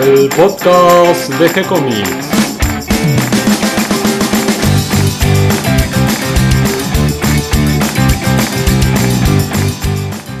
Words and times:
el 0.00 0.28
podcast 0.30 1.30
de 1.34 1.50
G-Comics. 1.50 2.28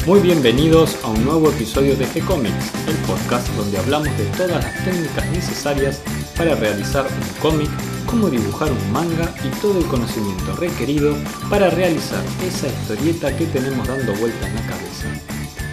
Muy 0.06 0.20
bienvenidos 0.20 0.96
a 1.04 1.08
un 1.08 1.24
nuevo 1.24 1.50
episodio 1.50 1.94
de 1.94 2.06
G-Comics, 2.06 2.88
el 2.88 2.96
podcast 3.06 3.48
donde 3.48 3.76
hablamos 3.76 4.16
de 4.16 4.24
todas 4.36 4.64
las 4.64 4.84
técnicas 4.84 5.28
necesarias 5.30 6.00
para 6.38 6.54
realizar 6.54 7.04
un 7.06 7.42
cómic, 7.42 7.70
cómo 8.06 8.30
dibujar 8.30 8.72
un 8.72 8.92
manga 8.92 9.34
y 9.44 9.48
todo 9.60 9.78
el 9.78 9.86
conocimiento 9.86 10.56
requerido 10.56 11.14
para 11.50 11.68
realizar 11.68 12.24
esa 12.46 12.66
historieta 12.66 13.36
que 13.36 13.44
tenemos 13.46 13.86
dando 13.86 14.14
vuelta 14.14 14.48
en 14.48 14.54
la 14.54 14.62
cabeza. 14.62 15.06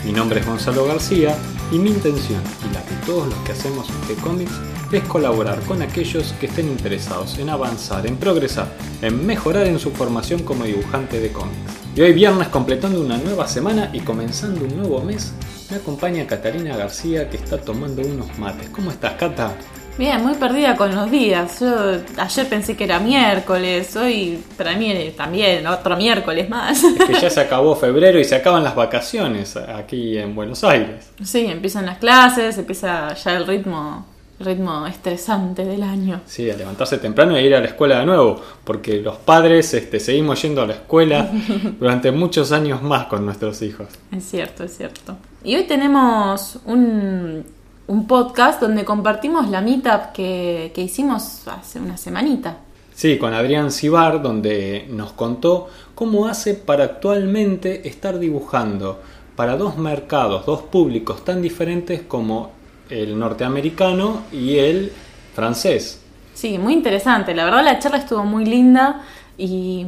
Mi 0.04 0.12
nombre 0.12 0.42
es 0.42 0.46
Gonzalo 0.46 0.86
García 0.86 1.38
y 1.72 1.80
mi 1.80 1.90
intención 1.90 2.42
y 2.70 2.74
la 2.74 2.82
de 2.82 3.06
todos 3.06 3.28
los 3.28 3.38
que 3.40 3.52
hacemos 3.52 3.88
G-Comics 4.08 4.54
es 4.92 5.04
colaborar 5.04 5.60
con 5.62 5.82
aquellos 5.82 6.34
que 6.40 6.46
estén 6.46 6.68
interesados 6.68 7.38
en 7.40 7.50
avanzar, 7.50 8.08
en 8.08 8.18
progresar, 8.18 8.72
en 9.02 9.26
mejorar 9.26 9.68
en 9.68 9.80
su 9.80 9.92
formación 9.92 10.44
como 10.44 10.64
dibujante 10.64 11.20
de 11.20 11.32
cómics. 11.32 11.58
Y 11.96 12.02
hoy 12.02 12.14
viernes 12.14 12.48
completando 12.50 13.02
una 13.02 13.18
nueva 13.18 13.48
semana 13.48 13.90
y 13.94 14.00
comenzando 14.00 14.66
un 14.66 14.78
nuevo 14.78 15.02
mes, 15.02 15.34
me 15.70 15.78
acompaña 15.78 16.26
Catalina 16.26 16.78
García 16.78 17.30
que 17.30 17.38
está 17.38 17.58
tomando 17.58 18.02
unos 18.02 18.38
mates. 18.40 18.70
¿Cómo 18.70 18.92
estás, 18.92 19.14
Cata? 19.14 19.56
Bien, 19.98 20.24
muy 20.24 20.36
perdida 20.36 20.76
con 20.76 20.94
los 20.94 21.10
días. 21.10 21.60
Yo 21.60 21.98
ayer 22.18 22.48
pensé 22.48 22.78
que 22.78 22.84
era 22.84 23.00
miércoles, 23.00 23.96
hoy 23.96 24.44
para 24.56 24.76
mí 24.76 24.94
también 25.18 25.66
otro 25.66 25.98
miércoles 25.98 26.48
más. 26.50 26.84
Es 26.84 27.04
que 27.04 27.14
ya 27.20 27.30
se 27.32 27.40
acabó 27.40 27.76
febrero 27.76 28.20
y 28.20 28.24
se 28.24 28.36
acaban 28.36 28.64
las 28.64 28.76
vacaciones 28.76 29.58
aquí 29.58 30.18
en 30.18 30.36
Buenos 30.36 30.64
Aires. 30.64 31.10
Sí, 31.24 31.48
empiezan 31.48 31.88
las 31.88 31.98
clases, 31.98 32.60
empieza 32.60 33.14
ya 33.16 33.38
el 33.38 33.48
ritmo 33.48 34.06
ritmo 34.40 34.86
estresante 34.86 35.66
del 35.66 35.82
año. 35.82 36.22
Sí, 36.28 36.50
a 36.50 36.56
levantarse 36.56 37.00
temprano 37.00 37.36
e 37.36 37.44
ir 37.44 37.56
a 37.56 37.60
la 37.60 37.68
escuela 37.68 38.00
de 38.00 38.06
nuevo, 38.06 38.40
porque 38.64 39.02
los 39.02 39.18
padres 39.18 39.74
este, 39.74 40.00
seguimos 40.00 40.40
yendo 40.42 40.62
a 40.62 40.68
la 40.68 40.74
escuela 40.74 41.32
durante 41.80 42.12
muchos 42.12 42.52
años 42.52 42.84
más 42.84 43.08
con 43.08 43.26
nuestros 43.26 43.62
hijos. 43.64 43.88
Es 44.12 44.26
cierto, 44.26 44.64
es 44.64 44.78
cierto. 44.78 45.18
Y 45.44 45.56
hoy 45.56 45.64
tenemos 45.64 46.60
un, 46.66 47.44
un 47.88 48.08
podcast 48.08 48.62
donde 48.62 48.86
compartimos 48.86 49.50
la 49.50 49.62
meetup 49.62 50.12
que, 50.14 50.72
que 50.76 50.82
hicimos 50.82 51.48
hace 51.48 51.80
una 51.80 51.98
semanita. 51.98 52.58
Sí, 52.94 53.18
con 53.18 53.34
Adrián 53.34 53.72
Cibar, 53.72 54.22
donde 54.22 54.88
nos 54.90 55.12
contó 55.14 55.68
cómo 55.94 56.28
hace 56.28 56.56
para 56.56 56.84
actualmente 56.84 57.88
estar 57.88 58.20
dibujando 58.20 59.00
para 59.36 59.56
dos 59.56 59.78
mercados, 59.78 60.46
dos 60.46 60.64
públicos 60.64 61.24
tan 61.24 61.42
diferentes 61.42 62.02
como 62.02 62.52
el 62.90 63.18
norteamericano 63.18 64.24
y 64.32 64.58
el 64.58 64.92
francés. 65.36 66.02
Sí, 66.34 66.58
muy 66.58 66.74
interesante. 66.74 67.36
La 67.36 67.46
verdad 67.46 67.64
la 67.64 67.80
charla 67.80 68.00
estuvo 68.00 68.24
muy 68.24 68.46
linda 68.46 69.04
y, 69.38 69.86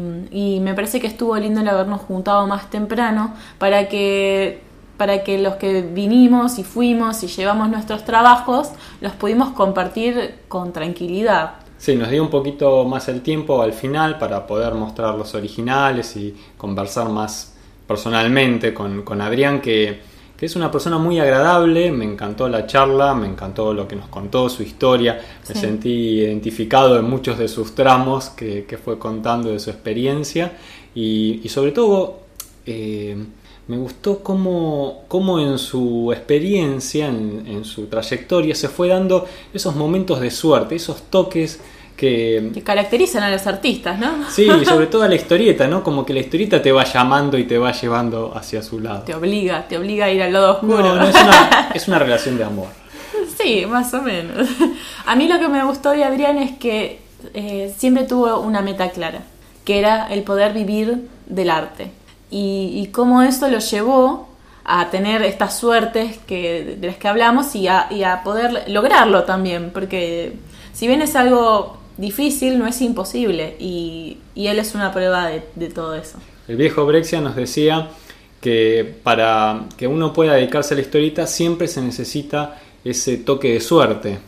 me 0.61 0.73
parece 0.75 1.00
que 1.00 1.08
estuvo 1.08 1.36
lindo 1.38 1.61
el 1.61 1.67
habernos 1.67 2.02
juntado 2.02 2.45
más 2.45 2.69
temprano 2.69 3.34
para 3.58 3.89
que 3.89 4.61
para 5.00 5.23
que 5.23 5.39
los 5.39 5.55
que 5.55 5.81
vinimos 5.81 6.59
y 6.59 6.64
fuimos 6.64 7.23
y 7.23 7.28
llevamos 7.28 7.69
nuestros 7.69 8.05
trabajos 8.05 8.69
los 9.02 9.14
pudimos 9.14 9.50
compartir 9.53 10.36
con 10.47 10.72
tranquilidad. 10.72 11.53
Sí, 11.80 11.95
nos 11.95 12.11
dio 12.11 12.22
un 12.22 12.30
poquito 12.30 12.86
más 12.86 13.08
el 13.08 13.22
tiempo 13.22 13.64
al 13.64 13.73
final 13.73 14.19
para 14.19 14.45
poder 14.45 14.75
mostrar 14.75 15.16
los 15.16 15.33
originales 15.33 16.16
y 16.16 16.36
conversar 16.58 17.09
más 17.09 17.56
personalmente 17.88 18.73
con, 18.75 19.02
con 19.02 19.22
Adrián, 19.22 19.61
que 19.61 20.09
que 20.39 20.45
es 20.45 20.56
una 20.56 20.72
persona 20.72 20.97
muy 20.97 21.19
agradable, 21.19 21.91
me 21.91 22.06
encantó 22.06 22.47
la 22.47 22.66
charla, 22.66 23.13
me 23.13 23.28
encantó 23.28 23.73
lo 23.73 23.86
que 23.86 23.97
nos 23.97 24.08
contó, 24.08 24.47
su 24.47 24.63
historia, 24.63 25.19
me 25.50 25.53
sentí 25.53 26.22
identificado 26.22 26.97
en 26.97 27.09
muchos 27.09 27.38
de 27.38 27.50
sus 27.50 27.75
tramos 27.75 28.29
que, 28.29 28.79
fue 28.81 28.97
contando 28.97 29.50
de 29.50 29.59
su 29.59 29.69
experiencia. 29.69 30.53
Y, 30.96 31.41
sobre 31.50 31.73
todo 31.73 32.22
eh, 32.66 33.18
me 33.69 33.78
gustó 33.78 34.19
cómo, 34.19 35.03
cómo, 35.07 35.40
en 35.40 35.57
su 35.59 36.12
experiencia, 36.12 37.07
en, 37.07 37.46
en 37.47 37.63
su 37.63 37.85
trayectoria, 37.85 38.56
se 38.56 38.68
fue 38.68 38.88
dando 38.88 39.25
esos 39.53 39.75
momentos 39.75 40.19
de 40.19 40.31
suerte, 40.31 40.75
esos 40.75 41.03
toques 41.03 41.62
que, 42.00 42.62
caracterizan 42.63 43.24
a 43.24 43.29
los 43.29 43.46
artistas, 43.46 44.00
¿no? 44.00 44.29
Sí, 44.29 44.47
sobre 44.66 44.88
todo 44.88 45.03
a 45.03 45.08
la 45.08 45.16
historieta, 45.16 45.68
¿no? 45.68 45.84
Como 45.84 46.06
que 46.06 46.13
la 46.13 46.19
historieta 46.19 46.62
te 46.62 46.72
va 46.72 46.84
llamando 46.84 47.38
y 47.38 47.44
te 47.44 47.58
va 47.58 47.72
llevando 47.72 48.31
hacia 48.35 48.63
su 48.63 48.79
lado. 48.79 49.03
Te 49.03 49.13
obliga, 49.13 49.68
te 49.68 49.78
obliga 49.78 50.06
a 50.06 50.09
ir 50.09 50.24
al 50.24 50.34
lado 50.34 50.53
oscuro. 50.53 50.81
No, 50.81 50.96
no 50.96 51.08
es, 51.08 51.16
una, 51.16 51.72
es 51.75 51.88
una 51.88 52.00
relación 52.00 52.38
de 52.38 52.46
amor. 52.46 52.68
Sí, 53.38 53.66
más 53.68 53.94
o 53.94 54.02
menos. 54.02 54.47
A 55.06 55.16
mí 55.16 55.28
lo 55.28 55.40
que 55.40 55.47
me 55.47 55.63
gustó 55.63 55.91
de 55.91 56.03
Adrián 56.03 56.38
es 56.38 56.58
que 56.58 57.02
eh, 57.35 57.74
siempre 57.78 58.06
tuvo 58.06 58.40
una 58.40 58.62
meta 58.62 58.90
clara, 58.90 59.22
que 59.63 59.78
era 59.78 60.08
el 60.08 60.24
poder 60.24 60.53
vivir 60.53 61.08
del 61.28 61.50
arte. 61.50 61.91
Y, 62.31 62.90
cómo 62.91 63.22
eso 63.22 63.47
lo 63.47 63.59
llevó 63.59 64.28
a 64.63 64.90
tener 64.91 65.23
estas 65.23 65.57
suertes 65.57 66.17
que, 66.28 66.78
de 66.79 66.88
las 66.88 66.97
que 66.97 67.07
hablamos 67.07 67.56
y 67.56 67.67
a, 67.67 68.22
poder 68.23 68.66
lograrlo 68.67 69.23
también, 69.23 69.72
porque 69.73 70.34
si 70.73 70.88
bien 70.88 71.01
es 71.01 71.16
algo 71.16 71.78
difícil, 71.97 72.59
no 72.59 72.67
es 72.67 72.81
imposible. 72.81 73.56
Y, 73.59 74.17
él 74.35 74.59
es 74.59 74.75
una 74.75 74.91
prueba 74.91 75.28
de, 75.28 75.69
todo 75.69 75.95
eso. 75.95 76.17
El 76.47 76.56
viejo 76.56 76.85
Brexia 76.85 77.19
nos 77.19 77.35
decía 77.35 77.90
que 78.41 78.96
para 79.03 79.66
que 79.78 79.88
uno 79.88 80.13
pueda 80.13 80.35
dedicarse 80.35 80.73
a 80.73 80.78
la 80.78 80.81
historieta 80.81 81.28
siempre 81.28 81.67
se 81.67 81.81
necesita 81.81 82.59
ese 82.85 83.17
toque 83.17 83.53
de 83.53 83.59
suerte. 83.59 84.19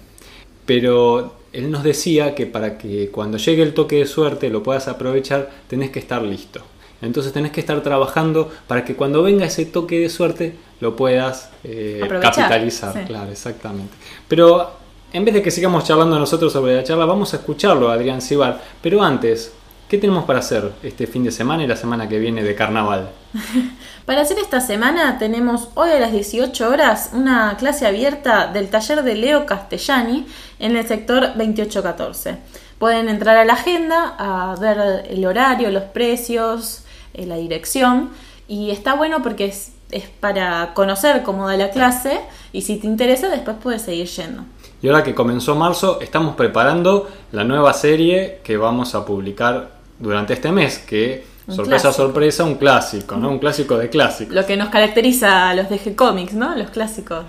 Pero 0.66 1.36
él 1.54 1.72
nos 1.72 1.84
decía 1.84 2.36
que 2.36 2.46
para 2.46 2.78
que 2.78 3.10
cuando 3.10 3.38
llegue 3.38 3.64
el 3.64 3.74
toque 3.74 3.98
de 3.98 4.06
suerte 4.06 4.50
lo 4.50 4.64
puedas 4.64 4.88
aprovechar, 4.88 5.50
tenés 5.68 5.92
que 5.92 6.00
estar 6.00 6.22
listo. 6.22 6.62
Entonces 7.02 7.34
tenés 7.34 7.52
que 7.52 7.60
estar 7.60 7.82
trabajando 7.82 8.52
para 8.68 8.86
que 8.86 8.96
cuando 8.96 9.24
venga 9.24 9.46
ese 9.46 9.66
toque 9.66 10.00
de 10.00 10.10
suerte 10.10 10.56
lo 10.80 10.96
puedas 10.96 11.50
eh, 11.64 12.02
capitalizar. 12.22 13.06
Claro, 13.06 13.32
exactamente. 13.32 13.94
Pero 14.28 14.72
en 15.14 15.26
vez 15.26 15.34
de 15.34 15.42
que 15.42 15.52
sigamos 15.52 15.84
charlando 15.84 16.18
nosotros 16.18 16.54
sobre 16.54 16.76
la 16.76 16.84
charla, 16.84 17.06
vamos 17.06 17.34
a 17.34 17.38
escucharlo 17.38 17.90
a 17.90 17.94
Adrián 17.94 18.22
Cibar. 18.22 18.62
Pero 18.82 19.04
antes, 19.04 19.52
¿qué 19.90 19.98
tenemos 19.98 20.26
para 20.26 20.40
hacer 20.40 20.72
este 20.84 21.06
fin 21.08 21.24
de 21.24 21.32
semana 21.32 21.64
y 21.64 21.68
la 21.68 21.76
semana 21.76 22.08
que 22.08 22.18
viene 22.18 22.44
de 22.44 22.56
carnaval? 22.56 23.10
para 24.06 24.22
hacer 24.22 24.40
esta 24.40 24.62
semana 24.62 25.18
tenemos 25.18 25.70
hoy 25.74 25.90
a 25.90 26.00
las 26.00 26.12
18 26.12 26.70
horas 26.70 27.12
una 27.14 27.58
clase 27.58 27.86
abierta 27.86 28.48
del 28.48 28.70
taller 28.70 29.04
de 29.04 29.16
Leo 29.16 29.46
Castellani 29.46 30.26
en 30.60 30.78
el 30.78 30.88
sector 30.88 31.34
2814. 31.36 32.38
Pueden 32.80 33.10
entrar 33.10 33.38
a 33.38 33.46
la 33.46 33.54
agenda 33.54 34.16
a 34.18 34.56
ver 34.56 35.06
el 35.10 35.26
horario, 35.26 35.70
los 35.70 35.84
precios, 35.84 36.84
eh, 37.14 37.26
la 37.26 37.38
dirección 37.38 38.10
y 38.48 38.72
está 38.72 38.96
bueno 38.96 39.22
porque 39.24 39.46
es, 39.46 39.74
es 39.92 40.06
para 40.20 40.74
conocer 40.74 41.24
cómo 41.24 41.48
da 41.48 41.58
la 41.58 41.70
clase 41.70 42.20
y 42.52 42.62
si 42.62 42.78
te 42.78 42.88
interesa 42.88 43.30
después 43.30 43.58
puedes 43.62 43.82
seguir 43.82 44.08
yendo. 44.08 44.44
Y 44.82 44.88
ahora 44.88 45.04
que 45.04 45.14
comenzó 45.14 45.56
marzo, 45.56 46.02
estamos 46.02 46.36
preparando 46.36 47.08
la 47.32 47.44
nueva 47.44 47.72
serie 47.74 48.40
que 48.44 48.58
vamos 48.58 48.96
a 48.96 49.06
publicar 49.06 49.70
durante 50.00 50.34
este 50.34 50.52
mes, 50.52 50.80
que 50.80 51.24
sorpresa, 51.48 51.94
sorpresa, 51.94 52.44
un 52.44 52.56
clásico, 52.56 53.16
¿no? 53.16 53.30
Un 53.30 53.40
clásico 53.40 53.78
de 53.78 53.90
clásicos. 53.90 54.34
Lo 54.34 54.46
que 54.46 54.58
nos 54.58 54.70
caracteriza 54.70 55.50
a 55.50 55.54
los 55.54 55.70
de 55.70 55.80
G-Comics, 55.80 56.34
¿no? 56.34 56.56
Los 56.56 56.72
clásicos. 56.72 57.26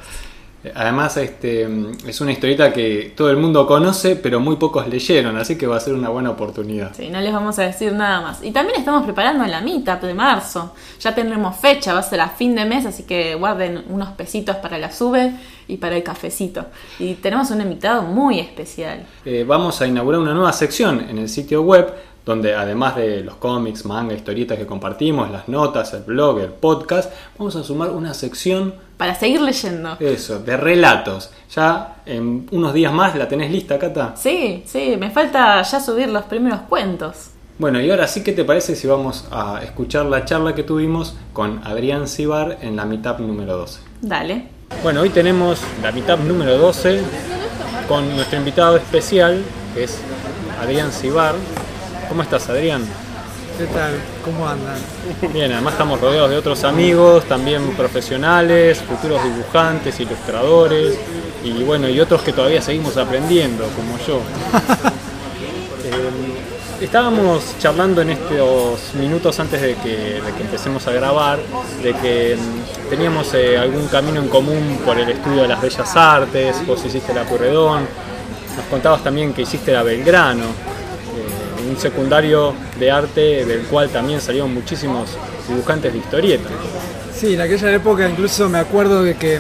Además, 0.75 1.17
este, 1.17 1.69
es 2.06 2.21
una 2.21 2.33
historieta 2.33 2.73
que 2.73 3.12
todo 3.17 3.31
el 3.31 3.37
mundo 3.37 3.67
conoce, 3.67 4.15
pero 4.17 4.39
muy 4.39 4.56
pocos 4.56 4.87
leyeron, 4.89 5.37
así 5.37 5.59
que 5.59 5.67
va 5.67 5.77
a 5.77 5.81
ser 5.81 5.95
una 5.95 6.09
buena 6.09 6.31
oportunidad. 6.31 6.95
Sí, 6.95 7.09
no 7.09 7.21
les 7.21 7.33
vamos 7.33 7.59
a 7.59 7.62
decir 7.62 7.93
nada 7.93 8.21
más. 8.21 8.43
Y 8.45 8.53
también 8.53 8.78
estamos 8.78 9.03
preparando 9.05 9.45
la 9.47 9.61
mitad 9.61 10.01
de 10.01 10.15
marzo. 10.15 10.75
Ya 11.01 11.15
tendremos 11.15 11.56
fecha, 11.56 11.95
va 11.95 12.01
a 12.01 12.03
ser 12.03 12.21
a 12.21 12.28
fin 12.28 12.55
de 12.55 12.65
mes, 12.65 12.87
así 12.87 13.03
que 13.03 13.34
guarden 13.34 13.84
unos 13.89 14.10
pesitos 14.10 14.57
para 14.57 14.78
la 14.78 14.92
sube 14.92 15.33
y 15.66 15.78
para 15.78 15.97
el 15.97 16.03
cafecito. 16.03 16.66
Y 16.98 17.15
tenemos 17.15 17.51
un 17.51 17.60
invitado 17.60 18.03
muy 18.03 18.39
especial. 18.39 19.04
Eh, 19.25 19.45
vamos 19.47 19.81
a 19.81 19.86
inaugurar 19.86 20.21
una 20.21 20.34
nueva 20.34 20.53
sección 20.53 21.07
en 21.09 21.19
el 21.19 21.28
sitio 21.28 21.63
web 21.63 21.92
donde 22.24 22.54
además 22.54 22.97
de 22.97 23.22
los 23.22 23.36
cómics, 23.36 23.84
manga, 23.84 24.15
historietas 24.15 24.59
que 24.59 24.66
compartimos, 24.66 25.30
las 25.30 25.48
notas, 25.48 25.92
el 25.95 26.03
blog, 26.03 26.41
el 26.41 26.51
podcast, 26.51 27.13
vamos 27.39 27.57
a 27.57 27.65
sumar 27.65 27.91
una 27.91 28.15
sección 28.15 28.74
para 28.97 29.15
seguir 29.15 29.41
leyendo. 29.41 29.97
Eso, 29.98 30.39
de 30.39 30.57
relatos. 30.57 31.30
Ya 31.54 31.97
en 32.07 32.47
unos 32.53 32.72
días 32.72 32.92
más 32.92 33.16
la 33.16 33.27
tenés 33.27 33.51
lista, 33.51 33.78
Cata. 33.78 34.15
Sí, 34.16 34.63
sí, 34.66 34.97
me 34.98 35.10
falta 35.10 35.60
ya 35.63 35.80
subir 35.80 36.09
los 36.09 36.24
primeros 36.24 36.60
cuentos. 36.69 37.30
Bueno, 37.59 37.80
y 37.80 37.91
ahora 37.91 38.07
sí, 38.07 38.22
¿qué 38.22 38.33
te 38.33 38.45
parece 38.45 38.74
si 38.77 38.86
vamos 38.86 39.27
a 39.30 39.60
escuchar 39.63 40.07
la 40.07 40.24
charla 40.24 40.54
que 40.54 40.63
tuvimos 40.63 41.15
con 41.33 41.60
Adrián 41.65 42.09
Cibar 42.09 42.59
en 42.63 42.77
la 42.77 42.84
mitad 42.84 43.19
número 43.19 43.57
12? 43.57 43.80
Dale. 44.01 44.47
Bueno, 44.83 45.03
hoy 45.03 45.10
tenemos 45.10 45.60
la 45.83 45.92
mitad 45.92 46.19
número 46.19 46.57
12 46.59 47.03
con 47.89 48.09
nuestro 48.16 48.39
invitado 48.39 48.77
especial, 48.77 49.42
que 49.74 49.84
es 49.84 49.98
Adrián 50.60 50.91
Cibar. 50.92 51.34
¿Cómo 52.12 52.24
estás, 52.24 52.47
Adrián? 52.50 52.84
¿Qué 53.56 53.64
tal? 53.68 53.94
¿Cómo 54.22 54.47
andan? 54.47 54.76
Bien, 55.32 55.50
además 55.50 55.72
estamos 55.72 55.98
rodeados 55.98 56.28
de 56.28 56.36
otros 56.36 56.62
amigos, 56.62 57.24
también 57.24 57.70
profesionales, 57.74 58.82
futuros 58.82 59.24
dibujantes, 59.24 59.98
ilustradores. 59.98 60.98
y 61.42 61.62
bueno, 61.62 61.88
y 61.88 61.98
otros 62.00 62.20
que 62.20 62.34
todavía 62.34 62.60
seguimos 62.60 62.98
aprendiendo, 62.98 63.64
como 63.74 63.97
yo. 64.06 64.20
Eh, 65.84 66.84
estábamos 66.84 67.56
charlando 67.59 68.03
en 68.03 68.10
estos 68.10 68.94
minutos 68.94 69.41
antes 69.41 69.60
de 69.60 69.74
que, 69.74 70.22
de 70.22 70.32
que 70.36 70.42
empecemos 70.42 70.86
a 70.86 70.92
grabar, 70.92 71.41
de 71.82 71.92
que 71.94 72.36
mm, 72.36 72.88
teníamos 72.88 73.34
eh, 73.34 73.59
algún 73.59 73.88
camino 73.88 74.20
en 74.20 74.28
común 74.28 74.78
por 74.84 74.97
el 74.97 75.09
estudio 75.09 75.42
de 75.42 75.48
las 75.48 75.60
bellas 75.60 75.97
artes, 75.97 76.64
vos 76.64 76.84
hiciste 76.84 77.12
la 77.12 77.24
Purredón, 77.24 77.80
nos 78.56 78.66
contabas 78.66 79.03
también 79.03 79.32
que 79.32 79.42
hiciste 79.42 79.72
la 79.72 79.82
Belgrano, 79.82 80.44
un 81.68 81.76
secundario 81.78 82.54
de 82.78 82.91
arte 82.91 83.44
del 83.44 83.62
cual 83.62 83.88
también 83.91 84.20
salieron 84.20 84.53
muchísimos 84.53 85.10
dibujantes 85.48 85.92
de 85.92 85.98
historieta. 85.98 86.48
Sí, 87.14 87.34
en 87.34 87.41
aquella 87.41 87.72
época 87.72 88.09
incluso 88.09 88.48
me 88.48 88.59
acuerdo 88.59 89.03
de 89.03 89.14
que 89.14 89.38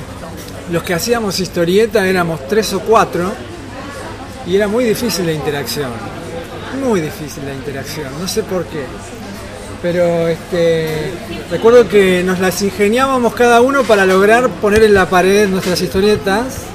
los 0.70 0.82
que 0.82 0.94
hacíamos 0.94 1.40
historieta 1.40 2.06
éramos 2.06 2.46
tres 2.48 2.72
o 2.72 2.80
cuatro 2.80 3.32
y 4.46 4.56
era 4.56 4.68
muy 4.68 4.84
difícil 4.84 5.26
la 5.26 5.32
interacción. 5.32 5.90
Muy 6.82 7.00
difícil 7.00 7.44
la 7.44 7.54
interacción, 7.54 8.08
no 8.20 8.26
sé 8.26 8.42
por 8.42 8.64
qué. 8.66 8.84
Pero 9.82 10.28
este, 10.28 11.12
recuerdo 11.50 11.88
que 11.88 12.22
nos 12.22 12.38
las 12.38 12.62
ingeniábamos 12.62 13.34
cada 13.34 13.60
uno 13.60 13.82
para 13.82 14.06
lograr 14.06 14.48
poner 14.48 14.84
en 14.84 14.94
la 14.94 15.08
pared 15.08 15.48
nuestras 15.48 15.80
historietas 15.80 16.66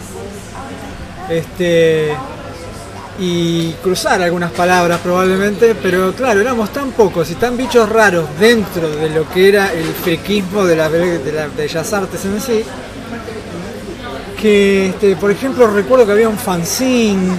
este, 1.29 2.13
y 3.19 3.71
cruzar 3.83 4.21
algunas 4.21 4.51
palabras 4.51 4.99
probablemente, 5.01 5.75
pero 5.81 6.13
claro, 6.13 6.39
éramos 6.41 6.71
tan 6.71 6.91
pocos 6.91 7.29
y 7.31 7.35
tan 7.35 7.57
bichos 7.57 7.89
raros 7.89 8.25
dentro 8.39 8.89
de 8.89 9.09
lo 9.09 9.27
que 9.29 9.49
era 9.49 9.73
el 9.73 9.85
friquismo 9.85 10.63
de, 10.65 10.75
la, 10.75 10.89
de 10.89 11.31
las 11.33 11.55
bellas 11.55 11.91
artes 11.93 12.23
en 12.25 12.39
sí, 12.39 12.63
que 14.39 14.87
este, 14.89 15.15
por 15.15 15.31
ejemplo 15.31 15.67
recuerdo 15.67 16.05
que 16.05 16.11
había 16.11 16.29
un 16.29 16.37
fanzine 16.37 17.33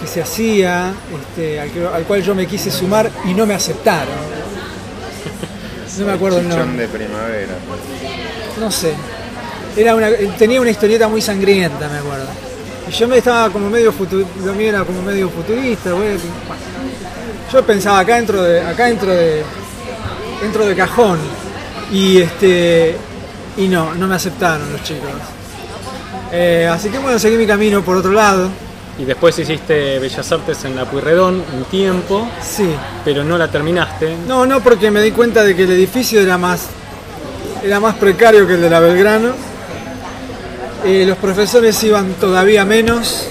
que 0.00 0.06
se 0.06 0.22
hacía, 0.22 0.92
este, 1.20 1.60
al, 1.60 1.70
que- 1.70 1.86
al 1.86 2.04
cual 2.04 2.22
yo 2.22 2.34
me 2.34 2.46
quise 2.46 2.70
sumar 2.70 3.10
y 3.26 3.34
no 3.34 3.44
me 3.46 3.54
aceptaron. 3.54 4.14
No 5.98 6.06
me 6.06 6.12
acuerdo 6.12 6.38
el 6.38 6.48
nombre. 6.48 6.86
de 6.86 6.88
primavera. 6.88 7.54
No 8.58 8.70
sé. 8.70 8.94
Era 9.76 9.94
una, 9.94 10.08
tenía 10.38 10.60
una 10.60 10.70
historieta 10.70 11.08
muy 11.08 11.20
sangrienta, 11.20 11.88
me 11.88 11.98
acuerdo. 11.98 12.26
Y 12.90 12.92
yo 12.92 13.06
me 13.06 13.18
estaba 13.18 13.48
como 13.50 13.70
medio 13.70 13.92
futu- 13.92 14.26
lo 14.44 14.52
mío 14.54 14.68
era 14.70 14.84
como 14.84 15.00
medio 15.02 15.28
futurista, 15.30 15.90
güey. 15.92 16.08
Bueno, 16.08 16.20
Yo 17.52 17.64
pensaba 17.64 18.00
acá 18.00 18.16
dentro 18.16 18.42
de, 18.42 18.60
acá 18.60 18.86
dentro 18.86 19.10
de, 19.12 19.42
dentro 20.42 20.66
de 20.66 20.74
cajón. 20.74 21.18
Y 21.92 22.18
este, 22.18 22.96
y 23.56 23.68
no, 23.68 23.94
no 23.94 24.06
me 24.06 24.14
aceptaron 24.16 24.72
los 24.72 24.82
chicos. 24.82 25.08
Eh, 26.32 26.68
así 26.72 26.88
que 26.90 26.98
bueno, 26.98 27.18
seguí 27.18 27.36
mi 27.36 27.46
camino 27.46 27.82
por 27.82 27.96
otro 27.96 28.12
lado. 28.12 28.48
Y 28.98 29.04
después 29.04 29.38
hiciste 29.38 29.98
Bellas 29.98 30.30
Artes 30.32 30.64
en 30.64 30.76
la 30.76 30.84
Pueyrredón 30.84 31.42
un 31.56 31.64
tiempo, 31.70 32.28
Sí. 32.42 32.68
pero 33.04 33.24
no 33.24 33.38
la 33.38 33.48
terminaste. 33.50 34.14
No, 34.28 34.44
no, 34.46 34.60
porque 34.60 34.90
me 34.90 35.00
di 35.00 35.10
cuenta 35.12 35.42
de 35.42 35.56
que 35.56 35.62
el 35.62 35.70
edificio 35.70 36.20
era 36.20 36.36
más, 36.36 36.66
era 37.64 37.80
más 37.80 37.94
precario 37.94 38.46
que 38.46 38.54
el 38.54 38.60
de 38.62 38.68
la 38.70 38.78
Belgrano. 38.80 39.49
Eh, 40.84 41.04
los 41.06 41.18
profesores 41.18 41.82
iban 41.82 42.14
todavía 42.14 42.64
menos. 42.64 43.26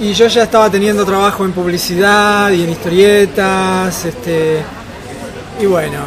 Y 0.00 0.12
yo 0.12 0.26
ya 0.26 0.44
estaba 0.44 0.70
teniendo 0.70 1.04
trabajo 1.04 1.44
en 1.44 1.52
publicidad 1.52 2.50
y 2.50 2.64
en 2.64 2.70
historietas. 2.70 4.04
Este, 4.04 4.62
y 5.60 5.66
bueno, 5.66 5.98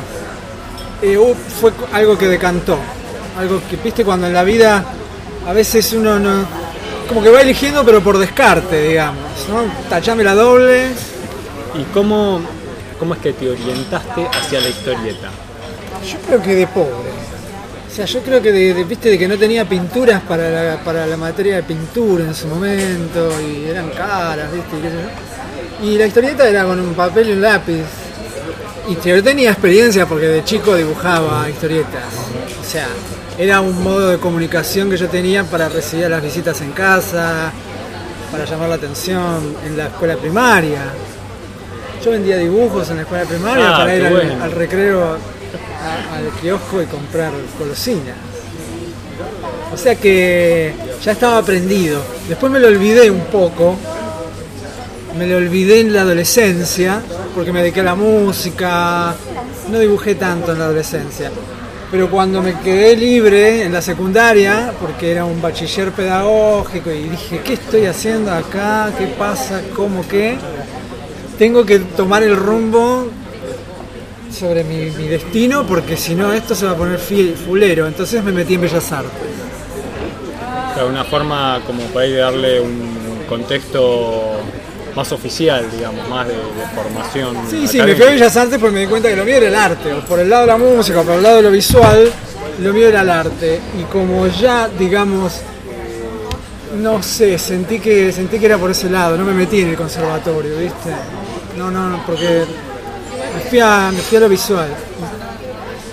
eh, 1.02 1.18
fue 1.60 1.72
algo 1.94 2.18
que 2.18 2.28
decantó. 2.28 2.78
Algo 3.38 3.62
que, 3.70 3.78
viste, 3.78 4.04
cuando 4.04 4.28
en 4.28 4.34
la 4.34 4.44
vida 4.44 4.84
a 5.48 5.54
veces 5.54 5.94
uno 5.94 6.20
no. 6.20 6.46
como 7.08 7.22
que 7.22 7.30
va 7.30 7.42
eligiendo, 7.42 7.86
pero 7.86 8.02
por 8.02 8.18
descarte, 8.18 8.90
digamos. 8.90 9.24
¿no? 9.50 9.64
Tachame 9.88 10.24
la 10.24 10.34
doble. 10.34 10.88
¿Y 11.76 11.84
cómo, 11.94 12.42
cómo 12.98 13.14
es 13.14 13.20
que 13.20 13.34
te 13.34 13.50
orientaste 13.50 14.28
hacia 14.28 14.62
la 14.62 14.70
historieta? 14.70 15.30
Yo 16.08 16.18
creo 16.26 16.42
que 16.42 16.56
de 16.56 16.68
pobre. 16.68 17.19
Sea, 18.00 18.06
yo 18.06 18.22
creo 18.22 18.42
que 18.42 18.52
de, 18.54 18.74
de- 18.74 18.84
viste 18.86 19.10
de 19.10 19.18
que 19.20 19.28
no 19.28 19.38
tenía 19.38 19.66
pinturas 19.68 20.22
para 20.22 20.50
la, 20.50 20.78
para 20.84 21.06
la 21.06 21.18
materia 21.18 21.58
de 21.58 21.64
pintura 21.64 22.24
en 22.24 22.34
su 22.34 22.48
momento 22.48 23.30
y 23.42 23.68
eran 23.70 23.90
caras, 23.90 24.50
viste, 24.54 24.78
y 24.78 24.82
qué 24.82 24.90
sé 24.90 24.96
yo. 25.82 25.86
Y 25.90 25.98
la 25.98 26.06
historieta 26.08 26.48
era 26.48 26.64
con 26.64 26.80
un 26.80 26.94
papel 26.94 27.30
y 27.30 27.32
un 27.34 27.42
lápiz. 27.42 27.84
Y 28.88 28.96
yo 29.08 29.22
tenía 29.22 29.52
experiencia 29.52 30.06
porque 30.06 30.28
de 30.28 30.44
chico 30.46 30.76
dibujaba 30.76 31.50
historietas. 31.50 32.04
O 32.62 32.64
sea, 32.72 32.88
era 33.38 33.60
un 33.60 33.84
modo 33.84 34.08
de 34.10 34.18
comunicación 34.18 34.90
que 34.90 34.96
yo 34.96 35.10
tenía 35.10 35.44
para 35.44 35.68
recibir 35.68 36.06
a 36.06 36.10
las 36.10 36.24
visitas 36.24 36.62
en 36.62 36.72
casa, 36.72 37.52
para 38.32 38.46
llamar 38.46 38.70
la 38.70 38.76
atención 38.76 39.56
en 39.66 39.78
la 39.78 39.88
escuela 39.88 40.16
primaria. 40.16 40.84
Yo 42.04 42.12
vendía 42.12 42.38
dibujos 42.38 42.90
en 42.92 42.96
la 42.96 43.02
escuela 43.02 43.26
primaria 43.26 43.70
Ah, 43.76 43.78
para 43.80 43.96
ir 43.96 44.06
al 44.42 44.52
recreo, 44.54 45.18
a- 45.82 46.18
al 46.18 46.30
kiosco 46.42 46.82
y 46.82 46.86
comprar 46.86 47.32
golosinas. 47.58 48.16
O 49.74 49.78
sea 49.78 49.96
que 49.96 50.74
ya 51.04 51.12
estaba 51.12 51.38
aprendido. 51.38 52.02
Después 52.28 52.52
me 52.52 52.60
lo 52.60 52.68
olvidé 52.68 53.10
un 53.12 53.26
poco. 53.26 53.76
Me 55.18 55.28
lo 55.28 55.38
olvidé 55.38 55.82
en 55.82 55.94
la 55.94 56.02
adolescencia, 56.02 57.02
porque 57.36 57.52
me 57.52 57.62
dediqué 57.62 57.82
a 57.82 57.84
la 57.84 57.96
música. 57.96 59.14
No 59.72 59.80
dibujé 59.80 60.16
tanto 60.16 60.54
en 60.54 60.60
la 60.60 60.66
adolescencia. 60.66 61.32
Pero 61.92 62.10
cuando 62.10 62.42
me 62.42 62.60
quedé 62.60 62.96
libre 62.96 63.64
en 63.64 63.74
la 63.74 63.82
secundaria, 63.82 64.72
porque 64.80 65.12
era 65.12 65.26
un 65.26 65.42
bachiller 65.42 65.92
pedagógico, 65.92 66.92
y 66.92 67.10
dije, 67.10 67.42
¿qué 67.44 67.54
estoy 67.54 67.86
haciendo 67.88 68.32
acá? 68.32 68.92
¿Qué 68.98 69.08
pasa? 69.08 69.62
¿Cómo 69.76 70.08
qué? 70.08 70.38
Tengo 71.40 71.66
que 71.66 71.80
tomar 71.80 72.22
el 72.22 72.36
rumbo 72.36 73.08
sobre 74.32 74.64
mi, 74.64 74.90
mi 74.92 75.08
destino, 75.08 75.66
porque 75.66 75.98
si 75.98 76.16
no 76.16 76.34
esto 76.34 76.56
se 76.56 76.66
va 76.66 76.74
a 76.74 76.76
poner 76.76 77.00
fulero. 77.00 77.88
Entonces 77.88 78.24
me 78.24 78.32
metí 78.32 78.56
en 78.56 78.62
Bellas 78.62 78.92
Artes. 78.92 79.12
Alguna 80.78 81.04
forma 81.04 81.62
como 81.66 81.84
para 81.88 82.06
ir 82.06 82.18
darle 82.18 82.62
un 82.62 83.24
contexto 83.28 84.40
más 84.96 85.12
oficial, 85.12 85.66
digamos, 85.72 86.08
más 86.10 86.28
de, 86.28 86.34
de 86.34 86.42
formación. 86.74 87.38
Sí, 87.50 87.68
sí, 87.68 87.82
me 87.82 87.96
fui 87.96 88.06
a 88.06 88.10
Bellas 88.12 88.36
Artes 88.38 88.60
porque 88.60 88.74
me 88.74 88.82
di 88.82 88.88
cuenta 88.88 89.10
que 89.10 89.16
lo 89.16 89.26
mío 89.26 89.36
era 89.36 89.48
el 89.48 89.56
arte, 89.56 89.94
o 89.94 90.02
por 90.06 90.20
el 90.20 90.30
lado 90.30 90.42
de 90.42 90.48
la 90.48 90.58
música, 90.58 91.02
o 91.02 91.04
por 91.04 91.16
el 91.16 91.24
lado 91.24 91.38
de 91.38 91.42
lo 91.44 91.52
visual, 91.52 92.12
lo 92.60 92.74
mío 92.74 92.88
era 92.88 93.02
el 93.02 93.10
arte. 93.10 93.60
Y 93.80 93.84
como 93.84 94.28
ya, 94.28 94.70
digamos, 94.70 95.42
no 96.78 97.04
sé, 97.04 97.38
sentí 97.38 97.80
que 97.80 98.12
sentí 98.12 98.40
que 98.40 98.46
era 98.46 98.58
por 98.58 98.72
ese 98.72 98.90
lado, 98.90 99.18
no 99.18 99.26
me 99.26 99.34
metí 99.34 99.62
en 99.62 99.70
el 99.70 99.76
conservatorio, 99.76 100.58
¿viste? 100.58 100.92
No, 101.58 101.70
no, 101.70 101.90
no, 101.90 102.06
porque 102.06 102.46
visual. 104.28 104.70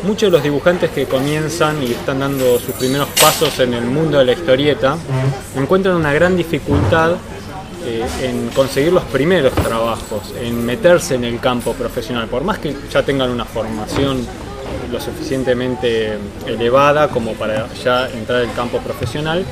Muchos 0.04 0.28
de 0.28 0.30
los 0.30 0.42
dibujantes 0.42 0.90
que 0.90 1.06
comienzan 1.06 1.82
y 1.82 1.92
están 1.92 2.20
dando 2.20 2.58
sus 2.58 2.74
primeros 2.74 3.08
pasos 3.20 3.58
en 3.60 3.74
el 3.74 3.84
mundo 3.84 4.18
de 4.18 4.26
la 4.26 4.32
historieta 4.32 4.96
encuentran 5.56 5.96
una 5.96 6.12
gran 6.12 6.36
dificultad 6.36 7.12
eh, 7.84 8.04
en 8.22 8.48
conseguir 8.48 8.92
los 8.92 9.04
primeros 9.04 9.54
trabajos, 9.54 10.34
en 10.40 10.64
meterse 10.64 11.14
en 11.14 11.24
el 11.24 11.40
campo 11.40 11.72
profesional, 11.72 12.28
por 12.28 12.44
más 12.44 12.58
que 12.58 12.76
ya 12.90 13.02
tengan 13.02 13.30
una 13.30 13.44
formación 13.44 14.26
lo 14.92 15.00
suficientemente 15.00 16.18
elevada 16.46 17.08
como 17.08 17.32
para 17.32 17.68
ya 17.82 18.08
entrar 18.10 18.42
al 18.42 18.52
campo 18.52 18.78
profesional, 18.78 19.44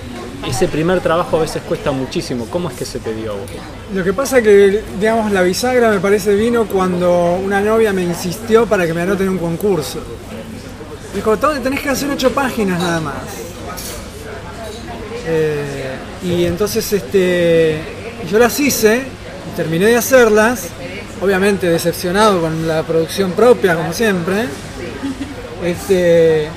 ese 0.48 0.68
primer 0.68 1.00
trabajo 1.00 1.38
a 1.38 1.40
veces 1.40 1.62
cuesta 1.62 1.90
muchísimo. 1.90 2.46
¿Cómo 2.50 2.68
es 2.70 2.76
que 2.76 2.84
se 2.84 2.98
te 2.98 3.14
dio 3.14 3.32
a 3.32 3.34
vos? 3.34 3.46
Lo 3.94 4.04
que 4.04 4.12
pasa 4.12 4.42
que, 4.42 4.82
digamos, 5.00 5.32
la 5.32 5.42
bisagra 5.42 5.90
me 5.90 5.98
parece 6.00 6.34
vino 6.34 6.66
cuando 6.66 7.38
una 7.42 7.60
novia 7.60 7.92
me 7.92 8.02
insistió 8.02 8.66
para 8.66 8.86
que 8.86 8.94
me 8.94 9.02
anote 9.02 9.22
en 9.24 9.30
un 9.30 9.38
concurso. 9.38 10.00
Dijo, 11.14 11.36
"Todo- 11.36 11.58
tenés 11.60 11.80
que 11.80 11.90
hacer 11.90 12.10
ocho 12.10 12.30
páginas 12.32 12.78
nada 12.80 13.00
más. 13.00 13.14
Eh, 15.26 15.94
y 16.24 16.44
entonces 16.44 16.92
este, 16.92 17.78
yo 18.30 18.38
las 18.38 18.58
hice, 18.60 19.02
y 19.52 19.56
terminé 19.56 19.86
de 19.86 19.96
hacerlas, 19.96 20.68
obviamente 21.22 21.68
decepcionado 21.68 22.40
con 22.40 22.66
la 22.68 22.82
producción 22.82 23.32
propia, 23.32 23.74
como 23.76 23.92
siempre. 23.92 24.46
Este, 25.64 26.48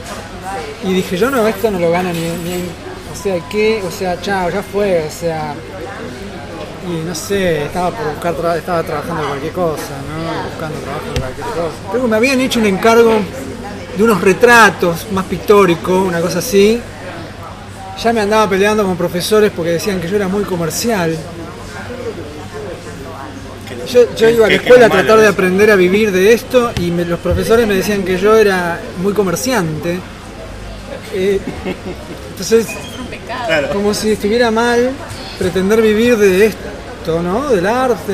y 0.83 0.93
dije, 0.93 1.17
yo 1.17 1.29
no, 1.31 1.47
esto 1.47 1.71
no 1.71 1.79
lo 1.79 1.89
gana 1.91 2.11
ni, 2.11 2.19
ni 2.19 2.63
sea, 3.21 3.39
¿qué? 3.49 3.81
O 3.87 3.91
sea, 3.91 4.21
chao, 4.21 4.49
ya 4.49 4.61
fue, 4.63 5.05
o 5.07 5.11
sea, 5.11 5.53
y 6.87 7.05
no 7.05 7.13
sé, 7.15 7.63
estaba 7.65 7.91
por 7.91 8.05
buscar 8.13 8.35
tra- 8.35 8.57
estaba 8.57 8.83
trabajando 8.83 9.21
en 9.23 9.27
cualquier 9.29 9.53
cosa, 9.53 9.93
¿no? 10.07 10.49
Buscando 10.49 10.79
trabajo 10.79 11.05
en 11.13 11.19
cualquier 11.21 11.45
cosa. 11.47 11.89
Creo 11.91 12.01
que 12.03 12.07
me 12.09 12.15
habían 12.15 12.39
hecho 12.39 12.59
un 12.59 12.65
encargo 12.67 13.13
de 13.97 14.03
unos 14.03 14.21
retratos 14.21 15.07
más 15.11 15.25
pictóricos, 15.25 16.07
una 16.07 16.21
cosa 16.21 16.39
así. 16.39 16.79
Ya 18.03 18.13
me 18.13 18.21
andaba 18.21 18.47
peleando 18.49 18.83
con 18.85 18.95
profesores 18.95 19.51
porque 19.55 19.71
decían 19.71 19.99
que 19.99 20.07
yo 20.07 20.15
era 20.15 20.27
muy 20.27 20.43
comercial. 20.43 21.17
Yo, 23.91 24.15
yo 24.15 24.29
iba 24.29 24.45
a 24.45 24.49
la 24.49 24.55
¿Qué- 24.55 24.59
qué 24.59 24.65
escuela 24.67 24.85
a 24.87 24.89
tratar 24.89 25.19
de 25.19 25.27
aprender 25.27 25.71
a 25.71 25.75
vivir 25.75 26.11
de 26.11 26.33
esto 26.33 26.71
y 26.79 26.91
me- 26.91 27.05
los 27.05 27.19
profesores 27.19 27.65
me 27.67 27.73
decían 27.73 28.03
que 28.03 28.17
yo 28.17 28.35
era 28.37 28.79
muy 29.01 29.13
comerciante. 29.13 29.99
Eh, 31.13 31.39
entonces 32.31 32.67
como 33.73 33.93
si 33.93 34.11
estuviera 34.11 34.51
mal 34.51 34.91
pretender 35.39 35.81
vivir 35.81 36.17
de 36.17 36.45
esto, 36.47 37.21
¿no? 37.21 37.49
Del 37.49 37.65
arte. 37.65 38.13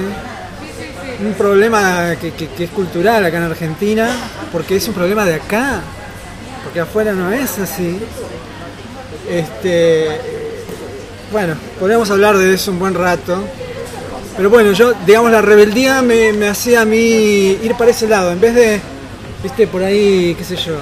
Un 1.25 1.34
problema 1.36 2.15
que, 2.20 2.32
que- 2.32 2.50
que 2.50 2.63
es 2.65 2.70
cultural 2.72 3.24
acá 3.24 3.38
en 3.38 3.43
Argentina, 3.43 4.10
porque 4.51 4.75
es 4.77 4.88
un 4.88 4.93
problema 4.93 5.25
de 5.25 5.36
acá, 5.36 5.82
porque 6.63 6.79
afuera 6.82 7.13
no 7.13 7.32
es 7.32 7.60
así. 7.60 7.98
Este, 9.29 10.08
bueno, 11.32 11.55
podríamos 11.79 12.10
hablar 12.12 12.38
de 12.38 12.53
eso 12.53 12.72
un 12.72 12.79
buen 12.79 12.93
rato. 12.93 13.43
Pero 14.36 14.50
bueno, 14.50 14.72
yo, 14.72 14.93
digamos, 15.05 15.32
la 15.32 15.41
rebeldía 15.41 16.01
me, 16.01 16.34
me 16.34 16.50
hacía 16.50 16.82
a 16.82 16.86
mí 16.86 16.98
ir 16.98 17.75
para 17.77 17.91
ese 17.91 18.08
lado, 18.08 18.32
en 18.32 18.41
vez 18.41 18.55
de, 18.55 18.82
viste, 19.44 19.68
por 19.68 19.84
ahí, 19.84 20.34
qué 20.38 20.44
sé 20.46 20.56
yo, 20.56 20.78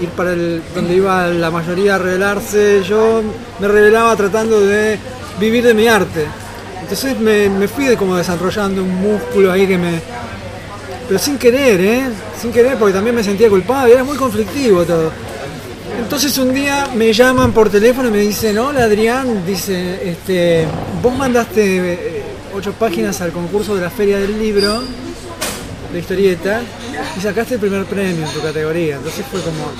ir, 0.00 0.08
para 0.10 0.32
el, 0.32 0.60
donde 0.74 0.94
iba 0.94 1.28
la 1.28 1.50
mayoría 1.52 1.94
a 1.94 1.98
rebelarse, 1.98 2.82
yo 2.82 3.22
me 3.60 3.68
rebelaba 3.68 4.16
tratando 4.16 4.60
de 4.60 4.98
vivir 5.38 5.64
de 5.64 5.72
mi 5.72 5.86
arte. 5.86 6.26
Entonces 6.82 7.18
me, 7.20 7.48
me 7.48 7.68
fui 7.68 7.86
de 7.86 7.96
como 7.96 8.16
desarrollando 8.16 8.82
un 8.82 8.94
músculo 9.00 9.52
ahí 9.52 9.66
que 9.66 9.78
me... 9.78 10.00
Pero 11.06 11.18
sin 11.18 11.38
querer, 11.38 11.80
¿eh? 11.80 12.02
Sin 12.40 12.52
querer, 12.52 12.76
porque 12.76 12.92
también 12.92 13.14
me 13.14 13.22
sentía 13.22 13.48
culpable, 13.48 13.94
era 13.94 14.02
muy 14.02 14.16
conflictivo 14.16 14.82
todo. 14.84 15.12
Entonces 16.00 16.36
un 16.38 16.52
día 16.52 16.88
me 16.94 17.12
llaman 17.12 17.52
por 17.52 17.70
teléfono 17.70 18.08
y 18.08 18.12
me 18.12 18.18
dicen, 18.18 18.58
hola 18.58 18.84
Adrián, 18.84 19.46
dice, 19.46 20.10
este, 20.10 20.66
vos 21.02 21.16
mandaste 21.16 21.92
eh, 21.92 22.22
ocho 22.54 22.72
páginas 22.72 23.20
al 23.20 23.30
concurso 23.30 23.74
de 23.74 23.82
la 23.82 23.90
Feria 23.90 24.18
del 24.18 24.38
Libro, 24.38 24.82
de 25.92 25.98
historieta, 25.98 26.60
y 27.16 27.20
sacaste 27.20 27.54
el 27.54 27.60
primer 27.60 27.84
premio 27.84 28.26
en 28.26 28.32
tu 28.32 28.40
categoría. 28.40 28.96
Entonces 28.96 29.24
fue 29.30 29.40
como, 29.40 29.70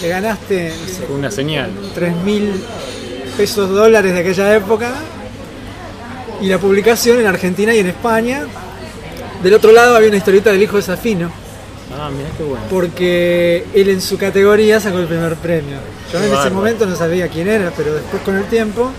te 0.00 0.08
ganaste, 0.08 0.70
no 0.80 0.88
sé, 0.88 1.12
una 1.12 1.30
señal. 1.30 1.70
3 1.94 2.16
mil 2.24 2.52
pesos 3.36 3.70
dólares 3.70 4.12
de 4.12 4.20
aquella 4.20 4.54
época 4.56 4.92
y 6.40 6.46
la 6.48 6.58
publicación 6.58 7.20
en 7.20 7.26
Argentina 7.26 7.74
y 7.74 7.78
en 7.78 7.86
España. 7.88 8.44
Del 9.42 9.54
otro 9.54 9.72
lado 9.72 9.96
había 9.96 10.08
una 10.08 10.18
historieta 10.18 10.50
del 10.52 10.62
hijo 10.62 10.76
de 10.76 10.82
Safino, 10.82 11.30
Ah, 11.94 12.10
mira 12.16 12.30
qué 12.38 12.42
bueno. 12.44 12.64
porque 12.70 13.66
él 13.74 13.88
en 13.90 14.00
su 14.00 14.16
categoría 14.16 14.80
sacó 14.80 14.98
el 14.98 15.06
primer 15.06 15.34
premio. 15.36 15.76
Yo 16.12 16.22
en 16.22 16.32
ese 16.32 16.50
momento 16.50 16.86
no 16.86 16.96
sabía 16.96 17.28
quién 17.28 17.48
era, 17.48 17.70
pero 17.76 17.92
después 17.94 18.22
con 18.22 18.36
el 18.36 18.44
tiempo 18.44 18.90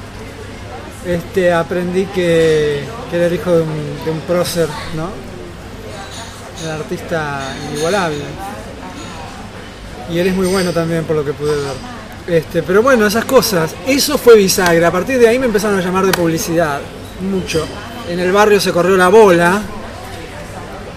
este, 1.06 1.52
aprendí 1.52 2.06
que, 2.06 2.84
que 3.10 3.16
era 3.16 3.28
el 3.28 3.34
hijo 3.34 3.52
de 3.52 3.62
un, 3.62 4.20
prócer, 4.28 4.68
¿no? 4.96 5.10
Un 6.64 6.72
artista 6.72 7.54
inigualable. 7.72 8.24
Y 10.12 10.20
él 10.20 10.28
es 10.28 10.36
muy 10.36 10.48
bueno 10.48 10.72
también 10.72 11.04
por 11.04 11.16
lo 11.16 11.26
que 11.26 11.34
pude 11.34 11.56
ver. 11.56 12.38
Este, 12.38 12.64
pero 12.64 12.82
bueno, 12.82 13.06
esas 13.06 13.26
cosas. 13.26 13.76
Eso 13.86 14.18
fue 14.18 14.38
bisagra. 14.38 14.88
A 14.88 14.92
partir 14.92 15.20
de 15.20 15.28
ahí 15.28 15.40
me 15.40 15.46
empezaron 15.46 15.78
a 15.78 15.82
llamar 15.82 16.06
de 16.06 16.12
publicidad. 16.12 16.80
Mucho. 17.22 17.66
En 18.10 18.20
el 18.20 18.32
barrio 18.32 18.60
se 18.60 18.72
corrió 18.72 18.96
la 18.96 19.10
bola. 19.10 19.62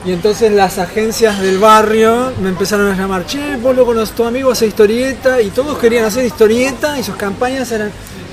Y 0.05 0.13
entonces 0.13 0.53
las 0.53 0.79
agencias 0.79 1.41
del 1.41 1.59
barrio 1.59 2.33
me 2.41 2.51
empezaron 2.51 2.93
a 2.93 2.95
llamar, 2.95 3.27
che, 3.27 3.57
vos 3.57 3.75
lo 3.75 3.85
conoces, 3.85 4.15
tu 4.15 4.23
amigo 4.23 4.53
hace 4.53 4.69
historieta, 4.69 5.43
y 5.43 5.51
todos 5.51 5.77
querían 5.79 6.05
hacer 6.05 6.25
historieta 6.25 6.97
y 6.97 7.03
sus 7.03 7.17
campañas 7.17 7.73
eran. 7.73 7.91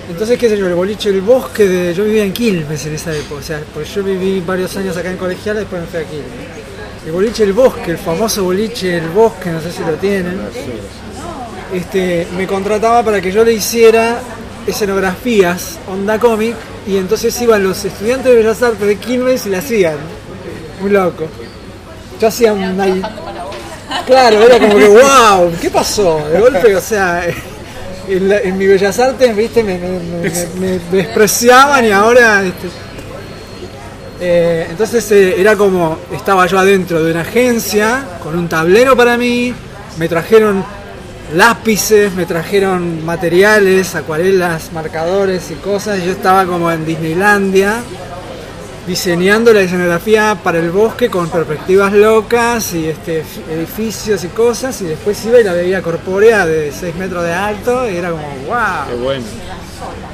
Entonces, 0.10 0.38
qué 0.38 0.50
sé 0.50 0.58
yo, 0.58 0.68
el 0.68 0.76
boliche 0.76 1.10
El 1.10 1.22
Bosque 1.22 1.68
de. 1.68 1.94
Yo 1.94 2.04
vivía 2.04 2.24
en 2.24 2.34
Quilmes 2.34 2.86
en 2.86 2.96
esa 2.96 3.16
época, 3.16 3.40
o 3.40 3.44
sea, 3.44 3.62
porque 3.74 3.90
yo 3.90 4.04
viví 4.04 4.42
varios 4.46 4.76
años 4.76 4.98
acá 4.98 5.10
en 5.10 5.18
colegial, 5.18 5.56
después 5.56 5.82
me 5.82 5.88
fui 5.88 6.00
a 6.00 6.04
Quilmes. 6.04 6.54
El 7.06 7.12
boliche 7.12 7.44
El 7.44 7.54
Bosque, 7.54 7.92
el 7.92 7.98
famoso 7.98 8.44
boliche 8.44 8.98
El 8.98 9.10
Bosque, 9.10 9.50
no 9.50 9.62
sé 9.62 9.72
si 9.72 9.80
lo 9.84 9.94
tienen. 9.94 10.40
Este, 11.74 12.28
me 12.38 12.46
contrataba 12.46 13.04
para 13.04 13.20
que 13.22 13.32
yo 13.32 13.44
le 13.44 13.54
hiciera 13.54 14.20
escenografías, 14.68 15.80
onda 15.88 16.20
cómic, 16.20 16.56
y 16.86 16.98
entonces 16.98 17.40
iban 17.42 17.64
los 17.64 17.84
estudiantes 17.84 18.26
de 18.26 18.36
Bellas 18.36 18.62
Artes 18.62 18.88
de 18.88 18.98
Quilmes 18.98 19.46
y 19.46 19.50
la 19.50 19.60
hacían. 19.60 19.96
Muy 20.82 20.92
loco. 20.92 21.28
Yo 22.20 22.28
hacía 22.28 22.54
un... 22.54 23.02
Claro, 24.06 24.42
era 24.42 24.60
como 24.60 24.78
que, 24.78 24.88
wow, 24.90 25.52
¿qué 25.62 25.70
pasó? 25.70 26.28
De 26.30 26.40
golpe, 26.40 26.76
o 26.76 26.82
sea, 26.82 27.26
en, 28.08 28.30
la- 28.30 28.40
en 28.40 28.58
mi 28.58 28.66
Bellas 28.68 29.00
Artes, 29.00 29.36
viste, 29.36 29.64
me, 29.64 29.80
despreciaban 30.92 31.86
y 31.86 31.92
ahora... 31.92 32.44
eh, 34.20 34.68
entonces 34.70 35.12
eh, 35.12 35.36
era 35.40 35.56
como, 35.56 35.98
estaba 36.14 36.46
yo 36.48 36.60
adentro 36.60 37.04
de 37.04 37.12
una 37.12 37.22
agencia, 37.22 38.06
con 38.24 38.38
un 38.38 38.48
tablero 38.48 38.96
para 38.96 39.18
mí, 39.18 39.54
me 39.98 40.08
trajeron 40.08 40.64
lápices, 41.36 42.14
me 42.14 42.26
trajeron 42.26 43.04
materiales, 43.06 43.96
acuarelas, 43.96 44.72
marcadores 44.72 45.50
y 45.52 45.56
cosas, 45.56 46.00
y 46.00 46.06
yo 46.06 46.12
estaba 46.12 46.46
como 46.46 46.72
en 46.72 46.86
Disneylandia, 46.86 47.78
diseñando 48.88 49.54
la 49.54 49.62
escenografía 49.62 50.38
para 50.44 50.60
el 50.60 50.70
bosque 50.70 51.10
con 51.10 51.30
perspectivas 51.30 51.94
locas 51.94 52.74
y 52.74 52.88
este, 52.88 53.24
edificios 53.50 54.24
y 54.24 54.28
cosas, 54.28 54.82
y 54.82 54.86
después 54.86 55.24
iba 55.26 55.40
y 55.40 55.44
la 55.44 55.54
veía 55.54 55.82
corpórea 55.82 56.46
de 56.46 56.72
6 56.72 56.96
metros 56.96 57.24
de 57.24 57.34
alto, 57.34 57.90
y 57.90 57.96
era 57.96 58.12
como, 58.12 58.28
wow. 58.48 58.90
Qué 58.90 58.96
bueno. 58.96 59.26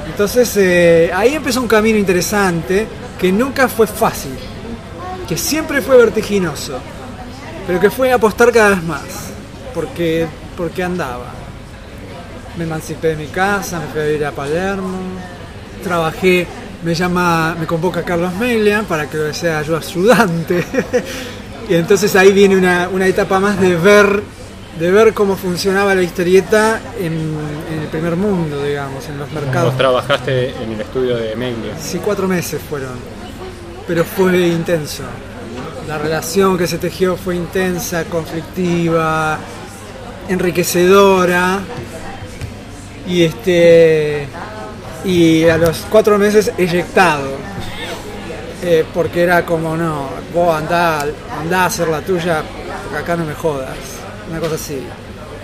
Entonces 0.06 0.56
eh, 0.56 1.10
ahí 1.14 1.34
empezó 1.34 1.60
un 1.60 1.68
camino 1.68 1.98
interesante 1.98 2.86
que 3.18 3.32
nunca 3.32 3.68
fue 3.68 3.86
fácil, 3.86 4.32
que 5.28 5.36
siempre 5.36 5.82
fue 5.82 5.96
vertiginoso, 5.96 6.78
pero 7.66 7.80
que 7.80 7.90
fue 7.90 8.12
apostar 8.12 8.52
cada 8.52 8.70
vez 8.70 8.82
más, 8.82 9.02
porque, 9.74 10.26
porque 10.56 10.82
andaba. 10.82 11.32
Me 12.56 12.64
emancipé 12.64 13.08
de 13.08 13.16
mi 13.16 13.26
casa, 13.26 13.78
me 13.78 13.86
fui 13.86 14.00
a 14.00 14.04
vivir 14.04 14.26
a 14.26 14.32
Palermo, 14.32 14.98
trabajé, 15.82 16.46
me 16.82 16.94
llama, 16.94 17.54
me 17.58 17.66
convoca 17.66 18.02
Carlos 18.02 18.34
Melia 18.34 18.82
para 18.82 19.08
que 19.08 19.32
sea 19.34 19.62
yo 19.62 19.76
ayudante. 19.76 20.64
y 21.68 21.74
entonces 21.74 22.14
ahí 22.16 22.32
viene 22.32 22.56
una, 22.56 22.88
una 22.88 23.06
etapa 23.06 23.38
más 23.38 23.60
de 23.60 23.76
ver 23.76 24.22
de 24.78 24.90
ver 24.90 25.12
cómo 25.12 25.36
funcionaba 25.36 25.94
la 25.94 26.02
historieta 26.02 26.80
en, 26.98 27.12
en 27.70 27.82
el 27.82 27.88
primer 27.88 28.16
mundo, 28.16 28.62
digamos, 28.62 29.06
en 29.08 29.18
los 29.18 29.30
mercados. 29.30 29.70
Vos 29.70 29.76
trabajaste 29.76 30.54
en 30.62 30.72
el 30.72 30.80
estudio 30.80 31.16
de 31.16 31.36
Meglia. 31.36 31.74
Sí, 31.78 32.00
cuatro 32.02 32.26
meses 32.26 32.62
fueron, 32.66 32.92
pero 33.86 34.04
fue 34.04 34.48
intenso. 34.48 35.02
La 35.86 35.98
relación 35.98 36.56
que 36.56 36.66
se 36.66 36.78
tejió 36.78 37.16
fue 37.16 37.36
intensa, 37.36 38.04
conflictiva, 38.04 39.38
enriquecedora. 40.28 41.60
Y 43.06 43.24
este 43.24 44.28
y 45.04 45.48
a 45.48 45.56
los 45.56 45.86
cuatro 45.90 46.18
meses 46.18 46.52
eyectado. 46.58 47.28
Eh, 48.62 48.84
porque 48.92 49.22
era 49.22 49.44
como 49.46 49.76
no, 49.76 50.10
vos 50.34 50.54
andá, 50.54 51.06
andá 51.40 51.62
a 51.62 51.66
hacer 51.66 51.88
la 51.88 52.02
tuya, 52.02 52.42
porque 52.84 52.98
acá 53.02 53.16
no 53.16 53.24
me 53.24 53.34
jodas. 53.34 53.76
Una 54.30 54.38
cosa 54.38 54.56
así. 54.56 54.82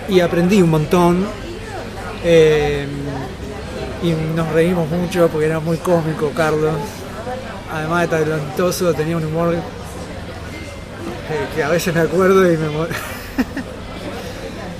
Y 0.08 0.20
aprendí 0.20 0.60
un 0.62 0.70
montón. 0.70 1.26
eh, 2.24 2.86
y 4.02 4.10
nos 4.34 4.52
reímos 4.52 4.88
mucho 4.90 5.28
porque 5.28 5.46
era 5.46 5.58
muy 5.60 5.78
cómico 5.78 6.30
Carlos. 6.34 6.74
Además 7.72 8.02
de 8.02 8.08
talentoso, 8.08 8.94
tenía 8.94 9.16
un 9.16 9.24
humor 9.24 9.54
eh, 9.54 9.60
que 11.54 11.62
a 11.62 11.68
veces 11.68 11.94
me 11.94 12.00
acuerdo 12.02 12.44
y 12.50 12.56
me 12.56 12.66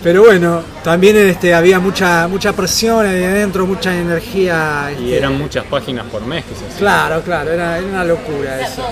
Pero 0.06 0.22
bueno, 0.22 0.62
también 0.84 1.16
este, 1.16 1.52
había 1.52 1.80
mucha 1.80 2.28
mucha 2.28 2.52
presión 2.52 3.04
ahí 3.04 3.24
adentro, 3.24 3.66
mucha 3.66 3.92
energía. 3.92 4.92
Y 4.92 5.02
este, 5.06 5.16
eran 5.18 5.36
muchas 5.36 5.64
páginas 5.64 6.06
por 6.06 6.24
mes 6.24 6.44
que 6.44 6.50
se 6.54 6.64
hacían. 6.64 6.78
Claro, 6.78 7.22
claro, 7.22 7.50
era, 7.50 7.76
era 7.78 7.86
una 7.88 8.04
locura 8.04 8.60
eso. 8.60 8.84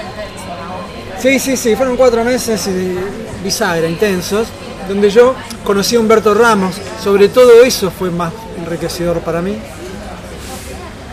Sí, 1.21 1.39
sí, 1.39 1.57
sí, 1.57 1.77
fueron 1.77 1.97
cuatro 1.97 2.25
meses 2.25 2.69
bisagra, 3.45 3.89
intensos, 3.89 4.49
donde 4.89 5.09
yo 5.09 5.37
conocí 5.63 5.95
a 5.95 6.01
Humberto 6.01 6.35
Ramos. 6.35 6.75
Sobre 7.01 7.29
todo 7.29 7.63
eso 7.63 7.93
fue 7.93 8.11
más 8.11 8.33
enriquecedor 8.59 9.21
para 9.21 9.41
mí, 9.41 9.57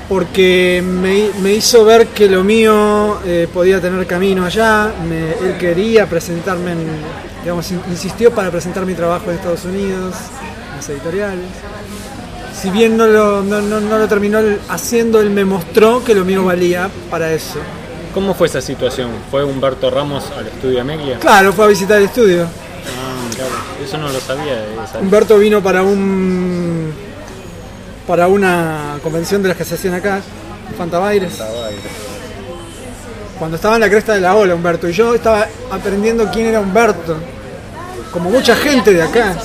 porque 0.10 0.84
me, 0.84 1.30
me 1.44 1.54
hizo 1.54 1.86
ver 1.86 2.08
que 2.08 2.28
lo 2.28 2.44
mío 2.44 3.20
eh, 3.24 3.48
podía 3.54 3.80
tener 3.80 4.08
camino 4.08 4.46
allá. 4.46 4.92
me- 5.08 5.48
él 5.48 5.58
quería 5.60 6.08
presentarme, 6.08 6.72
en, 6.72 6.80
digamos, 7.42 7.70
in- 7.72 7.82
insistió 7.90 8.32
para 8.34 8.50
presentar 8.52 8.86
mi 8.86 8.94
trabajo 8.94 9.30
en 9.30 9.36
Estados 9.38 9.66
Unidos, 9.66 10.16
en 10.72 10.78
las 10.78 10.90
editoriales. 10.90 11.46
Si 12.62 12.70
bien 12.70 12.96
no 12.98 13.08
lo, 13.08 13.42
no, 13.44 13.62
no- 13.62 13.80
no 13.82 13.98
lo 13.98 14.08
terminó 14.08 14.40
haciendo, 14.70 15.20
él 15.20 15.30
me 15.32 15.46
mostró 15.46 16.04
que 16.04 16.14
lo 16.14 16.24
mío 16.26 16.44
valía 16.46 16.90
para 17.10 17.32
eso. 17.32 17.60
¿Cómo 18.14 18.34
fue 18.34 18.48
esa 18.48 18.62
situación? 18.62 19.10
¿Fue 19.32 19.44
Humberto 19.44 19.90
Ramos 19.90 20.26
al 20.38 20.48
estudio 20.48 20.78
de 20.80 20.84
Meglia? 20.84 21.18
Claro, 21.20 21.54
fue 21.54 21.66
a 21.66 21.68
visitar 21.70 21.98
el 21.98 22.04
estudio. 22.06 22.44
Ah, 22.44 23.84
eso 23.84 23.98
no 23.98 24.10
lo 24.10 24.20
sabía 24.20 24.56
de 24.56 24.74
esa. 24.84 25.00
Humberto 25.00 25.38
vino 25.38 25.62
para 25.64 25.82
un 25.84 26.92
para 28.06 28.28
una 28.28 28.98
convención 29.02 29.42
de 29.42 29.48
las 29.50 29.58
que 29.58 29.64
se 29.64 29.76
hacían 29.76 29.94
acá, 29.94 30.20
Fantabaires. 30.78 31.34
Cuando 33.42 33.56
estaba 33.56 33.74
en 33.74 33.82
la 33.82 33.90
cresta 33.90 34.14
de 34.14 34.22
la 34.22 34.36
ola 34.36 34.54
Humberto 34.54 34.88
y 34.88 34.94
yo 34.94 35.16
estaba 35.16 35.48
aprendiendo 35.72 36.30
quién 36.32 36.46
era 36.46 36.60
Humberto. 36.60 37.18
como 38.12 38.30
mucha 38.30 38.56
gente 38.56 38.94
de 38.94 39.02
acá, 39.02 39.36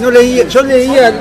no 0.00 0.10
leía, 0.10 0.48
yo 0.48 0.62
leía, 0.62 1.12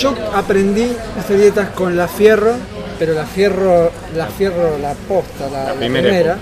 yo 0.00 0.12
aprendí 0.34 0.90
historietas 1.16 1.68
con 1.68 1.96
la 1.96 2.08
Fierro, 2.08 2.54
pero 2.98 3.14
la 3.14 3.24
Fierro, 3.24 3.92
la 4.16 4.26
Fierro, 4.26 4.78
la 4.78 4.94
posta, 4.94 5.48
la, 5.48 5.66
la 5.66 5.74
primera 5.74 6.08
primera, 6.08 6.38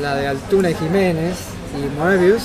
la 0.00 0.16
de 0.16 0.26
Altuna 0.26 0.70
y 0.70 0.74
Jiménez 0.74 1.36
y 1.76 1.96
Moebius. 1.96 2.42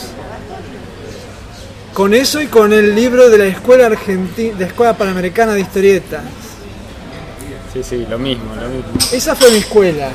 Con 1.96 2.14
eso 2.14 2.40
y 2.42 2.46
con 2.46 2.74
el 2.74 2.94
libro 2.94 3.28
de 3.28 3.40
la 3.40 3.46
Escuela 3.46 3.88
Argentina, 3.88 4.56
de 4.56 4.66
Escuela 4.66 4.96
Panamericana 4.96 5.56
de 5.56 5.62
Historietas. 5.62 6.22
Sí, 7.74 7.82
sí, 7.82 8.06
lo 8.08 8.20
mismo, 8.20 8.54
lo 8.54 8.70
mismo. 8.70 8.92
Esa 9.12 9.34
fue 9.34 9.50
mi 9.50 9.58
escuela. 9.58 10.10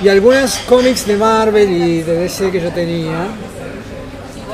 Y 0.00 0.08
algunos 0.08 0.58
cómics 0.68 1.06
de 1.06 1.16
Marvel 1.16 1.70
y 1.70 2.02
de 2.02 2.14
DC 2.14 2.50
que 2.50 2.60
yo 2.60 2.70
tenía, 2.72 3.26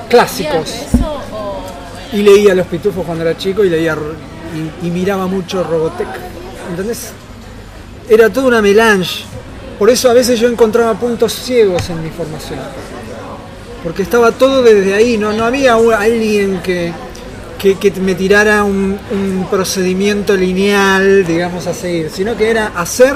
clásicos. 0.08 0.68
¿Eso 0.68 1.20
o 1.32 2.16
Y 2.16 2.22
leía 2.22 2.54
Los 2.54 2.66
Pitufos 2.66 3.04
cuando 3.04 3.24
era 3.24 3.36
chico 3.36 3.64
y 3.64 3.70
leía 3.70 3.96
y, 4.82 4.86
y 4.86 4.90
miraba 4.90 5.26
mucho 5.26 5.62
Robotech. 5.62 6.08
¿Entendés? 6.70 7.12
Era 8.08 8.30
toda 8.30 8.48
una 8.48 8.62
melange. 8.62 9.24
Por 9.78 9.90
eso 9.90 10.10
a 10.10 10.12
veces 10.12 10.40
yo 10.40 10.48
encontraba 10.48 10.94
puntos 10.94 11.32
ciegos 11.32 11.88
en 11.90 12.02
mi 12.02 12.10
formación. 12.10 12.58
Porque 13.82 14.02
estaba 14.02 14.32
todo 14.32 14.62
desde 14.62 14.94
ahí, 14.94 15.16
no, 15.16 15.32
no 15.32 15.44
había 15.44 15.74
alguien 15.74 16.60
que, 16.62 16.92
que, 17.58 17.76
que 17.78 17.92
me 18.00 18.14
tirara 18.14 18.64
un, 18.64 18.98
un 19.12 19.46
procedimiento 19.48 20.36
lineal, 20.36 21.24
digamos, 21.24 21.66
a 21.68 21.74
seguir, 21.74 22.10
sino 22.10 22.36
que 22.36 22.50
era 22.50 22.72
hacer 22.74 23.14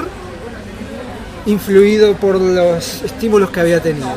influido 1.45 2.13
por 2.15 2.39
los 2.39 3.01
estímulos 3.03 3.49
que 3.49 3.59
había 3.59 3.81
tenido. 3.81 4.13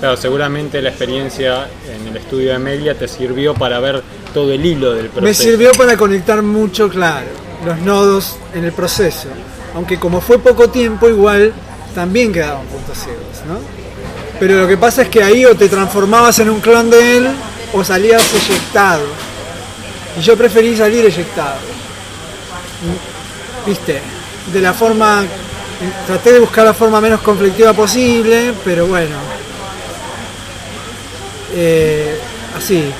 Claro, 0.00 0.16
seguramente 0.16 0.82
la 0.82 0.90
experiencia 0.90 1.68
en 1.90 2.08
el 2.08 2.16
estudio 2.16 2.50
de 2.50 2.54
Amelia 2.56 2.98
te 2.98 3.08
sirvió 3.08 3.54
para 3.54 3.80
ver 3.80 4.02
todo 4.34 4.52
el 4.52 4.64
hilo 4.64 4.92
del 4.92 5.08
proceso. 5.08 5.24
Me 5.24 5.34
sirvió 5.34 5.72
para 5.72 5.96
conectar 5.96 6.42
mucho, 6.42 6.88
claro, 6.88 7.28
los 7.64 7.78
nodos 7.78 8.36
en 8.54 8.64
el 8.64 8.72
proceso. 8.72 9.28
Aunque 9.74 9.98
como 9.98 10.20
fue 10.20 10.38
poco 10.38 10.68
tiempo, 10.68 11.08
igual 11.08 11.52
también 11.94 12.32
quedaban 12.32 12.66
puntos 12.66 12.98
ciegos, 12.98 13.22
¿no? 13.48 13.58
Pero 14.38 14.60
lo 14.60 14.68
que 14.68 14.76
pasa 14.76 15.02
es 15.02 15.08
que 15.08 15.22
ahí 15.22 15.46
o 15.46 15.54
te 15.54 15.68
transformabas 15.68 16.38
en 16.40 16.50
un 16.50 16.60
clon 16.60 16.90
de 16.90 17.16
él 17.16 17.28
o 17.72 17.82
salías 17.82 18.22
eyectado. 18.34 19.04
Y 20.18 20.20
yo 20.20 20.36
preferí 20.36 20.76
salir 20.76 21.06
eyectado. 21.06 21.56
¿Viste? 23.66 24.00
De 24.52 24.60
la 24.60 24.74
forma... 24.74 25.24
Traté 26.06 26.32
de 26.32 26.40
buscar 26.40 26.64
la 26.64 26.74
forma 26.74 27.00
menos 27.00 27.20
conflictiva 27.20 27.72
posible, 27.72 28.54
pero 28.64 28.86
bueno. 28.86 29.16
Eh, 31.54 32.18
así. 32.56 32.90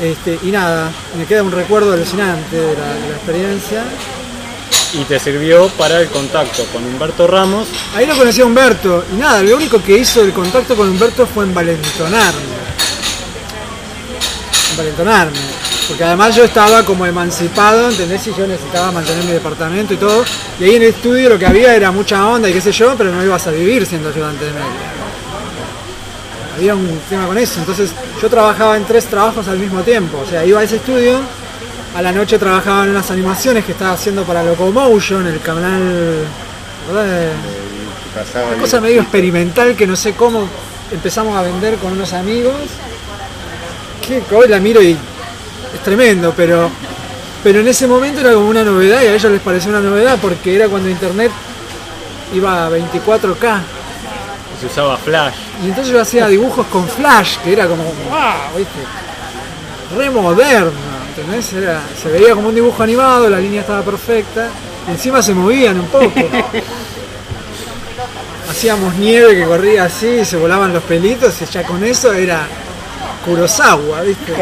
Este, 0.00 0.38
y 0.42 0.50
nada, 0.50 0.90
me 1.18 1.26
queda 1.26 1.42
un 1.42 1.52
recuerdo 1.52 1.92
alucinante 1.92 2.56
de 2.56 2.74
la, 2.74 2.94
de 2.94 3.08
la 3.08 3.16
experiencia. 3.16 3.84
Y 4.94 5.04
te 5.04 5.18
sirvió 5.18 5.68
para 5.70 6.00
el 6.00 6.08
contacto 6.08 6.64
con 6.72 6.84
Humberto 6.84 7.26
Ramos. 7.26 7.68
Ahí 7.94 8.06
lo 8.06 8.16
conocí 8.16 8.40
a 8.40 8.46
Humberto 8.46 9.04
y 9.12 9.16
nada, 9.16 9.42
lo 9.42 9.56
único 9.56 9.82
que 9.82 9.98
hizo 9.98 10.22
el 10.22 10.32
contacto 10.32 10.76
con 10.76 10.88
Humberto 10.88 11.26
fue 11.26 11.44
envalentonarme. 11.44 12.62
Envalentonarme. 14.72 15.61
Porque 15.88 16.04
además 16.04 16.34
yo 16.34 16.44
estaba 16.44 16.84
como 16.84 17.04
emancipado, 17.06 17.90
¿entendés? 17.90 18.26
Y 18.26 18.34
yo 18.34 18.46
necesitaba 18.46 18.92
mantener 18.92 19.24
mi 19.24 19.32
departamento 19.32 19.94
y 19.94 19.96
todo. 19.96 20.24
Y 20.58 20.64
ahí 20.64 20.76
en 20.76 20.82
el 20.82 20.88
estudio 20.88 21.28
lo 21.28 21.38
que 21.38 21.46
había 21.46 21.74
era 21.74 21.90
mucha 21.90 22.26
onda 22.26 22.48
y 22.48 22.52
qué 22.52 22.60
sé 22.60 22.72
yo, 22.72 22.94
pero 22.96 23.10
no 23.12 23.22
ibas 23.22 23.46
a 23.46 23.50
vivir 23.50 23.84
siendo 23.84 24.08
ayudante 24.08 24.44
de 24.44 24.52
media. 24.52 24.66
Había 26.56 26.74
un 26.74 27.00
tema 27.08 27.26
con 27.26 27.36
eso. 27.38 27.60
Entonces 27.60 27.90
yo 28.20 28.30
trabajaba 28.30 28.76
en 28.76 28.84
tres 28.84 29.06
trabajos 29.06 29.48
al 29.48 29.58
mismo 29.58 29.82
tiempo. 29.82 30.18
O 30.24 30.30
sea, 30.30 30.44
iba 30.44 30.60
a 30.60 30.62
ese 30.62 30.76
estudio, 30.76 31.20
a 31.94 32.02
la 32.02 32.12
noche 32.12 32.38
trabajaba 32.38 32.84
en 32.84 32.90
unas 32.90 33.10
animaciones 33.10 33.64
que 33.64 33.72
estaba 33.72 33.92
haciendo 33.92 34.24
para 34.24 34.42
Locomotion, 34.42 35.26
el 35.26 35.40
canal... 35.40 36.24
¿verdad? 36.88 37.32
Una 38.52 38.60
cosa 38.60 38.80
medio 38.80 39.00
experimental 39.00 39.74
que 39.74 39.86
no 39.86 39.96
sé 39.96 40.12
cómo 40.14 40.46
empezamos 40.90 41.36
a 41.36 41.42
vender 41.42 41.76
con 41.76 41.92
unos 41.92 42.12
amigos. 42.12 42.54
Que 44.06 44.22
hoy 44.34 44.48
la 44.48 44.58
miro 44.58 44.82
y 44.82 44.96
es 45.74 45.80
tremendo, 45.82 46.32
pero, 46.36 46.70
pero 47.42 47.60
en 47.60 47.68
ese 47.68 47.86
momento 47.86 48.20
era 48.20 48.32
como 48.34 48.48
una 48.48 48.62
novedad 48.64 49.02
y 49.02 49.06
a 49.06 49.14
ellos 49.14 49.30
les 49.32 49.40
pareció 49.40 49.70
una 49.70 49.80
novedad 49.80 50.18
porque 50.20 50.54
era 50.54 50.68
cuando 50.68 50.88
internet 50.88 51.30
iba 52.34 52.66
a 52.66 52.70
24K. 52.70 53.60
Se 54.60 54.66
usaba 54.66 54.96
Flash. 54.96 55.34
Y 55.64 55.66
entonces 55.68 55.92
yo 55.92 56.00
hacía 56.00 56.28
dibujos 56.28 56.66
con 56.68 56.86
flash, 56.88 57.36
que 57.42 57.52
era 57.52 57.66
como, 57.66 57.82
wow, 57.82 58.56
¿viste? 58.56 58.78
Re 59.96 60.08
moderno, 60.10 60.70
¿entendés? 61.08 61.52
Era- 61.52 61.80
se 62.00 62.08
veía 62.08 62.34
como 62.34 62.48
un 62.48 62.54
dibujo 62.54 62.82
animado, 62.82 63.28
la 63.28 63.38
línea 63.38 63.60
estaba 63.62 63.82
perfecta, 63.82 64.48
y 64.88 64.92
encima 64.92 65.20
se 65.22 65.34
movían 65.34 65.80
un 65.80 65.86
poco. 65.86 66.12
Hacíamos 68.50 68.94
nieve 68.96 69.34
que 69.36 69.44
corría 69.46 69.84
así, 69.84 70.24
se 70.24 70.36
volaban 70.36 70.72
los 70.72 70.82
pelitos, 70.84 71.34
y 71.40 71.46
ya 71.46 71.62
con 71.64 71.82
eso 71.84 72.12
era 72.12 72.46
Kurosawa, 73.24 74.02
¿viste? 74.02 74.32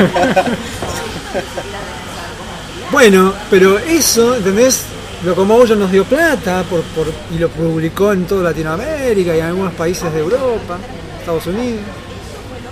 Bueno, 2.91 3.33
pero 3.51 3.79
eso, 3.79 4.37
¿entendés? 4.37 4.83
Locomotion 5.25 5.79
nos 5.79 5.91
dio 5.93 6.05
plata 6.05 6.65
por, 6.69 6.81
por- 6.83 7.13
y 7.35 7.39
lo 7.39 7.49
publicó 7.51 8.13
en 8.13 8.25
toda 8.25 8.45
Latinoamérica 8.45 9.37
y 9.37 9.39
en 9.39 9.45
algunos 9.47 9.75
países 9.75 10.13
de 10.13 10.21
Europa, 10.21 10.79
Estados 11.21 11.47
Unidos. 11.47 11.81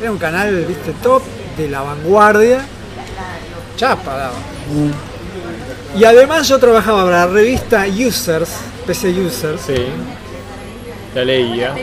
Era 0.00 0.10
un 0.10 0.18
canal, 0.18 0.64
viste, 0.64 0.92
top 1.02 1.22
de 1.56 1.68
la 1.68 1.82
vanguardia. 1.82 2.64
Chapa 3.76 4.16
daba. 4.16 4.34
Y 5.96 6.04
además 6.04 6.48
yo 6.48 6.58
trabajaba 6.58 7.04
para 7.04 7.26
la 7.26 7.32
revista 7.32 7.86
Users, 7.86 8.48
PC 8.86 9.10
Users, 9.10 9.60
Sí. 9.66 9.74
La 11.14 11.24
leía. 11.24 11.74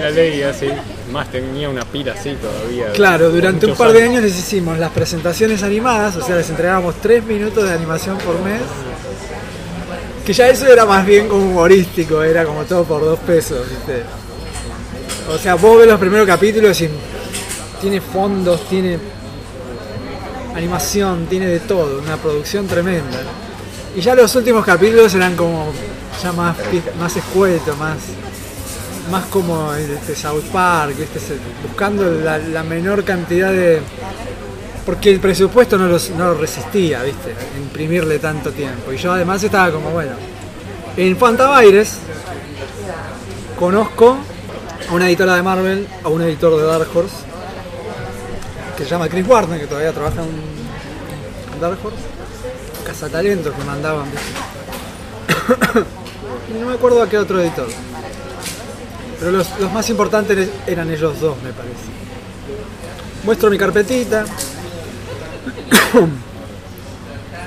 La 0.00 0.10
leía, 0.10 0.52
sí. 0.52 0.68
Más 1.12 1.30
tenía 1.30 1.68
una 1.68 1.84
pila 1.84 2.12
así 2.12 2.34
todavía. 2.34 2.92
Claro, 2.92 3.30
durante 3.30 3.66
un 3.66 3.76
par 3.76 3.92
de 3.92 4.02
años 4.02 4.22
les 4.22 4.38
hicimos 4.38 4.78
las 4.78 4.90
presentaciones 4.90 5.62
animadas, 5.62 6.16
o 6.16 6.24
sea, 6.24 6.36
les 6.36 6.48
entregábamos 6.48 6.96
tres 7.00 7.22
minutos 7.24 7.64
de 7.64 7.74
animación 7.74 8.16
por 8.18 8.40
mes. 8.40 8.62
Que 10.24 10.32
ya 10.32 10.48
eso 10.48 10.66
era 10.66 10.86
más 10.86 11.04
bien 11.04 11.28
como 11.28 11.44
humorístico, 11.44 12.22
era 12.22 12.44
como 12.44 12.62
todo 12.64 12.84
por 12.84 13.02
dos 13.02 13.18
pesos, 13.20 13.68
¿viste? 13.68 14.02
O 15.30 15.38
sea, 15.38 15.54
vos 15.54 15.78
ves 15.78 15.86
los 15.86 16.00
primeros 16.00 16.26
capítulos 16.26 16.80
y 16.80 16.88
tiene 17.80 18.00
fondos, 18.00 18.66
tiene 18.68 18.98
animación, 20.54 21.26
tiene 21.26 21.46
de 21.46 21.60
todo, 21.60 22.00
una 22.00 22.16
producción 22.16 22.66
tremenda. 22.66 23.20
Y 23.94 24.00
ya 24.00 24.14
los 24.14 24.34
últimos 24.34 24.64
capítulos 24.64 25.14
eran 25.14 25.36
como 25.36 25.70
ya 26.22 26.32
más, 26.32 26.56
más 26.98 27.16
escueto, 27.16 27.76
más, 27.76 27.98
más 29.10 29.24
como 29.26 29.72
este 29.74 30.14
South 30.14 30.44
Park. 30.52 30.94
Se- 30.96 31.38
buscando 31.66 32.04
la, 32.04 32.62
menor 32.62 33.04
cantidad 33.04 33.50
de... 33.52 33.80
Porque 34.86 35.10
el 35.10 35.20
presupuesto 35.20 35.78
no, 35.78 35.86
los- 35.86 36.10
no 36.10 36.26
lo 36.26 36.34
resistía, 36.34 37.02
¿viste? 37.02 37.34
Imprimirle 37.56 38.18
tanto 38.18 38.50
tiempo. 38.52 38.92
Y 38.92 38.96
yo 38.98 39.12
además 39.12 39.42
estaba 39.42 39.70
como, 39.70 39.90
bueno, 39.90 40.12
en 40.96 41.16
Fantabaires 41.16 41.98
conozco 43.58 44.16
a 44.88 44.92
una 44.92 45.06
editora 45.08 45.36
de 45.36 45.42
Marvel, 45.42 45.88
a 46.02 46.08
un 46.08 46.22
editor 46.22 46.56
de 46.60 46.66
Dark 46.66 46.88
Horse, 46.94 47.16
que 48.76 48.84
se 48.84 48.90
llama 48.90 49.08
Chris 49.08 49.26
Warner, 49.26 49.60
que 49.60 49.66
todavía 49.66 49.92
trabaja 49.92 50.22
en 50.22 51.60
Dark 51.60 51.78
Horse. 51.82 51.98
Cazatalentos 52.84 53.54
que 53.54 53.64
mandaban, 53.64 54.06
¿viste? 54.10 55.80
y 56.54 56.60
no 56.60 56.66
me 56.66 56.74
acuerdo 56.74 57.02
a 57.02 57.08
qué 57.08 57.16
otro 57.16 57.40
editor. 57.40 57.68
Pero 59.24 59.38
los, 59.38 59.48
más 59.72 59.88
importantes 59.88 60.50
eran 60.66 60.90
ellos 60.90 61.18
dos, 61.18 61.34
me 61.42 61.50
parece. 61.50 61.86
Muestro 63.24 63.48
mi 63.48 63.56
carpetita. 63.56 64.22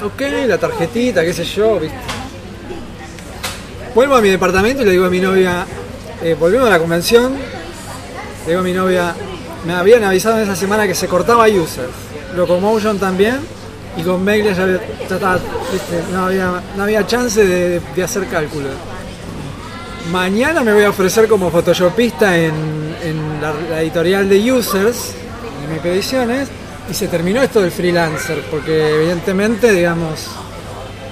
ok, 0.03 0.21
la 0.47 0.57
tarjetita, 0.57 1.23
qué 1.23 1.33
sé 1.33 1.45
yo, 1.45 1.79
¿viste? 1.79 1.95
Vuelvo 3.93 4.15
a 4.15 4.21
mi 4.21 4.29
departamento 4.29 4.81
y 4.81 4.85
le 4.85 4.91
digo 4.93 5.05
a 5.05 5.11
mi 5.11 5.19
novia, 5.19 5.67
eh, 6.23 6.35
volvimos 6.39 6.65
a 6.65 6.71
la 6.71 6.79
convención, 6.79 7.35
le 7.35 8.47
digo 8.47 8.61
a 8.61 8.63
mi 8.63 8.73
novia, 8.73 9.13
me 9.67 9.73
habían 9.73 10.03
avisado 10.03 10.37
en 10.37 10.43
esa 10.45 10.55
semana 10.55 10.87
que 10.87 10.95
se 10.95 11.07
cortaba 11.07 11.47
users, 11.47 11.91
Locomotion 12.35 12.97
también, 12.97 13.37
y 13.95 14.01
con 14.01 14.23
Mail 14.23 14.45
ya, 14.45 14.55
ya 14.55 14.79
estaba, 14.99 15.35
¿viste? 15.71 16.01
No, 16.11 16.25
había, 16.25 16.59
no 16.75 16.83
había 16.83 17.05
chance 17.05 17.45
de, 17.45 17.81
de 17.95 18.03
hacer 18.03 18.25
cálculo. 18.25 18.69
Mañana 20.11 20.63
me 20.63 20.73
voy 20.73 20.83
a 20.83 20.89
ofrecer 20.89 21.27
como 21.27 21.51
photoshopista 21.51 22.37
en, 22.37 22.53
la, 23.41 23.81
editorial 23.81 24.29
de 24.29 24.51
Users, 24.51 25.13
en 25.65 25.71
MP 25.71 25.91
Ediciones, 25.91 26.47
y 26.89 26.93
se 26.93 27.09
terminó 27.09 27.41
esto 27.41 27.61
del 27.61 27.71
freelancer, 27.71 28.41
porque 28.49 28.95
evidentemente, 28.95 29.69
digamos, 29.71 30.27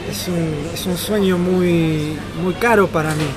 es 0.09 0.27
un, 0.29 0.69
es 0.73 0.85
un 0.85 0.97
sueño 0.97 1.37
muy, 1.37 2.17
muy 2.41 2.53
caro 2.53 2.87
para 2.87 3.13
mí. 3.15 3.27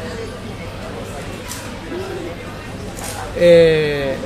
Eh, 3.36 4.16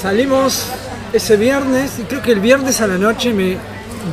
salimos 0.00 0.66
ese 1.12 1.36
viernes 1.36 1.98
y 2.00 2.02
creo 2.02 2.22
que 2.22 2.32
el 2.32 2.40
viernes 2.40 2.80
a 2.80 2.88
la 2.88 2.98
noche 2.98 3.32
me 3.32 3.56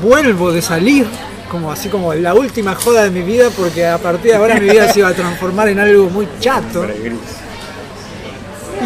vuelvo 0.01 0.51
de 0.51 0.61
salir, 0.61 1.05
como 1.49 1.71
así 1.71 1.89
como 1.89 2.13
la 2.13 2.33
última 2.33 2.75
joda 2.75 3.03
de 3.03 3.11
mi 3.11 3.21
vida, 3.21 3.49
porque 3.55 3.85
a 3.85 3.97
partir 3.97 4.31
de 4.31 4.37
ahora 4.37 4.59
mi 4.59 4.69
vida 4.69 4.91
se 4.91 4.99
iba 4.99 5.09
a 5.09 5.13
transformar 5.13 5.69
en 5.69 5.79
algo 5.79 6.09
muy 6.09 6.27
chato. 6.39 6.85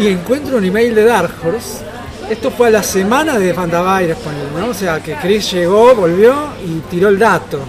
Y 0.00 0.08
encuentro 0.08 0.56
un 0.56 0.64
email 0.64 0.94
de 0.94 1.04
Dark 1.04 1.34
Horse. 1.44 1.84
Esto 2.28 2.50
fue 2.50 2.68
a 2.68 2.70
la 2.70 2.82
semana 2.82 3.38
de 3.38 3.52
Fantavirus, 3.52 4.16
¿no? 4.58 4.68
O 4.68 4.74
sea, 4.74 5.00
que 5.00 5.14
Chris 5.16 5.52
llegó, 5.52 5.94
volvió 5.94 6.34
y 6.66 6.80
tiró 6.90 7.10
el 7.10 7.18
dato. 7.18 7.60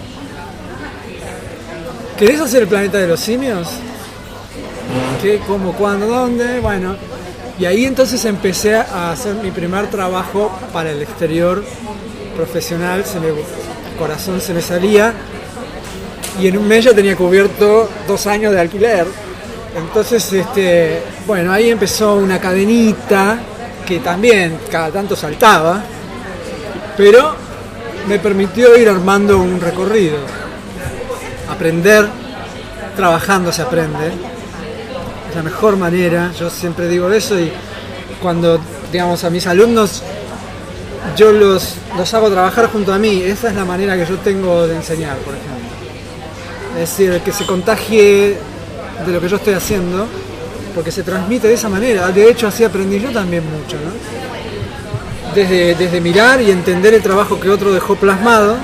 ¿Querés 2.18 2.40
hacer 2.40 2.62
el 2.62 2.68
planeta 2.68 2.96
de 2.96 3.06
los 3.06 3.20
simios? 3.20 3.68
¿Qué? 5.20 5.40
¿Cómo? 5.46 5.72
¿Cuándo? 5.72 6.06
¿Dónde? 6.06 6.60
Bueno, 6.60 6.96
y 7.58 7.66
ahí 7.66 7.84
entonces 7.84 8.24
empecé 8.24 8.74
a 8.76 9.12
hacer 9.12 9.34
mi 9.34 9.50
primer 9.50 9.88
trabajo 9.88 10.50
para 10.72 10.90
el 10.90 11.02
exterior 11.02 11.62
profesional, 12.36 13.02
el 13.02 13.98
corazón 13.98 14.40
se 14.40 14.52
me 14.52 14.60
salía 14.60 15.12
y 16.40 16.48
en 16.48 16.58
un 16.58 16.68
mes 16.68 16.84
ya 16.84 16.94
tenía 16.94 17.16
cubierto 17.16 17.88
dos 18.06 18.26
años 18.26 18.52
de 18.52 18.60
alquiler. 18.60 19.06
Entonces, 19.76 20.32
este, 20.32 21.02
bueno, 21.26 21.52
ahí 21.52 21.70
empezó 21.70 22.16
una 22.16 22.38
cadenita 22.38 23.38
que 23.86 24.00
también 24.00 24.58
cada 24.70 24.90
tanto 24.90 25.16
saltaba, 25.16 25.82
pero 26.96 27.34
me 28.08 28.18
permitió 28.18 28.76
ir 28.76 28.88
armando 28.88 29.38
un 29.38 29.60
recorrido. 29.60 30.18
Aprender, 31.50 32.06
trabajando 32.96 33.52
se 33.52 33.62
aprende. 33.62 34.08
Es 35.28 35.36
la 35.36 35.42
mejor 35.42 35.76
manera, 35.76 36.32
yo 36.38 36.50
siempre 36.50 36.88
digo 36.88 37.10
eso 37.10 37.38
y 37.38 37.50
cuando, 38.20 38.60
digamos, 38.90 39.24
a 39.24 39.30
mis 39.30 39.46
alumnos 39.46 40.02
yo 41.16 41.32
los, 41.32 41.74
los 41.96 42.14
hago 42.14 42.30
trabajar 42.30 42.70
junto 42.70 42.92
a 42.92 42.98
mí, 42.98 43.22
esa 43.22 43.48
es 43.48 43.54
la 43.54 43.64
manera 43.64 43.96
que 43.96 44.06
yo 44.06 44.16
tengo 44.18 44.66
de 44.66 44.76
enseñar, 44.76 45.16
por 45.18 45.34
ejemplo. 45.34 45.54
Es 46.74 46.90
decir, 46.90 47.20
que 47.20 47.32
se 47.32 47.46
contagie 47.46 48.36
de 49.06 49.12
lo 49.12 49.20
que 49.20 49.28
yo 49.28 49.36
estoy 49.36 49.54
haciendo, 49.54 50.06
porque 50.74 50.90
se 50.90 51.02
transmite 51.02 51.48
de 51.48 51.54
esa 51.54 51.68
manera. 51.68 52.08
De 52.08 52.28
hecho, 52.30 52.46
así 52.48 52.64
aprendí 52.64 53.00
yo 53.00 53.10
también 53.10 53.42
mucho, 53.44 53.76
¿no? 53.76 53.92
Desde, 55.34 55.74
desde 55.74 56.00
mirar 56.00 56.40
y 56.40 56.50
entender 56.50 56.94
el 56.94 57.02
trabajo 57.02 57.38
que 57.40 57.48
otro 57.50 57.72
dejó 57.72 57.94
plasmado, 57.96 58.56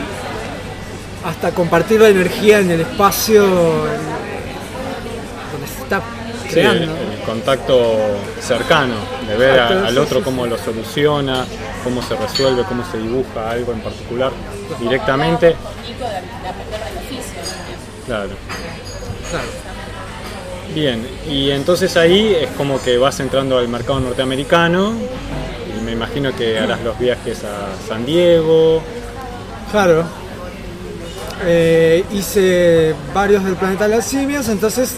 hasta 1.25 1.53
compartir 1.53 2.01
la 2.01 2.09
energía 2.09 2.59
en 2.61 2.71
el 2.71 2.81
espacio 2.81 3.43
donde 5.53 5.67
se 5.75 5.83
está 5.83 6.01
Sí, 6.45 6.55
creando. 6.55 6.85
el, 6.85 6.91
el 6.91 7.21
contacto 7.25 7.97
cercano, 8.41 8.95
de 9.29 9.37
ver 9.37 9.61
a- 9.61 9.65
Exacto, 9.65 9.87
al 9.87 9.99
otro 9.99 10.23
cómo 10.23 10.47
lo 10.47 10.59
soluciona, 10.59 11.45
cómo 11.85 12.03
se 12.03 12.17
resuelve, 12.17 12.63
cómo 12.65 12.85
se 12.91 12.99
dibuja 12.99 13.51
algo 13.51 13.73
en 13.73 13.81
particular 13.81 14.33
directamente. 14.81 15.57
Claro. 18.07 18.31
Claro. 19.31 19.47
Bien, 20.75 21.07
y 21.29 21.51
entonces 21.51 21.97
ahí 21.97 22.35
es 22.41 22.51
como 22.53 22.81
que 22.83 22.97
vas 22.99 23.21
entrando 23.21 23.59
al 23.59 23.69
mercado 23.69 24.01
norteamericano 24.01 24.93
y 25.79 25.83
me 25.85 25.93
imagino 25.93 26.35
que 26.35 26.59
harás 26.59 26.81
los 26.83 26.99
viajes 26.99 27.43
a 27.45 27.89
San 27.89 28.05
Diego. 28.07 28.83
Claro. 29.71 30.05
Eh, 31.45 32.05
hice 32.13 32.95
varios 33.13 33.45
del 33.45 33.57
planeta 33.57 33.89
de 33.89 33.97
las 33.97 34.07
simios, 34.07 34.49
entonces 34.49 34.95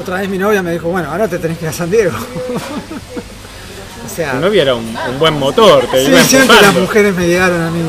otra 0.00 0.18
vez 0.20 0.28
mi 0.28 0.38
novia 0.38 0.62
me 0.62 0.72
dijo, 0.72 0.88
bueno, 0.88 1.10
ahora 1.10 1.28
te 1.28 1.38
tenés 1.38 1.58
que 1.58 1.64
ir 1.66 1.68
a 1.70 1.72
San 1.72 1.90
Diego. 1.90 2.12
o 4.06 4.08
sea, 4.14 4.32
Tu 4.32 4.38
novia 4.38 4.62
era 4.62 4.74
un, 4.74 4.84
un 4.86 5.18
buen 5.18 5.34
motor, 5.38 5.86
te 5.90 6.04
sí, 6.04 6.28
siempre 6.28 6.56
las 6.60 6.74
mujeres 6.74 7.14
me 7.14 7.26
llegaron 7.26 7.60
a 7.60 7.70
mí, 7.70 7.82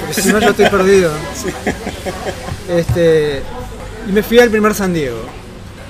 porque 0.00 0.14
si 0.22 0.32
no 0.32 0.40
yo 0.40 0.50
estoy 0.50 0.66
perdido. 0.68 1.10
Este, 2.68 3.42
y 4.08 4.12
me 4.12 4.22
fui 4.22 4.38
al 4.38 4.48
primer 4.48 4.74
San 4.74 4.92
Diego. 4.92 5.18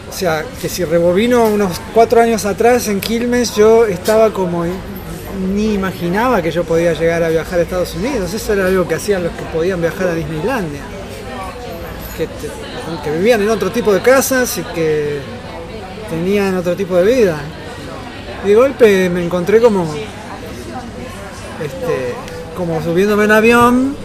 O 0.08 0.12
sea, 0.12 0.44
que 0.62 0.68
si 0.68 0.82
rebobino 0.84 1.44
unos 1.44 1.78
cuatro 1.92 2.20
años 2.22 2.46
atrás 2.46 2.88
en 2.88 3.00
Quilmes, 3.00 3.54
yo 3.54 3.84
estaba 3.84 4.30
como 4.32 4.64
ni 5.54 5.74
imaginaba 5.74 6.40
que 6.40 6.50
yo 6.50 6.64
podía 6.64 6.94
llegar 6.94 7.22
a 7.22 7.28
viajar 7.28 7.58
a 7.58 7.62
Estados 7.62 7.94
Unidos. 7.94 8.32
Eso 8.32 8.52
era 8.54 8.66
algo 8.66 8.88
que 8.88 8.94
hacían 8.94 9.22
los 9.24 9.32
que 9.32 9.42
podían 9.52 9.80
viajar 9.80 10.08
a 10.08 10.14
Disneylandia. 10.14 10.80
Que, 12.16 12.26
te- 12.26 12.50
que 13.04 13.10
vivían 13.18 13.42
en 13.42 13.50
otro 13.50 13.70
tipo 13.70 13.92
de 13.92 14.00
casas 14.00 14.56
y 14.58 14.62
que 14.74 15.20
tenían 16.10 16.56
otro 16.56 16.76
tipo 16.76 16.96
de 16.96 17.04
vida. 17.04 17.38
Y 18.44 18.48
de 18.48 18.54
golpe 18.54 19.08
me 19.08 19.24
encontré 19.24 19.60
como, 19.60 19.84
este, 21.64 22.14
como 22.56 22.82
subiéndome 22.82 23.24
en 23.24 23.32
avión. 23.32 23.96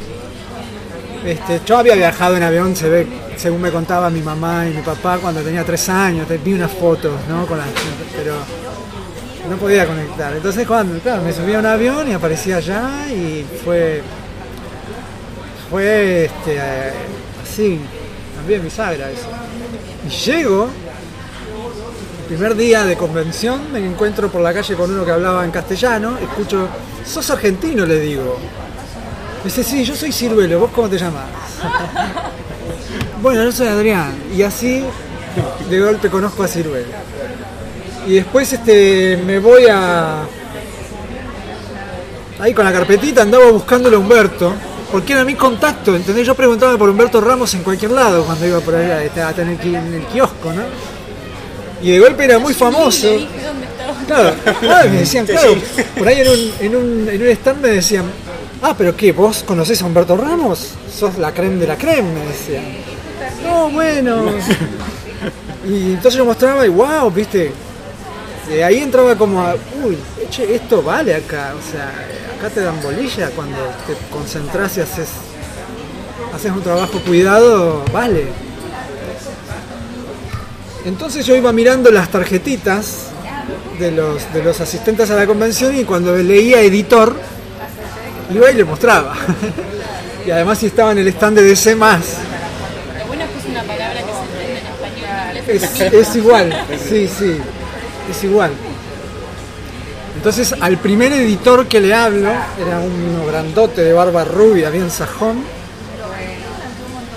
Este, 1.25 1.61
yo 1.65 1.77
había 1.77 1.95
viajado 1.95 2.37
en 2.37 2.43
avión, 2.43 2.75
se 2.75 2.87
ve, 2.87 3.07
según 3.35 3.61
me 3.61 3.71
contaba 3.71 4.09
mi 4.09 4.21
mamá 4.21 4.67
y 4.67 4.73
mi 4.73 4.81
papá 4.81 5.17
cuando 5.17 5.41
tenía 5.41 5.63
tres 5.63 5.89
años, 5.89 6.27
vi 6.43 6.53
unas 6.53 6.71
fotos, 6.71 7.13
¿no? 7.27 7.47
Con 7.47 7.57
las, 7.57 7.67
pero 8.15 8.35
no 9.49 9.57
podía 9.57 9.87
conectar. 9.87 10.33
Entonces 10.35 10.67
cuando, 10.67 10.99
claro, 10.99 11.23
me 11.23 11.33
subí 11.33 11.53
a 11.53 11.59
un 11.59 11.65
avión 11.65 12.07
y 12.09 12.13
aparecía 12.13 12.57
allá 12.57 13.07
y 13.09 13.45
fue, 13.63 14.01
fue, 15.69 16.25
este, 16.25 16.57
eh, 16.57 16.93
así, 17.43 17.79
también 18.35 18.63
bisagra 18.63 19.09
eso. 19.09 19.27
Y 20.05 20.09
llego, 20.09 20.69
primer 22.25 22.55
día 22.55 22.83
de 22.83 22.97
convención, 22.97 23.71
me 23.71 23.79
encuentro 23.79 24.29
por 24.29 24.41
la 24.41 24.53
calle 24.53 24.75
con 24.75 24.91
uno 24.91 25.05
que 25.05 25.11
hablaba 25.11 25.45
en 25.45 25.51
castellano, 25.51 26.17
escucho, 26.17 26.67
sos 27.05 27.29
argentino, 27.29 27.85
le 27.85 27.99
digo. 27.99 28.37
Me 29.39 29.45
dice, 29.45 29.63
sí, 29.63 29.83
yo 29.83 29.95
soy 29.95 30.11
Ciruelo, 30.11 30.59
¿vos 30.59 30.71
cómo 30.73 30.89
te 30.89 30.97
llamas? 30.97 31.25
bueno, 33.21 33.43
yo 33.43 33.51
soy 33.51 33.67
Adrián. 33.67 34.13
Y 34.35 34.41
así, 34.41 34.83
de 35.69 35.79
golpe 35.79 36.09
conozco 36.09 36.43
a 36.43 36.47
Ciruelo. 36.47 36.87
Y 38.07 38.15
después 38.15 38.51
este, 38.51 39.21
me 39.25 39.39
voy 39.39 39.67
a... 39.67 40.23
Ahí 42.39 42.53
con 42.53 42.65
la 42.65 42.73
carpetita 42.73 43.21
andaba 43.21 43.49
buscándole 43.51 43.95
a 43.95 43.99
Humberto, 43.99 44.53
porque 44.91 45.13
era 45.13 45.23
mi 45.23 45.35
contacto, 45.35 45.95
¿entendés? 45.95 46.27
Yo 46.27 46.35
preguntaba 46.35 46.77
por 46.77 46.89
Humberto 46.89 47.21
Ramos 47.21 47.53
en 47.53 47.63
cualquier 47.63 47.91
lado 47.91 48.25
cuando 48.25 48.45
iba 48.45 48.59
por 48.59 48.75
allá, 48.75 49.03
este, 49.03 49.21
a 49.21 49.31
tener 49.31 49.59
en 49.61 49.93
el 49.93 50.05
kiosco, 50.07 50.51
¿no? 50.51 50.63
Y 51.85 51.91
de 51.91 51.99
golpe 51.99 52.25
era 52.25 52.39
muy 52.39 52.55
famoso. 52.55 53.07
Claro, 54.07 54.33
claro, 54.59 54.89
me 54.89 54.97
decían, 54.97 55.25
claro, 55.27 55.55
por 55.95 56.07
ahí 56.07 56.21
en 56.21 56.29
un, 56.29 56.51
en, 56.59 56.75
un, 56.75 57.09
en 57.09 57.21
un 57.21 57.27
stand 57.27 57.61
me 57.61 57.69
decían, 57.69 58.05
ah, 58.63 58.73
pero 58.75 58.97
¿qué? 58.97 59.11
¿Vos 59.11 59.43
conocés 59.43 59.83
a 59.83 59.85
Humberto 59.85 60.17
Ramos? 60.17 60.71
Sos 60.91 61.19
la 61.19 61.31
creme 61.31 61.57
de 61.57 61.67
la 61.67 61.77
creme, 61.77 62.11
me 62.11 62.25
decían. 62.25 62.63
No, 63.43 63.69
bueno. 63.69 64.25
Y 65.67 65.93
entonces 65.93 66.15
yo 66.15 66.25
mostraba 66.25 66.63
y 66.65 66.69
wow, 66.69 67.09
viste. 67.09 67.51
De 68.47 68.63
ahí 68.63 68.79
entraba 68.79 69.15
como 69.15 69.41
a, 69.41 69.55
uy, 69.83 69.97
che, 70.29 70.55
esto 70.55 70.81
vale 70.83 71.13
acá. 71.15 71.53
O 71.57 71.71
sea, 71.71 71.91
acá 72.37 72.49
te 72.49 72.61
dan 72.61 72.81
bolilla 72.81 73.29
cuando 73.31 73.57
te 73.87 73.95
concentras 74.11 74.77
y 74.77 74.81
haces, 74.81 75.09
haces 76.33 76.51
un 76.51 76.61
trabajo 76.61 76.99
cuidado, 76.99 77.83
vale. 77.91 78.44
Entonces 80.85 81.25
yo 81.25 81.35
iba 81.35 81.51
mirando 81.51 81.89
las 81.89 82.09
tarjetitas 82.09 83.07
de 83.79 83.91
los, 83.91 84.31
de 84.31 84.43
los 84.43 84.61
asistentes 84.61 85.09
a 85.09 85.15
la 85.15 85.25
convención 85.25 85.75
y 85.75 85.83
cuando 85.83 86.15
leía 86.15 86.61
editor, 86.61 87.15
iba 88.31 88.51
y 88.51 88.53
le 88.53 88.63
mostraba. 88.63 89.15
y 90.27 90.29
además 90.29 90.59
si 90.59 90.67
estaba 90.67 90.91
en 90.91 90.99
el 90.99 91.07
stand 91.07 91.37
de 91.37 91.43
DC 91.43 91.75
más. 91.75 92.01
Es 92.01 92.07
que 92.07 93.39
es 93.39 93.45
una 93.49 93.63
palabra 93.63 93.99
que 93.99 94.11
se 94.11 94.21
entiende 94.21 94.59
en 94.59 95.63
español. 95.63 95.93
Es, 95.93 96.09
es 96.09 96.15
igual, 96.15 96.65
sí, 96.89 97.07
sí, 97.07 97.37
es 98.11 98.23
igual. 98.23 98.51
Entonces 100.15 100.53
al 100.59 100.77
primer 100.77 101.13
editor 101.13 101.65
que 101.67 101.79
le 101.79 101.95
hablo, 101.95 102.29
era 102.29 102.79
uno 102.79 103.25
grandote 103.25 103.81
de 103.81 103.91
barba 103.91 104.23
rubia, 104.23 104.69
bien 104.69 104.91
sajón. 104.91 105.43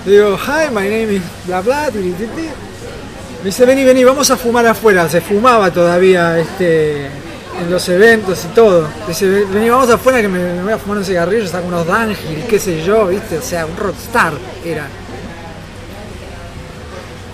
Le 0.06 0.12
digo, 0.12 0.38
hi, 0.38 0.70
my 0.70 0.88
name 0.88 1.16
is 1.16 1.22
bla 1.44 1.60
bla, 1.60 1.90
ti, 1.90 1.98
ti, 1.98 2.24
ti". 2.34 2.48
Me 3.38 3.44
dice, 3.44 3.64
vení, 3.64 3.84
vení, 3.84 4.02
vamos 4.02 4.28
a 4.32 4.36
fumar 4.36 4.66
afuera. 4.66 5.08
Se 5.08 5.20
fumaba 5.20 5.70
todavía 5.72 6.38
este, 6.40 7.06
en 7.06 7.70
los 7.70 7.88
eventos 7.88 8.44
y 8.44 8.48
todo. 8.48 8.88
Dice, 9.06 9.26
vení, 9.44 9.70
vamos 9.70 9.88
afuera 9.90 10.20
que 10.20 10.28
me, 10.28 10.60
voy 10.60 10.72
a 10.72 10.78
fumar 10.78 10.98
un 10.98 11.04
cigarrillo, 11.04 11.46
saco 11.46 11.68
unos 11.68 11.86
Dangil, 11.86 12.44
qué 12.48 12.58
sé 12.58 12.82
yo, 12.82 13.06
viste, 13.06 13.38
o 13.38 13.42
sea, 13.42 13.64
un 13.64 13.76
rockstar 13.76 14.32
era. 14.64 14.88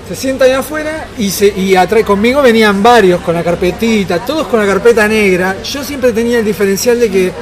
Se 0.06 0.14
sienta 0.14 0.44
ahí 0.44 0.52
afuera 0.52 1.06
y, 1.16 1.30
se, 1.30 1.46
y 1.46 1.74
atrás 1.74 2.04
conmigo 2.04 2.42
venían 2.42 2.82
varios 2.82 3.22
con 3.22 3.34
la 3.34 3.42
carpetita, 3.42 4.18
todos 4.18 4.46
con 4.48 4.60
la 4.60 4.66
carpeta 4.66 5.08
negra. 5.08 5.56
Yo 5.62 5.82
siempre 5.82 6.12
tenía 6.12 6.40
el 6.40 6.44
diferencial 6.44 7.00
de 7.00 7.10
que 7.10 7.32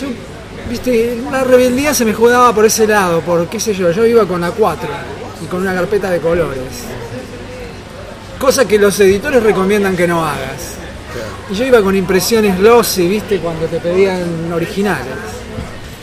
yo, 0.00 0.06
viste, 0.70 1.18
una 1.26 1.44
rebeldía 1.44 1.92
se 1.92 2.06
me 2.06 2.14
jugaba 2.14 2.54
por 2.54 2.64
ese 2.64 2.86
lado, 2.86 3.20
por 3.20 3.46
qué 3.48 3.60
sé 3.60 3.74
yo, 3.74 3.90
yo 3.90 4.06
iba 4.06 4.24
con 4.24 4.40
la 4.40 4.50
4 4.50 4.88
y 5.42 5.46
con 5.46 5.60
una 5.60 5.74
carpeta 5.74 6.10
de 6.10 6.20
colores. 6.20 6.84
Cosa 8.44 8.68
que 8.68 8.78
los 8.78 9.00
editores 9.00 9.42
recomiendan 9.42 9.96
que 9.96 10.06
no 10.06 10.22
hagas. 10.22 10.74
Y 11.50 11.54
yo 11.54 11.64
iba 11.64 11.80
con 11.80 11.96
impresiones 11.96 12.58
glossy, 12.58 13.08
viste, 13.08 13.38
cuando 13.38 13.64
te 13.64 13.78
pedían 13.78 14.52
originales. 14.52 15.14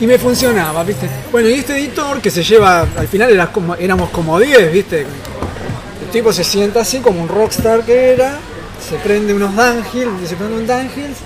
Y 0.00 0.08
me 0.08 0.18
funcionaba, 0.18 0.82
viste. 0.82 1.08
Bueno, 1.30 1.48
y 1.48 1.52
este 1.52 1.78
editor 1.78 2.20
que 2.20 2.32
se 2.32 2.42
lleva, 2.42 2.80
al 2.80 3.06
final 3.06 3.30
era 3.30 3.52
como, 3.52 3.76
éramos 3.76 4.10
como 4.10 4.40
10, 4.40 4.72
viste. 4.72 5.02
El 5.02 6.08
tipo 6.10 6.32
se 6.32 6.42
sienta 6.42 6.80
así 6.80 6.98
como 6.98 7.22
un 7.22 7.28
rockstar 7.28 7.84
que 7.84 8.14
era, 8.14 8.40
se 8.90 8.96
prende 8.96 9.32
unos 9.32 9.54
Dangils, 9.54 10.28
se 10.28 10.34
prende 10.34 10.56
un 10.56 10.66
Dangils. 10.66 11.18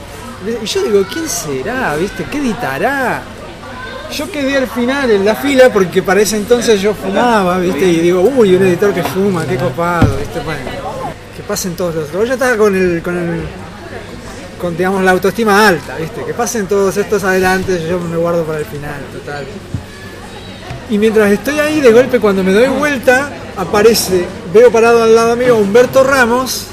Y 0.63 0.67
yo 0.67 0.83
digo, 0.83 1.03
¿quién 1.11 1.27
será? 1.27 1.97
¿Viste? 1.97 2.27
¿Qué 2.31 2.37
editará? 2.37 3.23
Yo 4.13 4.31
quedé 4.31 4.59
al 4.59 4.69
final 4.69 5.11
en 5.11 5.25
la 5.25 5.35
fila 5.35 5.71
porque 5.73 6.03
para 6.03 6.21
ese 6.21 6.37
entonces 6.37 6.79
yo 6.81 6.93
fumaba, 6.93 7.59
¿viste? 7.59 7.89
Y 7.89 8.01
digo, 8.01 8.21
uy, 8.21 8.55
un 8.55 8.65
editor 8.65 8.93
que 8.93 9.03
fuma, 9.03 9.47
qué 9.47 9.57
copado, 9.57 10.19
¿viste? 10.19 10.41
Bueno, 10.41 10.76
pasen 11.47 11.77
todos 11.77 11.95
los. 11.95 12.13
Yo 12.13 12.35
estaba 12.35 12.57
con 12.57 12.75
el, 12.75 13.03
con 13.03 13.17
el. 13.17 13.43
con 14.61 14.77
digamos 14.77 15.03
la 15.05 15.13
autoestima 15.13 15.69
alta, 15.69 15.97
¿viste? 15.97 16.25
Que 16.25 16.35
pasen 16.35 16.67
todos 16.67 16.97
estos 16.97 17.25
adelante, 17.25 17.87
yo 17.89 17.99
me 18.01 18.17
guardo 18.17 18.45
para 18.45 18.59
el 18.59 18.65
final, 18.67 19.01
total. 19.13 19.47
Y 20.89 20.99
mientras 20.99 21.31
estoy 21.33 21.59
ahí, 21.59 21.81
de 21.81 21.93
golpe 21.93 22.21
cuando 22.21 22.45
me 22.45 22.53
doy 22.53 22.69
vuelta, 22.69 23.31
aparece, 23.57 24.25
veo 24.53 24.71
parado 24.71 25.03
al 25.03 25.15
lado 25.15 25.35
mío 25.35 25.57
Humberto 25.57 26.05
Ramos, 26.05 26.67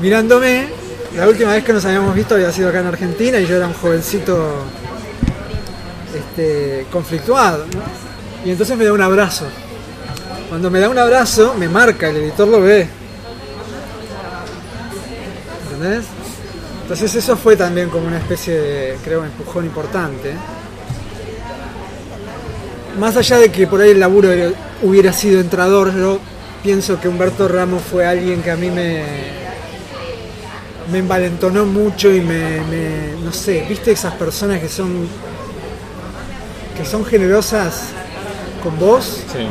mirándome. 0.00 0.68
La 1.16 1.26
última 1.26 1.52
vez 1.52 1.64
que 1.64 1.72
nos 1.72 1.84
habíamos 1.84 2.14
visto 2.14 2.34
había 2.34 2.52
sido 2.52 2.68
acá 2.68 2.80
en 2.80 2.86
Argentina 2.86 3.40
y 3.40 3.46
yo 3.46 3.56
era 3.56 3.66
un 3.66 3.74
jovencito 3.74 4.64
este, 6.14 6.86
conflictuado. 6.92 7.64
¿no? 7.66 7.82
Y 8.44 8.50
entonces 8.50 8.76
me 8.76 8.84
da 8.84 8.92
un 8.92 9.00
abrazo. 9.00 9.46
Cuando 10.48 10.70
me 10.70 10.78
da 10.78 10.88
un 10.88 10.98
abrazo, 10.98 11.54
me 11.58 11.68
marca, 11.68 12.08
el 12.08 12.18
editor 12.18 12.46
lo 12.46 12.60
ve. 12.60 12.88
¿Entendés? 15.78 16.06
Entonces 16.82 17.14
eso 17.14 17.36
fue 17.36 17.54
también 17.56 17.88
como 17.88 18.06
una 18.08 18.18
especie 18.18 18.58
de, 18.58 18.96
creo, 19.04 19.24
empujón 19.24 19.64
importante. 19.64 20.32
Más 22.98 23.16
allá 23.16 23.38
de 23.38 23.50
que 23.52 23.66
por 23.66 23.80
ahí 23.80 23.90
el 23.90 24.00
laburo 24.00 24.32
era- 24.32 24.50
hubiera 24.82 25.12
sido 25.12 25.40
entrador, 25.40 25.94
yo 25.94 26.18
pienso 26.62 27.00
que 27.00 27.08
Humberto 27.08 27.46
Ramos 27.46 27.82
fue 27.82 28.04
alguien 28.06 28.42
que 28.42 28.50
a 28.50 28.56
mí 28.56 28.70
me, 28.70 29.04
me 30.90 30.98
envalentonó 30.98 31.64
mucho 31.64 32.10
y 32.12 32.20
me, 32.22 32.60
me- 32.62 33.12
no 33.22 33.32
sé, 33.32 33.64
viste 33.68 33.92
esas 33.92 34.14
personas 34.14 34.60
que 34.60 34.68
son 34.68 35.06
que 36.76 36.84
son 36.84 37.04
generosas 37.04 37.86
con 38.62 38.78
vos 38.78 39.24
Sí. 39.32 39.46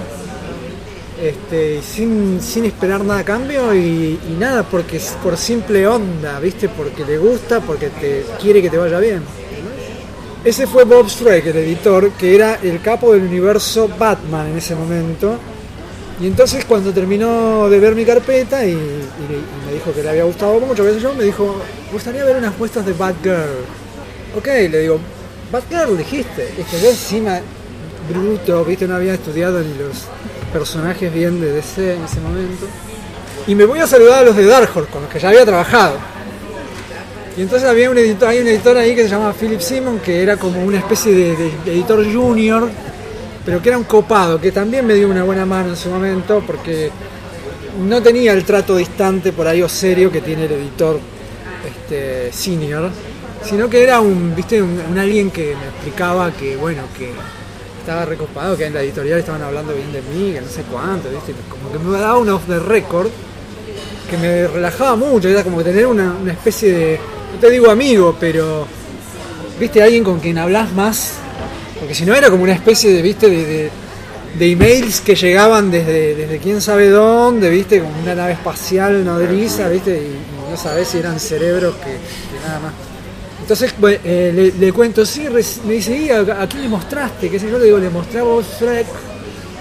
Este, 1.22 1.82
sin, 1.82 2.40
sin 2.42 2.66
esperar 2.66 3.04
nada 3.04 3.22
a 3.22 3.26
cambio 3.26 3.74
y, 3.74 4.20
nada 4.40 4.64
porque 4.64 4.98
es 4.98 5.18
por 5.24 5.38
simple 5.38 5.88
onda, 5.88 6.40
viste, 6.40 6.70
porque 6.70 7.04
le 7.06 7.18
gusta, 7.18 7.60
porque 7.60 7.90
te 7.90 8.26
quiere 8.40 8.62
que 8.62 8.70
te 8.70 8.78
vaya 8.78 9.00
bien. 9.00 9.24
Ese 10.44 10.68
fue 10.68 10.84
Bob 10.84 11.08
Strike, 11.08 11.48
el 11.48 11.58
editor, 11.58 12.12
que 12.12 12.36
era 12.36 12.60
el 12.62 12.80
capo 12.82 13.14
del 13.14 13.24
universo 13.24 13.90
Batman 13.98 14.48
en 14.52 14.58
ese 14.58 14.76
momento. 14.76 15.38
Y 16.22 16.28
entonces 16.28 16.66
cuando 16.66 16.94
terminó 16.94 17.70
de 17.70 17.80
ver 17.80 17.96
mi 17.96 18.06
carpeta 18.06 18.66
y, 18.66 18.74
me 18.74 19.74
dijo 19.74 19.92
que 19.94 20.04
le 20.04 20.10
había 20.10 20.24
gustado 20.24 20.60
mucho, 20.60 20.84
sé 20.84 21.00
yo, 21.00 21.14
me 21.14 21.24
dijo, 21.24 21.56
"Me 21.88 21.94
gustaría 21.94 22.24
ver 22.24 22.38
unas 22.38 22.58
muestras 22.58 22.86
de 22.86 22.94
Batgirl. 22.94 23.66
Ok, 24.36 24.46
le 24.46 24.80
digo, 24.80 25.00
Batgirl 25.52 25.98
dijiste. 25.98 26.54
Es 26.58 26.68
que 26.68 26.80
yo 26.80 26.90
encima, 26.90 27.40
bruto, 28.10 28.64
viste, 28.64 28.88
no 28.88 28.96
había 28.96 29.16
estudiado 29.16 29.60
ni 29.60 29.74
los 29.78 30.06
personajes 30.52 31.14
bien 31.14 31.40
de 31.40 31.52
DC 31.54 31.96
en 31.96 32.04
ese 32.04 32.20
momento. 32.20 32.66
Y 33.48 33.56
me 33.56 33.66
voy 33.66 33.80
a 33.80 33.88
saludar 33.88 34.20
a 34.20 34.24
los 34.24 34.36
de 34.36 34.46
Dark 34.46 34.72
con 34.72 35.02
los 35.02 35.12
que 35.12 35.20
ya 35.20 35.30
había 35.30 35.46
trabajado. 35.46 35.98
Y 37.38 37.42
entonces 37.42 37.70
había 37.70 37.90
un 37.90 37.98
editor, 37.98 38.30
hay 38.30 38.40
un 38.40 38.48
editor 38.48 38.78
ahí 38.78 38.96
que 38.96 39.04
se 39.04 39.10
llama 39.10 39.34
Philip 39.34 39.60
Simon, 39.62 40.00
que 40.00 40.24
era 40.24 40.38
como 40.38 40.64
una 40.64 40.80
especie 40.80 41.14
de, 41.14 41.36
de 41.64 41.74
editor 41.74 42.04
junior, 42.12 42.70
pero 43.46 43.62
que 43.62 43.70
era 43.70 43.78
un 43.78 43.84
copado, 43.84 44.42
que 44.42 44.52
también 44.52 44.86
me 44.86 44.96
dio 44.96 45.08
una 45.08 45.24
buena 45.24 45.46
mano 45.46 45.70
en 45.70 45.76
su 45.78 45.90
momento, 45.90 46.44
porque 46.46 46.90
no 47.80 48.02
tenía 48.02 48.34
el 48.34 48.44
trato 48.44 48.76
distante 48.76 49.32
por 49.32 49.48
ahí 49.48 49.62
o 49.62 49.70
serio 49.70 50.12
que 50.12 50.22
tiene 50.22 50.46
el 50.46 50.54
editor 50.54 51.00
este, 51.66 52.34
senior, 52.34 52.90
sino 53.44 53.70
que 53.70 53.84
era 53.84 54.00
un, 54.00 54.36
viste, 54.36 54.62
un, 54.62 54.82
un 54.92 54.98
alguien 54.98 55.30
que 55.30 55.56
me 55.56 55.68
explicaba 55.68 56.32
que, 56.32 56.56
bueno, 56.56 56.84
que 56.98 57.12
estaba 57.88 58.04
recopado, 58.04 58.58
que 58.58 58.66
en 58.66 58.74
la 58.74 58.82
editorial 58.82 59.20
estaban 59.20 59.42
hablando 59.42 59.74
bien 59.74 59.94
de 59.94 60.02
mí, 60.02 60.34
que 60.34 60.42
no 60.42 60.50
sé 60.50 60.64
cuánto, 60.70 61.10
viste, 61.10 61.34
como 61.50 61.72
que 61.72 61.80
me 61.80 61.98
daba 61.98 62.18
un 62.18 62.28
off 62.28 62.44
the 62.46 62.60
record 62.60 63.08
que 64.10 64.18
me 64.18 64.46
relajaba 64.46 64.98
mucho, 64.98 65.30
era 65.30 65.42
como 65.42 65.64
tener 65.64 65.88
una, 65.88 66.14
una 66.22 66.34
especie 66.34 66.74
de, 66.74 67.00
no 67.34 67.40
te 67.40 67.50
digo 67.50 67.72
amigo, 67.72 68.18
pero, 68.20 68.68
viste, 69.58 69.82
alguien 69.82 70.04
con 70.04 70.20
quien 70.20 70.38
hablas 70.38 70.74
más, 70.74 71.14
porque 71.80 71.96
si 71.96 72.04
no 72.04 72.14
era 72.14 72.30
como 72.30 72.44
una 72.44 72.52
especie 72.52 72.92
de, 72.92 73.02
viste, 73.02 73.30
de, 73.30 73.70
de, 74.38 74.52
emails 74.52 75.00
que 75.00 75.16
llegaban 75.16 75.72
desde, 75.72 76.14
desde 76.14 76.40
quién 76.40 76.60
sabe 76.60 76.90
dónde, 76.90 77.50
viste, 77.50 77.80
como 77.80 77.98
una 78.02 78.16
nave 78.16 78.34
espacial 78.34 79.06
nodriza, 79.06 79.70
viste, 79.70 79.96
y, 79.96 80.52
no 80.52 80.58
sabes 80.58 80.90
si 80.90 80.98
eran 80.98 81.22
cerebros 81.22 81.76
que, 81.76 81.92
que 81.92 82.46
nada 82.46 82.60
más. 82.60 82.87
Entonces 83.48 83.74
eh, 84.04 84.54
le, 84.60 84.74
cuento, 84.74 85.06
sí, 85.06 85.26
me 85.30 85.74
dice, 85.76 85.98
¿y 85.98 86.10
a, 86.10 86.20
a 86.20 86.50
quién 86.50 86.64
le 86.64 86.68
mostraste? 86.68 87.30
¿Qué 87.30 87.40
sé 87.40 87.50
yo? 87.50 87.58
Le 87.58 87.64
digo, 87.64 87.78
le 87.78 87.90
mostré 87.90 88.20
a 88.20 88.24
Shrek 88.24 88.88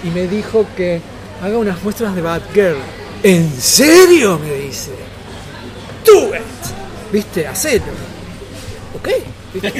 y 0.03 0.09
me 0.09 0.27
dijo 0.27 0.65
que 0.75 0.99
haga 1.41 1.57
unas 1.57 1.81
muestras 1.81 2.13
de 2.13 2.21
Batgirl. 2.21 2.75
¿En 3.23 3.49
serio? 3.49 4.39
Me 4.39 4.53
dice. 4.55 4.91
Do 6.05 6.35
it. 6.35 6.41
¿Viste? 7.13 7.47
Hacelo. 7.47 7.85
¿Ok? 8.93 9.09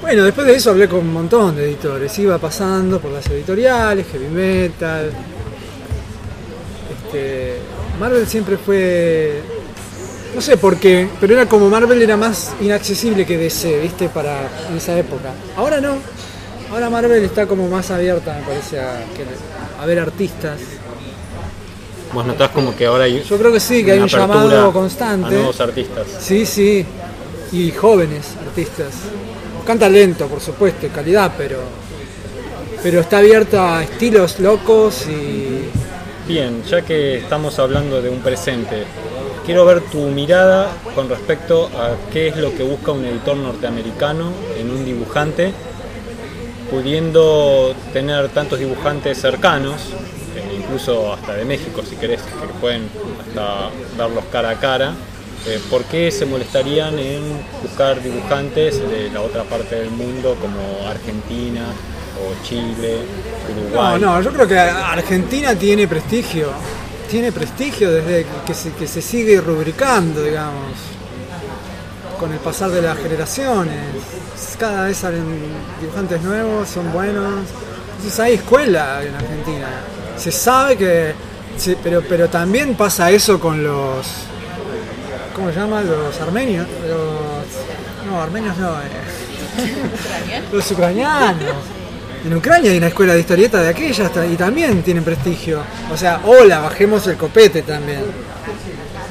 Bueno, 0.00 0.22
después 0.22 0.46
de 0.46 0.54
eso 0.54 0.70
hablé 0.70 0.88
con 0.88 1.00
un 1.00 1.12
montón 1.12 1.56
de 1.56 1.64
editores. 1.64 2.16
Iba 2.20 2.38
pasando 2.38 2.98
por 3.00 3.10
las 3.10 3.26
editoriales, 3.26 4.06
heavy 4.06 4.28
metal. 4.28 5.10
Este, 7.04 7.56
Marvel 8.00 8.26
siempre 8.26 8.56
fue 8.56 9.42
no 10.34 10.40
sé 10.40 10.56
por 10.56 10.76
qué, 10.76 11.08
pero 11.20 11.34
era 11.34 11.46
como 11.46 11.68
Marvel 11.68 12.00
era 12.02 12.16
más 12.16 12.52
inaccesible 12.60 13.26
que 13.26 13.36
DC, 13.38 13.80
¿viste? 13.80 14.08
Para 14.08 14.48
en 14.70 14.76
esa 14.76 14.96
época. 14.98 15.30
Ahora 15.56 15.80
no. 15.80 15.96
Ahora 16.70 16.90
Marvel 16.90 17.24
está 17.24 17.46
como 17.46 17.66
más 17.68 17.90
abierta, 17.90 18.36
me 18.38 18.46
parece, 18.46 18.78
a, 18.78 19.00
a 19.80 19.86
ver 19.86 19.98
artistas. 19.98 20.60
Vos 22.12 22.24
notás 22.26 22.50
como 22.50 22.74
que 22.74 22.86
ahora 22.86 23.04
hay 23.04 23.22
Yo 23.22 23.38
creo 23.38 23.52
que 23.52 23.60
sí, 23.60 23.84
que 23.84 23.92
hay 23.92 23.98
un 23.98 24.08
llamado 24.08 24.68
a 24.68 24.72
constante. 24.72 25.30
nuevos 25.34 25.60
artistas. 25.60 26.06
Sí, 26.20 26.44
sí. 26.46 26.84
Y 27.52 27.70
jóvenes 27.72 28.26
artistas. 28.46 28.92
Buscan 29.56 29.78
talento, 29.78 30.26
por 30.26 30.40
supuesto, 30.40 30.86
y 30.86 30.90
calidad, 30.90 31.32
pero 31.36 31.58
pero 32.82 33.00
está 33.00 33.18
abierta 33.18 33.78
a 33.78 33.82
estilos 33.82 34.38
locos 34.38 35.06
y 35.08 35.68
Bien, 36.28 36.62
ya 36.64 36.82
que 36.82 37.16
estamos 37.18 37.58
hablando 37.58 38.02
de 38.02 38.10
un 38.10 38.20
presente, 38.20 38.84
quiero 39.48 39.64
ver 39.64 39.80
tu 39.80 40.00
mirada 40.10 40.68
con 40.94 41.08
respecto 41.08 41.70
a 41.74 41.96
qué 42.12 42.28
es 42.28 42.36
lo 42.36 42.54
que 42.54 42.62
busca 42.62 42.92
un 42.92 43.02
editor 43.02 43.34
norteamericano 43.34 44.30
en 44.60 44.70
un 44.70 44.84
dibujante, 44.84 45.54
pudiendo 46.70 47.74
tener 47.94 48.28
tantos 48.28 48.58
dibujantes 48.58 49.18
cercanos, 49.18 49.76
eh, 50.36 50.58
incluso 50.58 51.14
hasta 51.14 51.32
de 51.32 51.46
México 51.46 51.80
si 51.88 51.96
querés, 51.96 52.20
que 52.20 52.60
pueden 52.60 52.90
hasta 53.26 53.70
verlos 53.96 54.24
cara 54.30 54.50
a 54.50 54.54
cara. 54.56 54.92
eh, 55.46 55.58
¿Por 55.70 55.84
qué 55.84 56.10
se 56.10 56.26
molestarían 56.26 56.98
en 56.98 57.22
buscar 57.62 58.02
dibujantes 58.02 58.78
de 58.90 59.08
la 59.10 59.22
otra 59.22 59.44
parte 59.44 59.76
del 59.76 59.90
mundo 59.90 60.36
como 60.42 60.86
Argentina 60.86 61.64
o 62.20 62.44
Chile, 62.44 62.98
No, 63.48 63.62
Uruguay? 63.62 63.98
no, 63.98 64.20
yo 64.20 64.30
creo 64.30 64.46
que 64.46 64.58
Argentina 64.58 65.54
tiene 65.54 65.88
prestigio. 65.88 66.48
Tiene 67.10 67.32
prestigio 67.32 67.90
desde 67.90 68.26
que 68.46 68.54
se, 68.54 68.72
que 68.72 68.86
se 68.86 69.00
sigue 69.00 69.40
rubricando, 69.40 70.22
digamos, 70.22 70.72
con 72.20 72.32
el 72.32 72.38
pasar 72.38 72.70
de 72.70 72.82
las 72.82 72.98
generaciones. 72.98 73.76
Cada 74.58 74.84
vez 74.84 74.96
salen 74.98 75.24
dibujantes 75.80 76.20
nuevos, 76.22 76.68
son 76.68 76.92
buenos. 76.92 77.32
Entonces 77.96 78.20
hay 78.20 78.34
escuela 78.34 79.02
en 79.02 79.14
Argentina. 79.14 79.68
Se 80.16 80.30
sabe 80.30 80.76
que... 80.76 81.14
se- 81.56 81.76
pero, 81.82 82.02
pero 82.08 82.28
también 82.28 82.74
pasa 82.74 83.10
eso 83.10 83.38
con 83.40 83.62
los... 83.64 84.06
¿Cómo 85.34 85.50
se 85.50 85.56
llama? 85.60 85.80
Los 85.82 86.20
armenios. 86.20 86.66
Los, 86.86 88.10
no, 88.12 88.20
armenios 88.20 88.56
no. 88.58 88.70
eh. 88.80 90.42
Los 90.52 90.70
ucranianos. 90.70 91.54
En 92.24 92.34
Ucrania 92.36 92.70
hay 92.72 92.78
una 92.78 92.88
escuela 92.88 93.14
de 93.14 93.20
historieta 93.20 93.62
de 93.62 93.68
aquellas 93.68 94.10
y 94.30 94.36
también 94.36 94.82
tienen 94.82 95.04
prestigio. 95.04 95.62
O 95.92 95.96
sea, 95.96 96.20
hola, 96.24 96.60
bajemos 96.60 97.06
el 97.06 97.16
copete 97.16 97.62
también. 97.62 98.02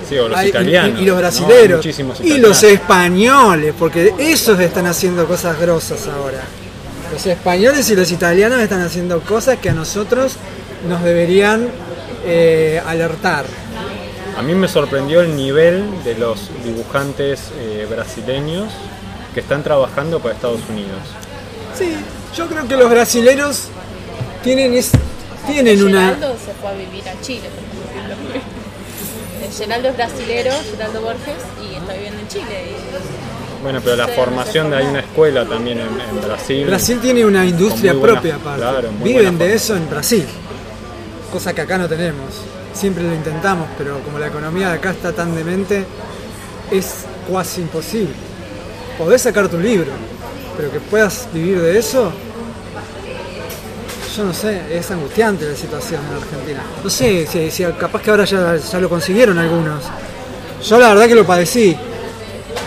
Sí, 0.08 0.18
o 0.18 0.28
los 0.30 0.38
Hay- 0.38 0.50
italianos. 0.50 1.02
y, 1.02 1.06
los 1.06 1.16
¿no? 1.16 1.20
brasileros. 1.22 1.78
Muchísimos 1.80 2.20
y 2.22 2.38
los 2.38 2.64
españoles, 2.64 3.74
porque 3.78 4.14
esos 4.18 4.60
están 4.60 4.86
haciendo 4.88 5.26
cosas 5.26 5.60
grosas 5.60 6.08
ahora. 6.08 6.42
Los 7.12 7.26
españoles 7.26 7.90
y 7.90 7.96
los 7.96 8.12
italianos 8.12 8.60
están 8.62 8.82
haciendo 8.82 9.20
cosas 9.22 9.58
que 9.60 9.70
a 9.70 9.74
nosotros 9.74 10.34
nos 10.88 11.04
deberían 11.04 11.68
eh, 12.26 12.82
alertar. 12.86 13.46
A 14.38 14.42
mí 14.44 14.54
me 14.54 14.68
sorprendió 14.68 15.22
el 15.22 15.36
nivel 15.36 16.04
de 16.04 16.16
los 16.16 16.50
dibujantes 16.64 17.52
eh, 17.60 17.88
brasileños 17.90 18.72
que 19.34 19.40
están 19.40 19.64
trabajando 19.64 20.20
para 20.20 20.36
Estados 20.36 20.62
Unidos. 20.70 21.00
Sí, 21.78 21.96
yo 22.38 22.48
creo 22.48 22.68
que 22.68 22.76
los 22.78 22.90
brasileros 22.90 23.64
tienen, 24.44 24.74
es, 24.74 24.92
tienen 25.48 25.84
una... 25.84 26.14
Geraldo 26.16 26.36
se 26.46 26.54
fue 26.54 26.70
a 26.70 26.74
vivir 26.74 27.08
a 27.10 27.22
Chile, 27.22 27.42
por 27.50 27.92
ejemplo. 27.98 28.36
Eh, 28.36 29.50
Geraldo 29.58 29.88
es 29.90 29.98
brasilero, 29.98 30.52
Geraldo 30.72 31.02
Borges, 31.02 31.36
y 31.62 31.76
está 31.76 31.94
viviendo 31.94 32.20
en 32.22 32.28
Chile. 32.28 32.72
y- 32.72 33.64
Bueno, 33.64 33.80
pero 33.84 33.96
la 33.96 34.06
Sí, 34.06 34.12
formación 34.16 34.70
de 34.70 34.78
hay 34.78 34.86
una 34.86 35.00
escuela 35.00 35.46
también 35.46 35.80
en, 35.80 35.88
en 35.88 36.22
Brasil. 36.24 36.66
Brasil 36.68 37.00
tiene 37.02 37.26
una 37.26 37.46
industria 37.46 37.94
propia 38.00 38.36
aparte. 38.36 38.62
claro, 38.62 38.92
muy 38.92 39.10
Viven 39.14 39.38
de 39.38 39.54
eso 39.54 39.76
en 39.76 39.90
Brasil, 39.90 40.26
cosa 41.32 41.54
que 41.54 41.62
acá 41.62 41.78
no 41.78 41.88
tenemos. 41.88 42.34
Siempre 42.74 43.04
lo 43.04 43.14
intentamos, 43.16 43.68
pero 43.78 44.00
como 44.02 44.20
la 44.20 44.28
economía 44.28 44.70
de 44.70 44.76
acá 44.76 44.92
está 44.92 45.12
tan 45.12 45.34
demente, 45.36 45.86
es 46.72 47.06
casi 47.32 47.62
imposible. 47.62 48.14
Podés 49.00 49.24
sacar 49.24 49.48
tu 49.50 49.58
libro, 49.60 49.92
pero 50.56 50.72
que 50.72 50.80
puedas 50.80 51.28
vivir 51.34 51.60
de 51.62 51.78
eso, 51.80 52.12
yo 54.18 54.24
no 54.24 54.34
sé, 54.34 54.62
es 54.76 54.90
angustiante 54.90 55.46
la 55.46 55.56
situación 55.56 56.02
en 56.10 56.16
Argentina. 56.16 56.64
No 56.84 56.90
sé, 56.90 57.28
si, 57.28 57.52
si 57.52 57.64
capaz 57.74 58.02
que 58.02 58.10
ahora 58.10 58.26
ya, 58.26 58.58
ya 58.58 58.80
lo 58.80 58.90
consiguieron 58.90 59.38
algunos. 59.38 59.84
Yo 60.64 60.80
la 60.80 60.90
verdad 60.90 61.08
que 61.08 61.14
lo 61.14 61.26
padecí. 61.26 61.78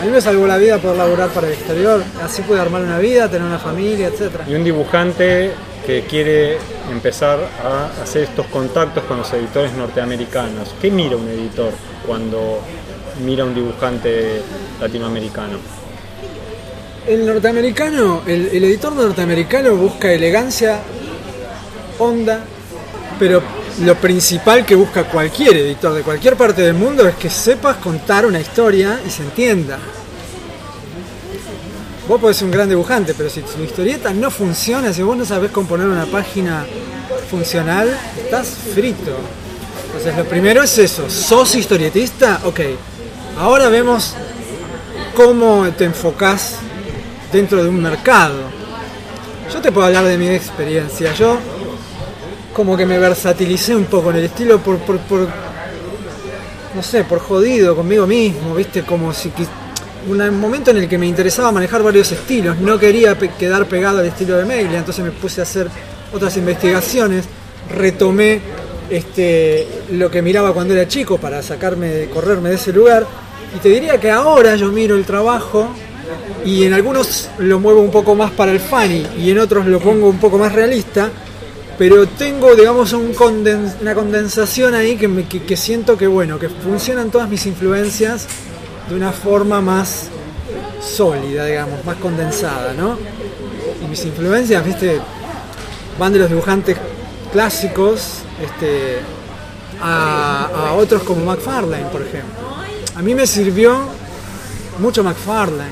A 0.01 0.05
mí 0.05 0.11
me 0.11 0.21
salvó 0.21 0.47
la 0.47 0.57
vida 0.57 0.77
poder 0.77 0.97
laburar 0.97 1.29
para 1.29 1.47
el 1.47 1.53
exterior, 1.53 2.01
así 2.23 2.41
pude 2.43 2.59
armar 2.59 2.81
una 2.81 2.97
vida, 2.99 3.29
tener 3.29 3.45
una 3.45 3.59
familia, 3.59 4.07
etcétera. 4.07 4.45
Y 4.47 4.55
un 4.55 4.63
dibujante 4.63 5.51
que 5.85 6.03
quiere 6.03 6.57
empezar 6.89 7.39
a 7.63 8.01
hacer 8.01 8.23
estos 8.23 8.45
contactos 8.47 9.03
con 9.03 9.17
los 9.17 9.31
editores 9.33 9.73
norteamericanos. 9.73 10.73
¿Qué 10.81 10.89
mira 10.89 11.17
un 11.17 11.27
editor 11.27 11.73
cuando 12.07 12.61
mira 13.25 13.43
a 13.43 13.47
un 13.47 13.53
dibujante 13.53 14.41
latinoamericano? 14.79 15.57
El 17.05 17.25
norteamericano, 17.25 18.21
el, 18.25 18.47
el 18.53 18.63
editor 18.63 18.93
norteamericano 18.93 19.75
busca 19.75 20.11
elegancia, 20.13 20.79
onda, 22.01 22.43
pero 23.19 23.41
lo 23.83 23.95
principal 23.95 24.65
que 24.65 24.75
busca 24.75 25.05
cualquier 25.05 25.57
editor 25.57 25.93
de 25.93 26.01
cualquier 26.01 26.35
parte 26.35 26.61
del 26.61 26.73
mundo 26.73 27.07
es 27.07 27.15
que 27.15 27.29
sepas 27.29 27.77
contar 27.77 28.25
una 28.25 28.39
historia 28.39 28.99
y 29.05 29.09
se 29.09 29.23
entienda. 29.23 29.77
Vos 32.07 32.19
podés 32.19 32.37
ser 32.37 32.45
un 32.45 32.51
gran 32.51 32.67
dibujante, 32.67 33.13
pero 33.13 33.29
si 33.29 33.41
tu 33.41 33.61
historieta 33.63 34.11
no 34.11 34.29
funciona, 34.31 34.91
si 34.91 35.01
vos 35.01 35.15
no 35.15 35.23
sabés 35.23 35.51
componer 35.51 35.87
una 35.87 36.05
página 36.05 36.65
funcional, 37.29 37.95
estás 38.17 38.49
frito. 38.73 39.15
Entonces 39.85 40.17
lo 40.17 40.25
primero 40.25 40.63
es 40.63 40.77
eso, 40.77 41.09
sos 41.09 41.55
historietista, 41.55 42.41
ok. 42.43 42.59
Ahora 43.37 43.69
vemos 43.69 44.15
cómo 45.15 45.69
te 45.77 45.85
enfocás 45.85 46.55
dentro 47.31 47.63
de 47.63 47.69
un 47.69 47.81
mercado. 47.81 48.39
Yo 49.53 49.61
te 49.61 49.71
puedo 49.71 49.87
hablar 49.87 50.05
de 50.05 50.17
mi 50.17 50.27
experiencia. 50.29 51.13
Yo 51.13 51.37
como 52.53 52.75
que 52.75 52.85
me 52.85 52.97
versatilicé 52.97 53.75
un 53.75 53.85
poco 53.85 54.11
en 54.11 54.17
el 54.17 54.25
estilo 54.25 54.59
por, 54.59 54.77
por, 54.79 54.99
por 54.99 55.27
no 56.75 56.83
sé, 56.83 57.03
por 57.03 57.19
jodido 57.19 57.75
conmigo 57.75 58.07
mismo, 58.07 58.55
viste, 58.55 58.83
como 58.83 59.13
si 59.13 59.31
un 60.07 60.39
momento 60.39 60.71
en 60.71 60.77
el 60.77 60.89
que 60.89 60.97
me 60.97 61.05
interesaba 61.05 61.51
manejar 61.51 61.83
varios 61.83 62.11
estilos, 62.11 62.57
no 62.57 62.79
quería 62.79 63.17
quedar 63.17 63.65
pegado 63.67 63.99
al 63.99 64.05
estilo 64.05 64.37
de 64.37 64.45
Meglia, 64.45 64.79
entonces 64.79 65.03
me 65.03 65.11
puse 65.11 65.41
a 65.41 65.43
hacer 65.43 65.67
otras 66.11 66.35
investigaciones, 66.37 67.25
retomé 67.69 68.41
este, 68.89 69.67
lo 69.91 70.09
que 70.09 70.21
miraba 70.21 70.53
cuando 70.53 70.73
era 70.73 70.87
chico 70.87 71.17
para 71.17 71.41
sacarme, 71.41 72.07
correrme 72.13 72.49
de 72.49 72.55
ese 72.55 72.73
lugar, 72.73 73.05
y 73.55 73.59
te 73.59 73.69
diría 73.69 73.99
que 73.99 74.09
ahora 74.09 74.55
yo 74.55 74.71
miro 74.71 74.95
el 74.95 75.05
trabajo 75.05 75.69
y 76.45 76.63
en 76.63 76.73
algunos 76.73 77.29
lo 77.37 77.59
muevo 77.59 77.81
un 77.81 77.91
poco 77.91 78.15
más 78.15 78.31
para 78.31 78.51
el 78.51 78.59
funny 78.59 79.05
y 79.19 79.29
en 79.29 79.39
otros 79.39 79.65
lo 79.65 79.79
pongo 79.79 80.09
un 80.09 80.19
poco 80.19 80.37
más 80.37 80.51
realista, 80.53 81.11
pero 81.81 82.07
tengo, 82.07 82.53
digamos, 82.55 82.93
un 82.93 83.11
conden- 83.15 83.73
una 83.81 83.95
condensación 83.95 84.75
ahí 84.75 84.97
que, 84.97 85.07
me- 85.07 85.27
que- 85.27 85.41
que 85.41 85.57
siento 85.57 85.97
que, 85.97 86.05
bueno, 86.05 86.37
que 86.37 86.47
funcionan 86.47 87.09
todas 87.09 87.27
mis 87.27 87.43
influencias 87.47 88.27
de 88.87 88.93
una 88.95 89.11
forma 89.11 89.61
más 89.61 90.03
sólida, 90.79 91.43
digamos, 91.47 91.83
más 91.83 91.95
condensada, 91.95 92.73
¿no? 92.73 92.99
Y 93.83 93.87
mis 93.89 94.05
influencias, 94.05 94.63
viste, 94.63 94.99
van 95.97 96.13
de 96.13 96.19
los 96.19 96.29
dibujantes 96.29 96.77
clásicos 97.33 98.19
este, 98.39 98.99
a, 99.81 100.49
a 100.67 100.73
otros 100.73 101.01
como 101.01 101.25
McFarlane, 101.25 101.85
por 101.85 102.03
ejemplo. 102.03 102.41
A 102.95 103.01
mí 103.01 103.15
me 103.15 103.25
sirvió 103.25 103.75
mucho 104.77 105.03
McFarlane. 105.03 105.71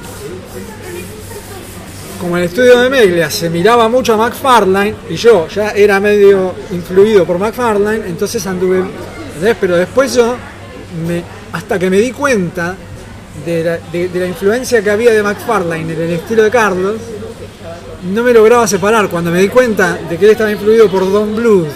Como 2.19 2.35
el 2.37 2.43
estudio 2.43 2.79
de 2.79 2.89
Meglia 2.89 3.29
se 3.29 3.49
miraba 3.49 3.87
mucho 3.87 4.13
a 4.13 4.17
McFarlane 4.17 4.93
y 5.09 5.15
yo 5.15 5.47
ya 5.47 5.69
era 5.71 5.99
medio 6.01 6.53
influido 6.71 7.25
por 7.25 7.39
McFarlane, 7.39 8.07
entonces 8.07 8.45
anduve. 8.45 8.83
¿entendés? 9.27 9.55
Pero 9.61 9.77
después 9.77 10.13
yo, 10.15 10.35
me, 11.07 11.23
hasta 11.53 11.79
que 11.79 11.89
me 11.89 11.97
di 11.97 12.11
cuenta 12.11 12.75
de 13.45 13.63
la, 13.63 13.77
de- 13.91 14.09
de 14.09 14.19
la 14.19 14.25
influencia 14.27 14.81
que 14.83 14.89
había 14.89 15.13
de 15.13 15.23
McFarlane 15.23 15.93
en 15.93 16.01
el 16.01 16.09
estilo 16.11 16.43
de 16.43 16.51
Carlos, 16.51 16.95
no 18.13 18.21
me 18.23 18.33
lograba 18.33 18.67
separar. 18.67 19.07
Cuando 19.07 19.31
me 19.31 19.39
di 19.39 19.47
cuenta 19.47 19.97
de 20.09 20.17
que 20.17 20.25
él 20.25 20.31
estaba 20.31 20.51
influido 20.51 20.89
por 20.91 21.09
Don 21.09 21.33
Blues, 21.35 21.69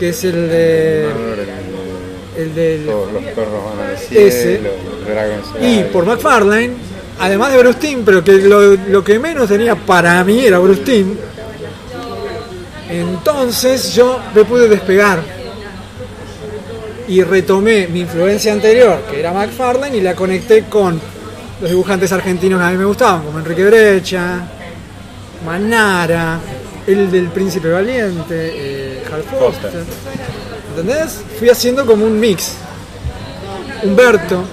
que 0.00 0.08
es 0.08 0.24
el 0.24 0.48
de. 0.48 1.08
El 2.38 2.54
del. 2.54 2.86
Los 2.86 3.22
perros 3.34 3.64
van 3.76 3.86
al 3.86 3.94
Ese. 3.96 4.42
cielo, 4.56 4.70
Y 5.60 5.82
por 5.92 6.06
McFarlane, 6.06 6.70
además 7.18 7.52
de 7.52 7.58
Bruce 7.58 7.78
Timm, 7.78 8.04
pero 8.04 8.22
que 8.22 8.32
lo, 8.32 8.76
lo 8.76 9.04
que 9.04 9.18
menos 9.18 9.48
tenía 9.48 9.74
para 9.74 10.22
mí 10.24 10.44
era 10.44 10.58
Bruce 10.58 10.82
Timm, 10.82 11.14
entonces 12.88 13.94
yo 13.94 14.20
me 14.34 14.44
pude 14.44 14.68
despegar 14.68 15.20
y 17.08 17.22
retomé 17.22 17.88
mi 17.88 18.00
influencia 18.00 18.52
anterior, 18.52 19.00
que 19.10 19.20
era 19.20 19.32
McFarlane, 19.32 19.96
y 19.96 20.00
la 20.00 20.14
conecté 20.14 20.64
con 20.64 21.00
los 21.60 21.70
dibujantes 21.70 22.12
argentinos 22.12 22.60
que 22.60 22.66
a 22.66 22.70
mí 22.70 22.76
me 22.76 22.84
gustaban, 22.84 23.22
como 23.22 23.38
Enrique 23.38 23.64
Brecha, 23.64 24.40
Manara, 25.44 26.38
el 26.86 27.10
del 27.10 27.28
Príncipe 27.28 27.70
Valiente, 27.70 28.52
eh, 28.54 29.04
Hal 29.12 29.22
Foster. 29.22 29.70
Foster. 29.70 29.84
¿Entendés? 30.70 31.20
Fui 31.38 31.48
haciendo 31.48 31.86
como 31.86 32.04
un 32.04 32.18
mix. 32.18 32.54
Humberto, 33.82 34.44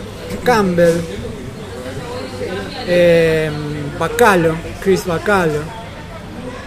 Campbell, 0.43 0.95
eh, 2.89 3.49
Bacalo, 3.99 4.55
Chris 4.81 5.05
Bacalo. 5.05 5.79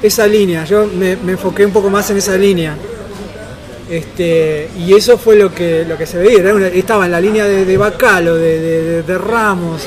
Esa 0.00 0.26
línea, 0.26 0.64
yo 0.64 0.86
me, 0.86 1.12
enfoqué 1.12 1.64
un 1.64 1.72
poco 1.72 1.90
más 1.90 2.10
en 2.10 2.16
esa 2.18 2.36
línea. 2.36 2.76
Este, 3.90 4.70
y 4.78 4.94
eso 4.94 5.18
fue 5.18 5.36
lo 5.36 5.54
que, 5.54 5.84
lo 5.84 5.98
que 5.98 6.06
se 6.06 6.18
veía. 6.18 6.42
estaba 6.72 7.06
en 7.06 7.12
la 7.12 7.20
línea 7.20 7.44
de, 7.44 7.64
de 7.64 7.76
Bacalo, 7.76 8.36
de, 8.36 9.18
Ramos. 9.18 9.82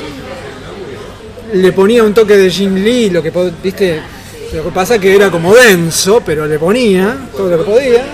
Le 1.52 1.72
ponía 1.72 2.04
un 2.04 2.12
toque 2.12 2.36
de 2.36 2.50
Jim 2.50 2.74
Lee, 2.74 3.10
lo 3.10 3.22
que 3.22 3.32
viste. 3.62 4.00
Lo 4.52 4.62
que 4.62 4.70
pasa 4.70 4.98
que 4.98 5.14
era 5.14 5.28
como 5.28 5.54
denso, 5.54 6.22
pero 6.24 6.46
le 6.46 6.58
ponía 6.58 7.16
todo 7.36 7.50
lo 7.50 7.58
que 7.58 7.64
podía. 7.64 8.04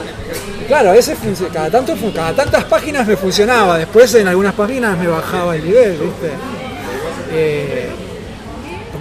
Claro, 0.66 0.90
a 0.90 0.92
veces 0.92 1.18
cada, 1.52 1.70
tanto, 1.70 1.94
cada 2.14 2.32
tantas 2.34 2.64
páginas 2.64 3.06
me 3.06 3.16
funcionaba, 3.16 3.76
después 3.76 4.14
en 4.14 4.26
algunas 4.26 4.54
páginas 4.54 4.98
me 4.98 5.06
bajaba 5.06 5.56
el 5.56 5.64
nivel, 5.64 5.92
¿viste? 5.92 6.30
Eh, 7.32 7.90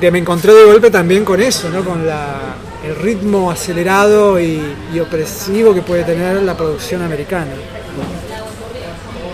me 0.10 0.20
encontré 0.20 0.54
de 0.54 0.64
golpe 0.64 0.90
también 0.90 1.24
con 1.24 1.42
eso, 1.42 1.70
¿no? 1.70 1.84
Con 1.84 2.02
el 2.02 2.96
ritmo 2.96 3.52
acelerado 3.52 4.40
y, 4.40 4.60
y 4.94 5.00
opresivo 5.00 5.74
que 5.74 5.82
puede 5.82 6.04
tener 6.04 6.42
la 6.42 6.58
producción 6.58 7.04
americana. 7.04 7.52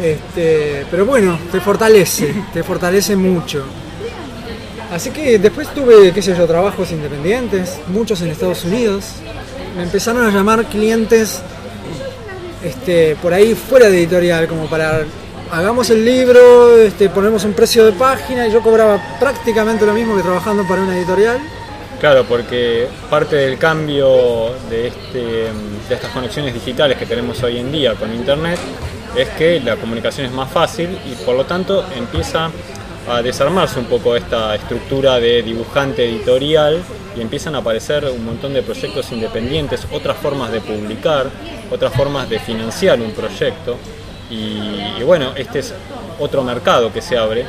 Este, 0.01 0.86
pero 0.91 1.05
bueno, 1.05 1.39
te 1.51 1.59
fortalece, 1.59 2.34
te 2.53 2.63
fortalece 2.63 3.15
mucho. 3.15 3.63
Así 4.91 5.09
que 5.09 5.38
después 5.39 5.74
tuve, 5.74 6.11
qué 6.13 6.22
sé 6.22 6.36
yo, 6.36 6.45
trabajos 6.45 6.91
independientes, 6.91 7.78
muchos 7.88 8.22
en 8.22 8.30
Estados 8.30 8.63
Unidos. 8.63 9.05
Me 9.76 9.84
empezaron 9.84 10.26
a 10.26 10.32
llamar 10.32 10.65
clientes 10.65 11.41
este, 12.63 13.15
por 13.22 13.34
ahí 13.34 13.53
fuera 13.53 13.89
de 13.89 13.97
editorial, 13.97 14.47
como 14.47 14.70
para 14.70 15.03
hagamos 15.52 15.89
el 15.89 16.06
libro, 16.06 16.78
este, 16.78 17.10
ponemos 17.10 17.43
un 17.43 17.54
precio 17.54 17.86
de 17.86 17.91
página 17.93 18.48
y 18.48 18.52
yo 18.52 18.62
cobraba 18.62 19.00
prácticamente 19.20 19.86
lo 19.86 19.93
mismo 19.93 20.16
que 20.16 20.22
trabajando 20.22 20.68
para 20.68 20.82
una 20.82 20.98
editorial. 20.98 21.39
Claro, 22.00 22.26
porque 22.26 22.88
parte 23.10 23.36
del 23.36 23.58
cambio 23.58 24.52
de, 24.70 24.88
este, 24.88 25.20
de 25.20 25.95
estas 25.95 26.12
conexiones 26.12 26.54
digitales 26.54 26.98
que 26.98 27.06
tenemos 27.06 27.41
hoy 27.41 27.58
en 27.58 27.72
día 27.72 27.95
con 27.95 28.14
Internet 28.14 28.60
es 29.16 29.30
que 29.30 29.60
la 29.60 29.78
comunicación 29.78 30.28
es 30.28 30.32
más 30.32 30.52
fácil 30.52 30.98
y 31.06 31.16
por 31.26 31.36
lo 31.36 31.45
tanto 31.45 31.84
empieza 31.95 32.52
a 33.10 33.22
desarmarse 33.22 33.80
un 33.80 33.86
poco 33.86 34.16
esta 34.16 34.54
estructura 34.54 35.20
de 35.20 35.41
dibujante 35.41 36.06
editorial 36.06 36.84
y 37.16 37.22
empiezan 37.22 37.56
a 37.56 37.60
aparecer 37.60 38.06
un 38.06 38.26
montón 38.26 38.54
de 38.54 38.62
proyectos 38.62 39.12
independientes, 39.12 39.88
otras 39.91 40.18
formas 40.18 40.52
de 40.52 40.62
publicar, 40.62 41.28
otras 41.72 41.93
formas 41.93 42.30
de 42.30 42.38
financiar 42.39 43.00
un 43.00 43.12
proyecto. 43.12 43.78
Y, 44.30 45.03
bueno, 45.03 45.34
este 45.36 45.59
es 45.59 45.73
otro 46.19 46.43
mercado 46.43 46.91
que 46.91 47.01
se 47.01 47.17
abre. 47.17 47.45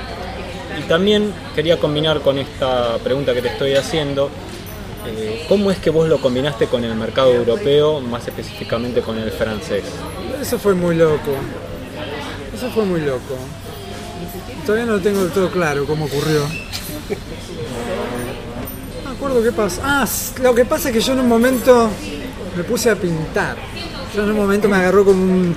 Y 0.78 0.82
también 0.82 1.32
quería 1.54 1.78
combinar 1.78 2.20
con 2.20 2.38
esta 2.38 2.98
pregunta 2.98 3.34
que 3.34 3.42
te 3.42 3.48
estoy 3.48 3.74
haciendo, 3.74 4.30
eh, 5.06 5.44
¿cómo 5.48 5.70
es 5.70 5.78
que 5.78 5.90
vos 5.90 6.08
lo 6.08 6.18
combinaste 6.18 6.66
con 6.66 6.84
el 6.84 6.94
mercado 6.94 7.32
europeo, 7.32 8.00
más 8.00 8.26
específicamente 8.28 9.00
con 9.00 9.18
el 9.18 9.30
francés? 9.32 9.84
Eso 10.40 10.58
fue 10.58 10.74
muy 10.74 10.94
loco. 10.94 11.32
Eso 12.54 12.70
fue 12.70 12.84
muy 12.84 13.00
loco. 13.00 13.36
Todavía 14.64 14.86
no 14.86 14.92
lo 14.94 15.00
tengo 15.00 15.22
del 15.22 15.30
todo 15.30 15.50
claro 15.50 15.84
cómo 15.86 16.04
ocurrió. 16.04 16.42
No 19.04 19.10
me 19.10 19.16
acuerdo 19.16 19.42
qué 19.42 19.52
pasa. 19.52 19.80
Ah, 19.84 20.06
lo 20.42 20.54
que 20.54 20.64
pasa 20.64 20.88
es 20.88 20.94
que 20.94 21.00
yo 21.00 21.14
en 21.14 21.20
un 21.20 21.28
momento 21.28 21.88
me 22.56 22.64
puse 22.64 22.90
a 22.90 22.96
pintar. 22.96 23.56
Yo 24.14 24.24
en 24.24 24.30
un 24.30 24.36
momento 24.36 24.68
me 24.68 24.76
agarró 24.76 25.04
como 25.04 25.22
un. 25.22 25.56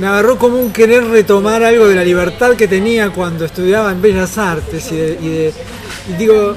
Me 0.00 0.06
agarró 0.06 0.38
como 0.38 0.58
un 0.58 0.72
querer 0.72 1.04
retomar 1.04 1.62
algo 1.62 1.86
de 1.86 1.94
la 1.94 2.02
libertad 2.04 2.54
que 2.56 2.66
tenía 2.66 3.10
cuando 3.10 3.44
estudiaba 3.44 3.92
en 3.92 4.00
Bellas 4.00 4.38
Artes 4.38 4.90
y, 4.90 4.96
de- 4.96 5.52
y 6.08 6.12
digo, 6.18 6.56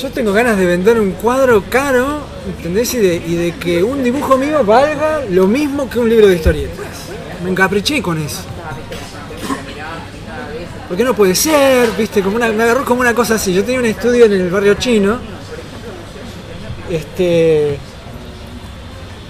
yo 0.00 0.10
tengo 0.10 0.32
ganas 0.32 0.56
de 0.56 0.64
vender 0.64 0.98
un 0.98 1.12
cuadro 1.12 1.62
caro, 1.68 2.20
¿entendés? 2.56 2.94
Y 2.94 2.98
de, 2.98 3.16
y 3.16 3.34
de 3.36 3.52
que 3.56 3.82
un 3.84 4.02
dibujo 4.02 4.38
mío 4.38 4.64
valga 4.64 5.24
lo 5.28 5.46
mismo 5.46 5.90
que 5.90 5.98
un 5.98 6.08
libro 6.08 6.26
de 6.26 6.36
historietas. 6.36 6.86
Me 7.44 7.50
encapriché 7.50 8.00
con 8.00 8.18
eso. 8.18 8.42
Porque 10.88 11.04
no 11.04 11.12
puede 11.14 11.34
ser, 11.34 11.90
viste, 11.98 12.22
como 12.22 12.36
una, 12.36 12.50
me 12.50 12.62
agarró 12.62 12.82
como 12.84 13.02
una 13.02 13.12
cosa 13.14 13.34
así. 13.34 13.52
Yo 13.52 13.62
tenía 13.62 13.80
un 13.80 13.86
estudio 13.86 14.24
en 14.24 14.32
el 14.32 14.48
barrio 14.50 14.72
chino. 14.74 15.18
Este. 16.90 17.78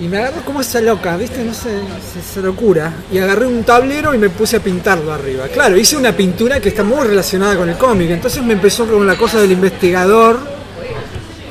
Y 0.00 0.06
me 0.06 0.18
agarró 0.18 0.42
como 0.44 0.60
esa 0.60 0.80
loca, 0.80 1.16
viste, 1.16 1.42
no 1.42 1.52
sé, 1.52 1.70
esa- 2.18 2.40
locura. 2.40 2.92
Y 3.10 3.18
agarré 3.18 3.46
un 3.46 3.64
tablero 3.64 4.14
y 4.14 4.18
me 4.18 4.30
puse 4.30 4.56
a 4.56 4.60
pintarlo 4.60 5.12
arriba. 5.12 5.48
Claro, 5.48 5.76
hice 5.76 5.96
una 5.96 6.12
pintura 6.12 6.60
que 6.60 6.68
está 6.68 6.84
muy 6.84 7.06
relacionada 7.06 7.56
con 7.56 7.68
el 7.68 7.76
cómic. 7.76 8.10
Entonces 8.10 8.42
me 8.44 8.52
empezó 8.52 8.86
con 8.86 9.04
la 9.06 9.16
cosa 9.16 9.40
del 9.40 9.50
investigador 9.52 10.38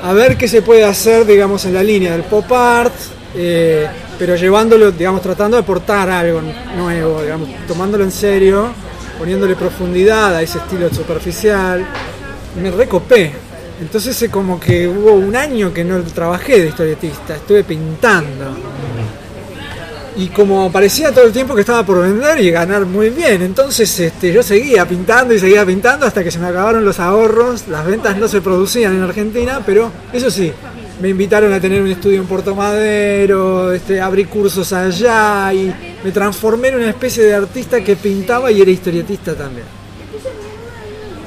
a 0.02 0.14
ver 0.14 0.38
qué 0.38 0.48
se 0.48 0.62
puede 0.62 0.86
hacer, 0.86 1.26
digamos, 1.26 1.66
en 1.66 1.74
la 1.74 1.84
línea 1.84 2.14
del 2.14 2.22
pop 2.24 2.50
art, 2.54 2.94
eh, 3.36 3.86
pero 4.18 4.36
llevándolo, 4.38 4.92
digamos, 4.92 5.22
tratando 5.22 5.58
de 5.58 5.64
aportar 5.64 6.10
algo 6.10 6.42
nuevo, 6.78 7.22
digamos, 7.22 7.50
tomándolo 7.68 8.06
en 8.06 8.12
serio, 8.12 8.70
poniéndole 9.20 9.56
profundidad 9.58 10.34
a 10.36 10.42
ese 10.42 10.60
estilo 10.60 10.90
superficial. 10.94 11.86
Me 12.62 12.72
recopé. 12.72 13.34
Entonces 13.80 14.20
eh, 14.24 14.30
como 14.30 14.60
que 14.60 14.88
hubo 14.88 15.14
un 15.14 15.36
año 15.36 15.74
que 15.74 15.84
no 15.84 16.02
trabajé 16.04 16.62
de 16.62 16.68
historietista, 16.70 17.36
estuve 17.36 17.64
pintando. 17.64 18.56
Y 20.18 20.30
como 20.30 20.72
parecía 20.72 21.12
todo 21.12 21.26
el 21.26 21.32
tiempo 21.32 21.54
que 21.54 21.62
estaba 21.62 21.86
por 21.86 22.02
vender 22.02 22.40
y 22.42 22.50
ganar 22.50 22.88
muy 22.88 23.12
bien, 23.12 23.44
entonces 23.44 24.00
este, 24.00 24.34
yo 24.34 24.42
seguía 24.42 24.88
pintando 24.88 25.32
y 25.36 25.40
seguía 25.40 25.64
pintando 25.64 26.08
hasta 26.08 26.24
que 26.24 26.32
se 26.32 26.40
me 26.40 26.48
acabaron 26.48 26.84
los 26.84 27.00
ahorros, 27.00 27.68
las 27.68 27.86
ventas 27.86 28.18
no 28.18 28.28
se 28.28 28.42
producían 28.42 28.96
en 28.96 29.04
Argentina, 29.04 29.62
pero 29.64 29.92
eso 30.12 30.32
sí, 30.32 30.52
me 31.00 31.10
invitaron 31.10 31.54
a 31.54 31.60
tener 31.60 31.84
un 31.84 31.90
estudio 31.90 32.20
en 32.20 32.26
Puerto 32.26 32.56
Madero, 32.56 33.72
este, 33.72 34.02
abrí 34.02 34.26
cursos 34.26 34.74
allá 34.74 35.54
y 35.54 35.72
me 36.04 36.12
transformé 36.12 36.70
en 36.70 36.76
una 36.78 36.90
especie 36.90 37.24
de 37.24 37.36
artista 37.36 37.84
que 37.84 37.96
pintaba 37.96 38.52
y 38.52 38.60
era 38.60 38.72
historietista 38.72 39.36
también. 39.36 39.87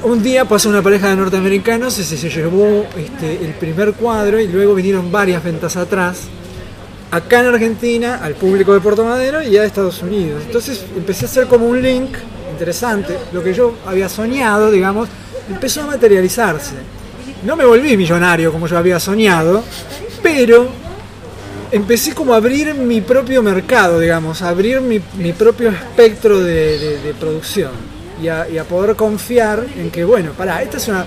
Un 0.03 0.23
día 0.23 0.45
pasó 0.45 0.67
una 0.69 0.81
pareja 0.81 1.09
de 1.09 1.15
norteamericanos 1.15 1.99
y 1.99 2.03
se, 2.03 2.17
se 2.17 2.27
llevó 2.27 2.87
este, 2.97 3.45
el 3.45 3.53
primer 3.53 3.93
cuadro 3.93 4.39
y 4.39 4.47
luego 4.47 4.73
vinieron 4.73 5.11
varias 5.11 5.43
ventas 5.43 5.77
atrás 5.77 6.21
acá 7.11 7.41
en 7.41 7.45
Argentina, 7.47 8.19
al 8.23 8.33
público 8.33 8.73
de 8.73 8.79
Puerto 8.79 9.03
Madero 9.03 9.43
y 9.43 9.57
a 9.57 9.63
Estados 9.63 10.01
Unidos. 10.01 10.41
Entonces 10.47 10.83
empecé 10.97 11.25
a 11.25 11.27
hacer 11.27 11.45
como 11.45 11.67
un 11.67 11.83
link 11.83 12.15
interesante. 12.51 13.15
Lo 13.31 13.43
que 13.43 13.53
yo 13.53 13.75
había 13.85 14.09
soñado, 14.09 14.71
digamos, 14.71 15.07
empezó 15.47 15.83
a 15.83 15.85
materializarse. 15.85 16.73
No 17.45 17.55
me 17.55 17.63
volví 17.63 17.95
millonario 17.95 18.51
como 18.51 18.65
yo 18.65 18.79
había 18.79 18.99
soñado, 18.99 19.63
pero 20.23 20.67
empecé 21.71 22.15
como 22.15 22.33
a 22.33 22.37
abrir 22.37 22.73
mi 22.73 23.01
propio 23.01 23.43
mercado, 23.43 23.99
digamos, 23.99 24.41
a 24.41 24.49
abrir 24.49 24.81
mi, 24.81 24.99
propio 25.33 25.69
espectro 25.69 26.39
de 26.39 27.13
producción 27.19 28.00
y 28.21 28.27
a, 28.29 28.63
poder 28.63 28.95
confiar 28.95 29.65
en 29.77 29.89
que, 29.91 30.03
bueno, 30.03 30.31
pará, 30.33 30.61
esta 30.61 30.77
es 30.77 30.87
una, 30.87 31.05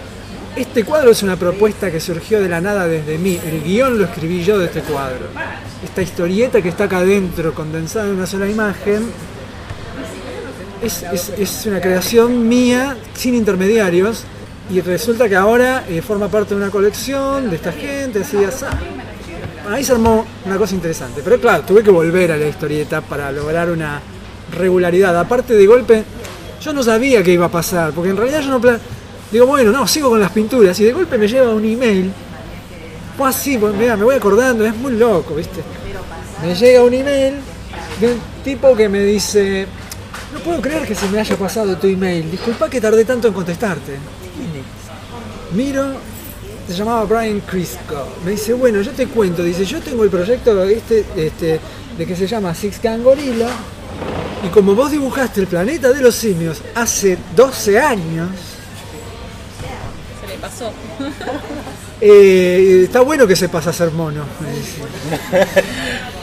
este 0.56 0.84
cuadro 0.84 1.10
es 1.10 1.22
una 1.22 1.36
propuesta 1.36 1.90
que 1.90 2.00
surgió 2.00 2.40
de 2.40 2.48
la 2.48 2.60
nada 2.60 2.86
desde 2.86 3.18
mí, 3.18 3.38
el 3.46 3.62
guion 3.62 3.98
lo 3.98 4.04
escribí 4.04 4.42
yo 4.44 4.58
de 4.58 4.66
este 4.66 4.80
cuadro. 4.80 5.26
Esta 5.84 6.02
historieta 6.02 6.60
que 6.62 6.68
está 6.70 6.84
acá 6.84 6.98
adentro, 6.98 7.54
condensada 7.54 8.06
en 8.08 8.16
una 8.16 8.26
sola 8.26 8.48
imagen, 8.48 9.02
es, 10.82 11.02
es- 11.12 11.32
es 11.38 11.66
una 11.66 11.80
creación 11.80 12.46
mía, 12.48 12.96
sin 13.14 13.34
intermediarios, 13.34 14.24
y 14.70 14.80
resulta 14.80 15.28
que 15.28 15.36
ahora 15.36 15.84
eh, 15.88 16.00
forma 16.02 16.28
parte 16.28 16.54
de 16.54 16.60
una 16.60 16.70
colección 16.70 17.50
de 17.50 17.56
esta 17.56 17.72
gente, 17.72 18.20
así, 18.20 18.42
así. 18.44 18.64
Ahí 19.70 19.82
se 19.84 19.92
armó 19.92 20.26
una 20.44 20.56
cosa 20.58 20.74
interesante. 20.74 21.20
Pero 21.24 21.40
claro, 21.40 21.62
tuve 21.64 21.82
que 21.82 21.90
volver 21.90 22.32
a 22.32 22.36
la 22.36 22.46
historieta 22.46 23.00
para 23.00 23.32
lograr 23.32 23.70
una 23.70 24.00
regularidad. 24.56 25.18
Aparte 25.18 25.54
de 25.54 25.66
golpe, 25.66 26.04
yo 26.64 26.72
no 26.72 26.82
sabía 26.82 27.22
qué 27.22 27.32
iba 27.32 27.46
a 27.46 27.50
pasar, 27.50 27.92
porque 27.92 28.10
en 28.10 28.16
realidad 28.16 28.40
yo 28.40 28.48
no... 28.50 28.60
pla- 28.60 28.78
Digo, 29.30 29.46
bueno, 29.46 29.72
no, 29.72 29.86
sigo 29.88 30.10
con 30.10 30.20
las 30.20 30.30
pinturas. 30.30 30.78
Y 30.78 30.84
de 30.84 30.92
golpe 30.92 31.18
me 31.18 31.26
lleva 31.26 31.50
un 31.52 31.64
email. 31.64 32.12
Así, 33.18 33.58
pues, 33.58 33.74
mira, 33.74 33.96
me 33.96 34.04
voy 34.04 34.14
acordando, 34.16 34.64
es 34.64 34.76
muy 34.76 34.92
loco, 34.92 35.34
¿viste? 35.34 35.60
Me 36.42 36.54
llega 36.54 36.82
un 36.82 36.94
email 36.94 37.34
de 38.00 38.06
un 38.12 38.20
tipo 38.44 38.76
que 38.76 38.88
me 38.88 39.02
dice, 39.02 39.66
no 40.32 40.38
puedo 40.40 40.60
creer 40.60 40.86
que 40.86 40.94
se 40.94 41.08
me 41.08 41.18
haya 41.18 41.36
pasado 41.36 41.76
tu 41.76 41.86
email. 41.88 42.30
Disculpa 42.30 42.68
que 42.70 42.80
tardé 42.80 43.04
tanto 43.04 43.26
en 43.28 43.34
contestarte. 43.34 43.96
Miro, 45.52 45.84
se 46.68 46.74
llamaba 46.74 47.04
Brian 47.04 47.40
Crisco. 47.40 48.06
Me 48.24 48.32
dice, 48.32 48.52
bueno, 48.52 48.80
yo 48.82 48.90
te 48.92 49.06
cuento. 49.06 49.42
Dice, 49.42 49.64
yo 49.64 49.80
tengo 49.80 50.04
el 50.04 50.10
proyecto 50.10 50.62
este, 50.64 51.60
de 51.98 52.06
que 52.06 52.14
se 52.16 52.26
llama 52.26 52.54
Six 52.54 52.78
Can 52.80 53.02
Gorilla. 53.02 53.48
Y 54.44 54.48
como 54.48 54.74
vos 54.74 54.90
dibujaste 54.90 55.40
el 55.40 55.46
planeta 55.46 55.92
de 55.92 56.02
los 56.02 56.14
simios 56.14 56.58
hace 56.74 57.16
12 57.34 57.78
años, 57.80 58.28
Se 60.20 60.26
le 60.28 60.38
pasó. 60.38 60.70
eh, 62.00 62.82
está 62.84 63.00
bueno 63.00 63.26
que 63.26 63.36
se 63.36 63.48
pasa 63.48 63.70
a 63.70 63.72
ser 63.72 63.90
mono. 63.90 64.24
me 64.40 64.50
dice. 64.52 65.62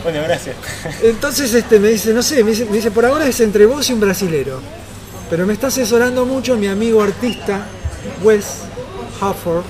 Bueno, 0.04 0.20
gracias. 0.24 0.56
Entonces 1.04 1.54
este, 1.54 1.78
me 1.80 1.90
dice, 1.90 2.12
no 2.12 2.24
sé, 2.24 2.44
me 2.44 2.50
dice, 2.50 2.66
me 2.66 2.78
dice, 2.78 2.90
por 2.90 3.06
ahora 3.06 3.28
es 3.28 3.40
entre 3.40 3.68
vos 3.68 3.88
y 3.88 3.94
un 3.94 4.00
brasilero. 4.00 4.60
Pero 5.30 5.46
me 5.46 5.54
está 5.54 5.68
asesorando 5.68 6.26
mucho 6.26 6.58
mi 6.58 6.66
amigo 6.68 7.04
artista, 7.04 7.68
Wes 8.24 8.64
Hufford, 9.22 9.64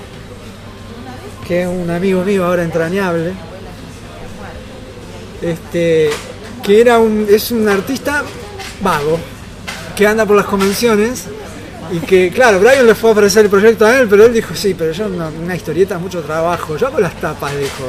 que 1.45 1.63
es 1.63 1.67
un 1.67 1.89
amigo 1.89 2.23
mío 2.23 2.45
ahora 2.45 2.63
entrañable. 2.63 3.33
Este, 5.41 6.11
que 6.63 6.81
era 6.81 6.99
un, 6.99 7.27
es 7.29 7.51
un 7.51 7.67
artista 7.67 8.23
vago, 8.81 9.19
que 9.95 10.07
anda 10.07 10.25
por 10.25 10.35
las 10.35 10.45
convenciones. 10.45 11.25
Y 11.93 11.99
que, 11.99 12.31
claro, 12.31 12.59
Brian 12.61 12.87
le 12.87 12.95
fue 12.95 13.09
a 13.09 13.13
ofrecer 13.13 13.43
el 13.45 13.51
proyecto 13.51 13.85
a 13.85 13.99
él, 13.99 14.07
pero 14.09 14.25
él 14.25 14.33
dijo, 14.33 14.55
sí, 14.55 14.73
pero 14.77 14.93
yo 14.93 15.09
no, 15.09 15.29
una 15.43 15.55
historieta 15.55 15.95
es 15.95 16.01
mucho 16.01 16.21
trabajo, 16.21 16.77
yo 16.77 16.87
hago 16.87 16.99
las 17.01 17.19
tapas, 17.19 17.51
dijo 17.57 17.85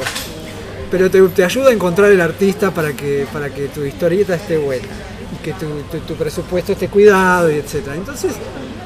pero 0.91 1.09
te, 1.09 1.43
ayuda 1.43 1.69
a 1.69 1.73
encontrar 1.73 2.11
el 2.11 2.21
artista 2.21 2.69
para 2.69 2.93
que, 2.93 3.25
para 3.33 3.49
que 3.49 3.67
tu 3.69 3.83
historieta 3.83 4.35
esté 4.35 4.57
buena 4.57 4.85
y 5.33 5.43
que 5.43 5.53
tu, 5.53 5.65
tu- 6.05 6.13
presupuesto 6.13 6.73
esté 6.73 6.87
cuidado 6.87 7.49
y 7.49 7.55
etcétera. 7.55 7.95
Entonces, 7.95 8.33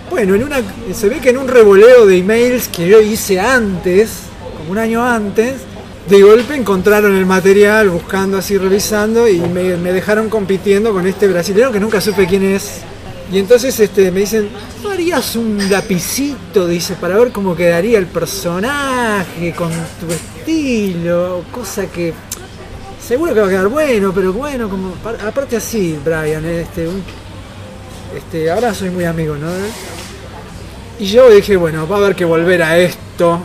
bueno, 0.10 0.34
en 0.36 0.44
una, 0.46 0.62
se 0.94 1.10
ve 1.10 1.20
que 1.20 1.32
en 1.32 1.38
un 1.38 1.50
revoleo 1.50 2.06
de 2.06 2.18
emails 2.20 2.70
que 2.70 2.88
yo 2.88 3.02
hice 3.02 3.42
antes, 3.42 4.10
como 4.58 4.72
un 4.72 4.78
año 4.78 5.04
antes, 5.04 5.56
de 6.10 6.22
golpe 6.22 6.56
encontraron 6.56 7.16
el 7.16 7.26
material 7.26 7.90
buscando 7.90 8.38
así, 8.38 8.58
revisando 8.58 9.28
y 9.28 9.40
me, 9.40 9.64
dejaron 9.92 10.30
compitiendo 10.30 10.94
con 10.94 11.06
este 11.06 11.28
brasileño 11.28 11.72
que 11.72 11.80
nunca 11.80 12.00
supe 12.00 12.26
quién 12.28 12.44
es. 12.44 12.82
Y 13.32 13.40
entonces 13.40 13.78
este, 13.80 14.10
me 14.10 14.22
dicen, 14.22 14.50
¿no 14.82 14.90
harías 14.92 15.36
un 15.36 15.70
lapicito? 15.70 16.66
Dice, 16.66 16.96
para 16.96 17.18
ver 17.18 17.32
cómo 17.34 17.56
quedaría 17.56 18.00
el 18.00 18.06
personaje 18.06 19.52
con 19.54 19.70
tu 19.70 20.14
estilo, 20.14 21.44
cosa 21.52 21.88
que 21.88 22.14
seguro 23.06 23.34
que 23.34 23.42
va 23.42 23.48
a 23.48 23.50
quedar 23.50 23.68
bueno, 23.68 24.14
pero 24.16 24.32
bueno, 24.32 24.70
como 24.70 24.92
par- 24.92 25.18
aparte 25.26 25.58
así, 25.58 26.00
Brian, 26.04 26.46
este, 26.46 26.88
este, 28.16 28.50
ahora 28.50 28.74
soy 28.74 28.92
muy 28.92 29.04
amigo, 29.04 29.36
¿no? 29.36 29.50
Y 31.00 31.06
yo 31.06 31.30
dije, 31.30 31.58
bueno, 31.58 31.86
va 31.86 31.98
a 31.98 32.00
haber 32.00 32.16
que 32.16 32.26
volver 32.26 32.64
a 32.64 32.78
esto. 32.78 33.42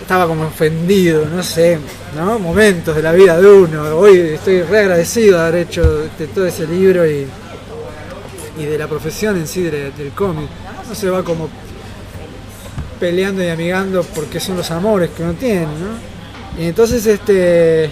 Estaba 0.00 0.26
como 0.26 0.46
ofendido, 0.46 1.24
no 1.26 1.42
sé, 1.42 1.78
¿no? 2.16 2.38
Momentos 2.38 2.94
de 2.96 3.02
la 3.02 3.12
vida 3.12 3.40
de 3.40 3.46
uno. 3.48 3.96
Hoy 3.96 4.18
estoy 4.34 4.62
re 4.62 4.80
agradecido 4.80 5.38
de 5.38 5.46
haber 5.46 5.62
hecho 5.66 6.04
este, 6.04 6.26
todo 6.28 6.46
ese 6.46 6.66
libro 6.66 7.06
y, 7.08 7.26
y 8.58 8.64
de 8.64 8.78
la 8.78 8.86
profesión 8.86 9.36
en 9.36 9.46
sí 9.46 9.62
de- 9.62 9.90
del 9.92 10.10
cómic. 10.14 10.48
No 10.88 10.94
se 10.94 11.08
va 11.10 11.22
como 11.22 11.48
peleando 13.00 13.42
y 13.42 13.48
amigando 13.48 14.02
porque 14.14 14.38
son 14.40 14.56
los 14.56 14.70
amores 14.70 15.10
que 15.10 15.22
uno 15.22 15.32
tiene, 15.34 15.62
¿no? 15.62 16.60
Y 16.62 16.66
entonces 16.66 17.04
este 17.06 17.90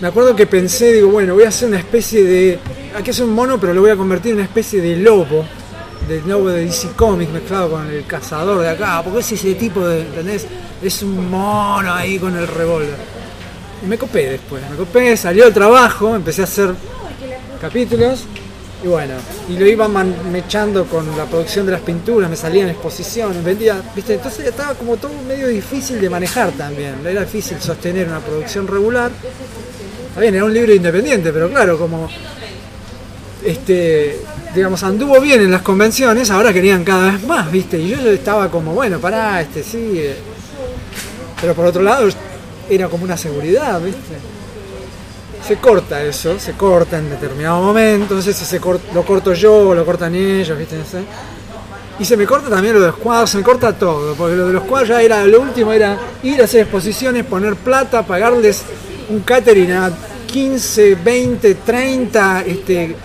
me 0.00 0.08
acuerdo 0.08 0.36
que 0.36 0.46
pensé, 0.46 0.92
digo, 0.92 1.08
bueno, 1.08 1.34
voy 1.34 1.44
a 1.44 1.48
hacer 1.48 1.68
una 1.68 1.78
especie 1.78 2.24
de. 2.24 2.58
Aquí 2.96 3.10
es 3.10 3.20
un 3.20 3.30
mono, 3.32 3.58
pero 3.60 3.72
lo 3.72 3.80
voy 3.80 3.90
a 3.90 3.96
convertir 3.96 4.32
en 4.32 4.38
una 4.38 4.44
especie 4.44 4.80
de 4.80 4.96
lobo. 4.96 5.44
Del 6.08 6.28
lobo 6.28 6.48
de 6.48 6.64
DC 6.64 6.88
Comics 6.96 7.30
mezclado 7.32 7.70
con 7.70 7.86
el 7.88 8.04
cazador 8.04 8.60
de 8.60 8.68
acá. 8.70 9.00
Porque 9.04 9.20
es 9.20 9.30
ese 9.32 9.54
tipo 9.54 9.86
de. 9.86 10.00
¿Entendés? 10.00 10.46
Es 10.82 11.02
un 11.04 11.30
mono 11.30 11.94
ahí 11.94 12.18
con 12.18 12.36
el 12.36 12.48
revólver. 12.48 12.96
Y 13.82 13.86
me 13.86 13.98
copé 13.98 14.30
después. 14.30 14.62
Me 14.70 14.76
copé, 14.76 15.16
salió 15.16 15.46
el 15.46 15.52
trabajo, 15.52 16.14
empecé 16.14 16.42
a 16.42 16.44
hacer 16.44 16.70
capítulos. 17.60 18.24
Y 18.84 18.88
bueno, 18.88 19.14
y 19.48 19.56
lo 19.56 19.66
iba 19.66 19.86
mechando 19.86 20.86
con 20.86 21.16
la 21.16 21.24
producción 21.26 21.66
de 21.66 21.72
las 21.72 21.82
pinturas, 21.82 22.28
me 22.28 22.34
salían 22.34 22.68
exposiciones, 22.68 23.42
vendía, 23.44 23.80
¿viste? 23.94 24.14
Entonces 24.14 24.44
estaba 24.44 24.74
como 24.74 24.96
todo 24.96 25.12
medio 25.28 25.46
difícil 25.46 26.00
de 26.00 26.10
manejar 26.10 26.50
también. 26.52 26.96
Era 27.06 27.20
difícil 27.20 27.60
sostener 27.60 28.08
una 28.08 28.18
producción 28.18 28.66
regular. 28.66 29.12
Está 30.08 30.20
bien, 30.20 30.34
era 30.34 30.44
un 30.44 30.52
libro 30.52 30.74
independiente, 30.74 31.32
pero 31.32 31.48
claro, 31.48 31.78
como 31.78 32.10
este, 33.44 34.20
digamos, 34.54 34.82
anduvo 34.82 35.20
bien 35.20 35.40
en 35.40 35.50
las 35.50 35.62
convenciones, 35.62 36.30
ahora 36.30 36.52
querían 36.52 36.84
cada 36.84 37.12
vez 37.12 37.24
más, 37.24 37.50
¿viste? 37.50 37.78
Y 37.78 37.88
yo 37.88 37.96
estaba 38.10 38.50
como, 38.50 38.74
bueno, 38.74 38.98
pará, 38.98 39.40
este 39.40 39.62
sí. 39.62 39.92
eh. 39.94 40.16
Pero 41.40 41.54
por 41.54 41.66
otro 41.66 41.82
lado, 41.82 42.08
era 42.74 42.88
como 42.88 43.04
una 43.04 43.16
seguridad, 43.16 43.80
¿viste? 43.80 44.16
Se 45.46 45.56
corta 45.56 46.02
eso, 46.02 46.38
se 46.38 46.52
corta 46.52 46.98
en 46.98 47.10
determinado 47.10 47.60
momento, 47.60 48.14
no 48.14 48.22
sé 48.22 48.32
si 48.32 48.44
se 48.44 48.60
lo 48.94 49.04
corto 49.04 49.34
yo 49.34 49.68
o 49.70 49.74
lo 49.74 49.84
cortan 49.84 50.14
ellos, 50.14 50.56
¿viste? 50.56 50.76
Y 51.98 52.04
se 52.04 52.16
me 52.16 52.26
corta 52.26 52.48
también 52.48 52.74
lo 52.74 52.80
de 52.80 52.86
los 52.88 52.96
cuadros, 52.96 53.30
se 53.30 53.38
me 53.38 53.42
corta 53.42 53.76
todo, 53.76 54.14
porque 54.14 54.36
lo 54.36 54.46
de 54.46 54.54
los 54.54 54.62
cuadros 54.64 54.88
ya 54.88 55.02
era, 55.02 55.26
lo 55.26 55.40
último 55.40 55.72
era 55.72 55.98
ir 56.22 56.40
a 56.40 56.44
hacer 56.44 56.62
exposiciones, 56.62 57.24
poner 57.24 57.56
plata, 57.56 58.02
pagarles 58.06 58.62
un 59.10 59.20
catering 59.20 59.72
a 59.72 59.92
15, 60.26 60.94
20, 60.94 61.54
30, 61.56 62.42
este, 62.46 62.96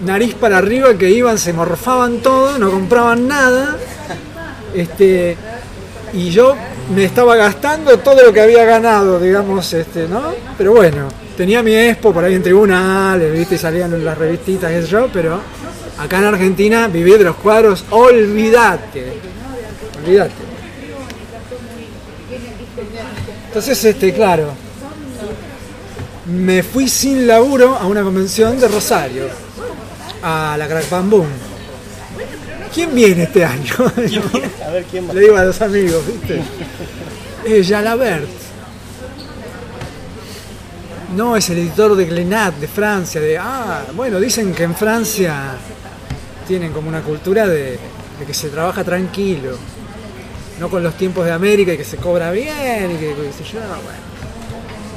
nariz 0.00 0.34
para 0.34 0.58
arriba 0.58 0.94
que 0.94 1.10
iban, 1.10 1.38
se 1.38 1.52
morfaban 1.52 2.18
todo, 2.18 2.58
no 2.58 2.70
compraban 2.70 3.26
nada. 3.26 3.76
Este, 4.74 5.36
y 6.12 6.30
yo 6.30 6.54
me 6.94 7.04
estaba 7.04 7.36
gastando 7.36 7.98
todo 7.98 8.22
lo 8.22 8.32
que 8.32 8.40
había 8.40 8.64
ganado, 8.64 9.18
digamos, 9.18 9.72
este, 9.72 10.06
¿no? 10.06 10.22
Pero 10.56 10.72
bueno, 10.72 11.08
tenía 11.36 11.62
mi 11.62 11.74
expo 11.74 12.12
por 12.12 12.24
ahí 12.24 12.34
en 12.34 12.42
tribunales, 12.42 13.32
¿viste? 13.32 13.56
Y 13.56 13.58
salían 13.58 14.04
las 14.04 14.16
revistitas, 14.16 14.70
qué 14.70 14.82
sé 14.82 14.96
pero 15.12 15.40
acá 15.98 16.18
en 16.18 16.24
Argentina 16.24 16.88
vivir 16.88 17.18
de 17.18 17.24
los 17.24 17.36
cuadros, 17.36 17.84
olvídate. 17.90 19.20
Olvídate. 20.04 20.46
Entonces, 23.48 23.84
este, 23.84 24.12
claro, 24.12 24.50
me 26.26 26.62
fui 26.62 26.88
sin 26.88 27.26
laburo 27.26 27.76
a 27.76 27.86
una 27.86 28.02
convención 28.02 28.60
de 28.60 28.68
Rosario, 28.68 29.24
a 30.22 30.56
la 30.58 30.68
Crack 30.68 30.90
Bam 30.90 31.10
Boom. 31.10 31.55
¿Quién 32.76 32.94
viene 32.94 33.22
este 33.22 33.42
año? 33.42 33.72
A 34.66 34.70
ver 34.70 34.84
quién 34.84 35.08
va. 35.08 35.14
Le 35.14 35.20
digo 35.20 35.34
a 35.34 35.44
los 35.44 35.62
amigos, 35.62 36.06
¿viste? 36.06 36.42
Eh, 37.46 37.64
Jalabert. 37.64 38.28
No, 41.16 41.36
es 41.36 41.48
el 41.48 41.58
editor 41.58 41.94
de 41.94 42.04
Glenat, 42.04 42.56
de 42.56 42.66
Francia. 42.66 43.20
De, 43.20 43.38
ah, 43.38 43.84
bueno, 43.94 44.18
dicen 44.18 44.52
que 44.52 44.64
en 44.64 44.74
Francia 44.74 45.54
tienen 46.46 46.72
como 46.72 46.88
una 46.88 47.00
cultura 47.02 47.46
de, 47.46 47.78
de 48.18 48.26
que 48.26 48.34
se 48.34 48.48
trabaja 48.48 48.84
tranquilo. 48.84 49.56
No 50.60 50.68
con 50.68 50.82
los 50.82 50.94
tiempos 50.96 51.24
de 51.24 51.32
América 51.32 51.72
y 51.72 51.78
que 51.78 51.84
se 51.84 51.96
cobra 51.96 52.30
bien 52.32 52.90
y 52.90 52.96
que, 52.98 53.14
sé 53.38 53.44
yo, 53.44 53.60
bueno. 53.60 54.06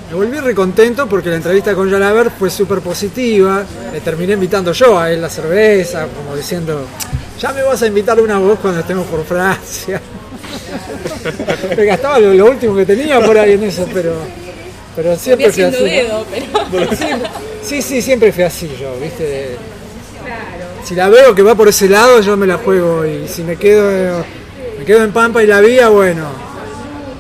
Me 0.10 0.16
volví 0.16 0.40
recontento 0.40 1.08
porque 1.08 1.30
la 1.30 1.36
entrevista 1.36 1.76
con 1.76 1.90
Jalabert 1.90 2.38
fue 2.38 2.50
súper 2.50 2.80
positiva. 2.82 3.64
Le 3.94 4.02
terminé 4.02 4.34
invitando 4.34 4.74
yo 4.74 5.00
a 5.00 5.12
él 5.12 5.22
la 5.22 5.30
cerveza, 5.30 6.08
como 6.08 6.36
diciendo, 6.36 6.86
ya 7.40 7.54
me 7.54 7.64
vas 7.64 7.82
a 7.82 7.88
invitar 7.88 8.20
una 8.20 8.38
voz 8.38 8.60
cuando 8.60 8.82
estemos 8.82 9.08
por 9.08 9.24
Francia. 9.24 10.02
me 11.78 11.86
gastaba 11.86 12.20
lo, 12.20 12.34
lo 12.34 12.46
último 12.46 12.76
que 12.76 12.86
tenía 12.86 13.20
por 13.22 13.38
ahí 13.38 13.54
en 13.54 13.64
eso, 13.64 13.88
pero, 13.94 14.14
pero 14.96 15.16
siempre 15.16 15.52
fui 15.52 15.64
así. 15.64 15.84
dedo, 15.84 16.26
pero. 16.30 16.90
Sí, 17.62 17.82
sí, 17.82 18.02
siempre 18.02 18.32
fui 18.32 18.44
así 18.44 18.70
yo, 18.80 18.98
¿viste? 19.00 19.58
Si 20.84 20.96
la 20.96 21.10
veo 21.10 21.36
que 21.36 21.44
va 21.44 21.56
por 21.56 21.68
ese 21.68 21.90
lado, 21.90 22.22
yo 22.22 22.36
me 22.38 22.48
la 22.48 22.58
juego 22.58 23.06
y 23.06 23.28
si 23.28 23.44
me 23.44 23.58
quedo 23.58 24.24
me 24.80 24.86
quedo 24.86 25.04
en 25.04 25.12
Pampa 25.12 25.44
y 25.44 25.48
la 25.48 25.60
vía, 25.60 25.90
bueno, 25.90 26.26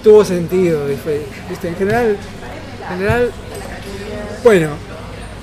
tuvo 0.01 0.24
sentido, 0.24 0.88
¿viste? 0.88 1.67
En 1.67 1.76
general, 1.76 2.17
en 2.84 2.97
general, 2.97 3.32
bueno, 4.43 4.70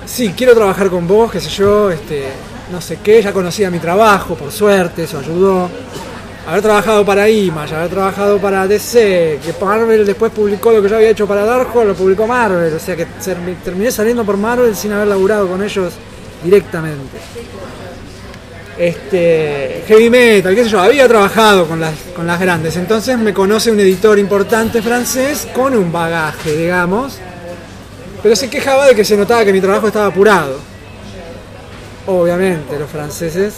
sí, 0.05 0.33
quiero 0.35 0.55
trabajar 0.55 0.89
con 0.89 1.07
vos, 1.07 1.31
qué 1.31 1.39
sé 1.39 1.49
yo, 1.49 1.91
este, 1.91 2.23
no 2.71 2.81
sé 2.81 2.99
qué, 3.03 3.21
ya 3.21 3.31
conocía 3.31 3.71
mi 3.71 3.79
trabajo, 3.79 4.35
por 4.35 4.51
suerte, 4.51 5.03
eso 5.03 5.19
ayudó. 5.19 5.69
Haber 6.47 6.61
trabajado 6.61 7.05
para 7.05 7.29
Image, 7.29 7.75
haber 7.75 7.89
trabajado 7.89 8.37
para 8.37 8.67
DC, 8.67 9.39
que 9.43 9.53
Marvel 9.63 10.05
después 10.05 10.31
publicó 10.31 10.71
lo 10.71 10.81
que 10.81 10.87
yo 10.87 10.95
había 10.95 11.09
hecho 11.09 11.27
para 11.27 11.43
Dark 11.45 11.67
Horse, 11.75 11.89
lo 11.89 11.93
publicó 11.93 12.25
Marvel, 12.25 12.73
o 12.73 12.79
sea 12.79 12.95
que 12.95 13.05
terminé 13.63 13.91
saliendo 13.91 14.23
por 14.23 14.37
Marvel 14.37 14.73
sin 14.73 14.93
haber 14.93 15.09
laburado 15.09 15.47
con 15.47 15.61
ellos 15.61 15.93
directamente. 16.43 17.17
Este, 18.77 19.83
heavy 19.87 20.09
metal, 20.09 20.55
qué 20.55 20.63
sé 20.63 20.69
yo, 20.69 20.79
había 20.79 21.07
trabajado 21.07 21.65
con 21.65 21.81
las, 21.81 21.95
con 22.15 22.27
las 22.27 22.39
grandes, 22.39 22.77
entonces 22.77 23.17
me 23.17 23.33
conoce 23.33 23.71
un 23.71 23.79
editor 23.79 24.17
importante 24.17 24.81
francés 24.81 25.47
con 25.53 25.75
un 25.75 25.91
bagaje, 25.91 26.55
digamos, 26.55 27.17
pero 28.23 28.35
se 28.35 28.49
quejaba 28.49 28.85
de 28.85 28.95
que 28.95 29.03
se 29.03 29.17
notaba 29.17 29.43
que 29.43 29.51
mi 29.51 29.59
trabajo 29.59 29.87
estaba 29.87 30.05
apurado. 30.05 30.76
Obviamente, 32.07 32.79
los 32.79 32.89
franceses, 32.89 33.55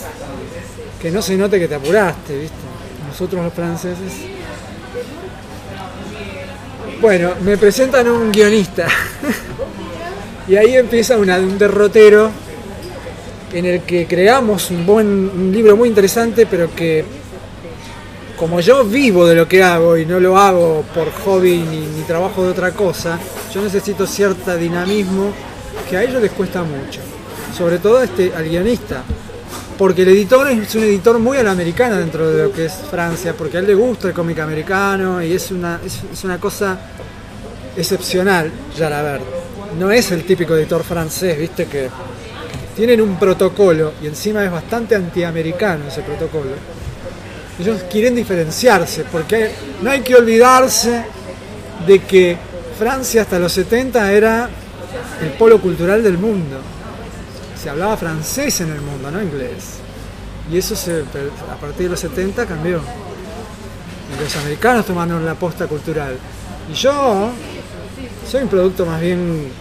que 1.01 1.11
no 1.11 1.21
se 1.21 1.37
note 1.37 1.59
que 1.59 1.67
te 1.67 1.75
apuraste, 1.75 2.37
¿viste? 2.37 2.55
Nosotros 3.07 3.43
los 3.43 3.53
franceses. 3.53 4.11
Bueno, 7.01 7.33
me 7.41 7.57
presentan 7.57 8.07
un 8.09 8.31
guionista. 8.31 8.87
y 10.47 10.55
ahí 10.55 10.75
empieza 10.75 11.17
una- 11.17 11.37
un 11.37 11.57
derrotero 11.57 12.29
en 13.53 13.65
el 13.65 13.81
que 13.81 14.05
creamos 14.05 14.69
un 14.71 14.85
buen 14.85 15.07
un 15.07 15.51
libro 15.51 15.75
muy 15.77 15.89
interesante, 15.89 16.45
pero 16.45 16.73
que 16.75 17.05
como 18.37 18.59
yo 18.61 18.83
vivo 18.85 19.25
de 19.27 19.35
lo 19.35 19.47
que 19.47 19.61
hago 19.63 19.97
y 19.97 20.05
no 20.05 20.19
lo 20.19 20.37
hago 20.37 20.83
por 20.93 21.11
hobby 21.23 21.57
ni, 21.57 21.79
ni 21.79 22.01
trabajo 22.03 22.43
de 22.43 22.49
otra 22.51 22.71
cosa, 22.71 23.19
yo 23.53 23.61
necesito 23.61 24.05
cierto 24.07 24.55
dinamismo 24.55 25.31
que 25.89 25.97
a 25.97 26.03
ellos 26.03 26.21
les 26.21 26.31
cuesta 26.31 26.61
mucho. 26.63 26.99
Sobre 27.55 27.79
todo 27.79 28.01
este, 28.01 28.33
al 28.35 28.47
guionista. 28.47 29.03
Porque 29.77 30.01
el 30.01 30.09
editor 30.09 30.49
es 30.49 30.75
un 30.75 30.83
editor 30.83 31.19
muy 31.19 31.37
a 31.37 31.43
la 31.43 31.51
americana 31.51 31.97
dentro 31.97 32.29
de 32.29 32.43
lo 32.43 32.51
que 32.51 32.65
es 32.65 32.73
Francia, 32.91 33.33
porque 33.37 33.57
a 33.57 33.59
él 33.61 33.67
le 33.67 33.75
gusta 33.75 34.09
el 34.09 34.13
cómic 34.13 34.39
americano 34.39 35.23
y 35.23 35.31
es 35.31 35.51
una, 35.51 35.79
es, 35.85 35.99
es 36.11 36.23
una 36.25 36.37
cosa 36.37 36.77
excepcional, 37.77 38.51
Jalabert. 38.77 39.23
No 39.79 39.89
es 39.91 40.11
el 40.11 40.25
típico 40.25 40.55
editor 40.55 40.83
francés, 40.83 41.37
viste, 41.37 41.65
que 41.65 41.89
tienen 42.75 43.01
un 43.01 43.17
protocolo 43.17 43.93
y 44.01 44.07
encima 44.07 44.43
es 44.43 44.51
bastante 44.51 44.95
antiamericano 44.95 45.85
ese 45.87 46.01
protocolo. 46.01 46.51
Ellos 47.59 47.83
quieren 47.91 48.15
diferenciarse 48.15 49.05
porque 49.11 49.51
no 49.81 49.91
hay 49.91 50.01
que 50.01 50.15
olvidarse 50.15 51.03
de 51.85 51.99
que 51.99 52.37
Francia 52.77 53.23
hasta 53.23 53.37
los 53.37 53.51
70 53.51 54.13
era 54.13 54.49
el 55.21 55.29
polo 55.31 55.59
cultural 55.59 56.01
del 56.01 56.17
mundo. 56.17 56.57
Se 57.61 57.69
hablaba 57.69 57.97
francés 57.97 58.61
en 58.61 58.71
el 58.71 58.81
mundo, 58.81 59.11
no 59.11 59.21
inglés. 59.21 59.79
Y 60.51 60.57
eso 60.57 60.75
se, 60.75 61.01
a 61.01 61.55
partir 61.59 61.83
de 61.83 61.89
los 61.89 61.99
70 61.99 62.45
cambió. 62.45 62.79
Y 62.79 64.23
los 64.23 64.35
americanos 64.37 64.85
tomaron 64.85 65.25
la 65.25 65.35
posta 65.35 65.67
cultural. 65.67 66.17
Y 66.71 66.73
yo 66.73 67.31
soy 68.29 68.43
un 68.43 68.49
producto 68.49 68.85
más 68.85 69.01
bien 69.01 69.51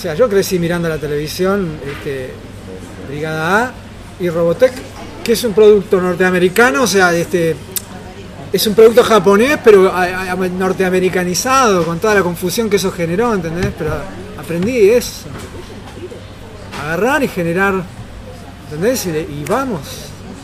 o 0.00 0.02
sea, 0.02 0.14
yo 0.14 0.30
crecí 0.30 0.58
mirando 0.58 0.88
la 0.88 0.96
televisión, 0.96 1.78
este, 1.86 2.30
Brigada 3.06 3.64
A 3.64 3.72
y 4.18 4.30
Robotech, 4.30 4.72
que 5.22 5.32
es 5.32 5.44
un 5.44 5.52
producto 5.52 6.00
norteamericano, 6.00 6.84
o 6.84 6.86
sea, 6.86 7.14
este, 7.14 7.54
es 8.50 8.66
un 8.66 8.74
producto 8.74 9.04
japonés, 9.04 9.58
pero 9.62 9.92
norteamericanizado, 10.58 11.84
con 11.84 11.98
toda 11.98 12.14
la 12.14 12.22
confusión 12.22 12.70
que 12.70 12.76
eso 12.76 12.90
generó, 12.90 13.34
¿entendés? 13.34 13.72
Pero 13.76 13.92
aprendí 14.38 14.88
eso. 14.88 15.26
Agarrar 16.90 17.22
y 17.22 17.28
generar, 17.28 17.74
¿entendés? 18.64 19.06
Y, 19.06 19.10
y 19.10 19.44
vamos, 19.48 19.80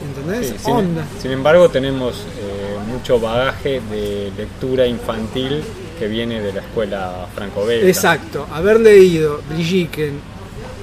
¿entendés? 0.07 0.55
Sí, 0.63 0.71
Onda. 0.71 1.05
sin 1.21 1.33
embargo, 1.33 1.69
tenemos 1.69 2.19
eh, 2.39 2.77
mucho 2.87 3.19
bagaje 3.19 3.81
de 3.91 4.31
lectura 4.37 4.87
infantil 4.87 5.63
que 5.99 6.07
viene 6.07 6.41
de 6.41 6.53
la 6.53 6.61
escuela 6.61 7.27
franco-belga. 7.35 7.89
Exacto, 7.89 8.47
haber 8.53 8.79
leído 8.81 9.41
Brigiken 9.51 10.21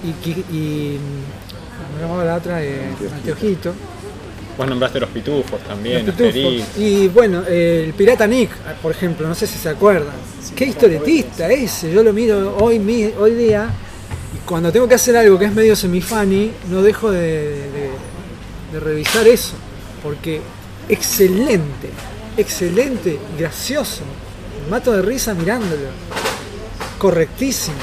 y, 0.04 0.30
y 0.54 0.98
¿cómo 0.98 1.96
se 1.98 2.02
llamaba 2.04 2.26
la 2.26 2.36
otra? 2.36 2.62
Eh, 2.62 2.82
Anteojito. 3.16 3.74
Vos 4.58 4.68
nombraste 4.68 5.00
los 5.00 5.10
pitufos 5.10 5.62
también, 5.62 6.06
Los 6.06 6.16
pitufos. 6.16 6.78
Y 6.78 7.08
bueno, 7.08 7.42
eh, 7.48 7.86
el 7.88 7.94
pirata 7.94 8.28
Nick, 8.28 8.52
por 8.82 8.92
ejemplo, 8.92 9.28
no 9.28 9.34
sé 9.34 9.48
si 9.48 9.58
se 9.58 9.70
acuerdan. 9.70 10.14
Qué 10.56 10.66
historietista 10.66 11.50
ese, 11.50 11.92
yo 11.92 12.04
lo 12.04 12.12
miro 12.12 12.58
hoy, 12.60 12.78
mi- 12.80 13.12
hoy 13.18 13.32
día 13.34 13.70
y 13.70 13.83
cuando 14.54 14.72
tengo 14.72 14.88
que 14.88 14.94
hacer 14.94 15.18
algo 15.18 15.40
que 15.40 15.46
es 15.46 15.52
medio 15.52 15.76
semifani, 15.76 16.52
no 16.70 16.84
dejo 16.84 17.10
de, 17.10 17.90
revisar 18.72 19.28
eso, 19.28 19.56
porque 20.04 20.42
excelente, 20.88 21.90
excelente, 22.38 23.18
gracioso, 23.36 24.04
me 24.64 24.70
mato 24.70 24.92
de 24.92 25.02
risa 25.02 25.34
mirándolo, 25.34 25.88
correctísimo. 27.00 27.78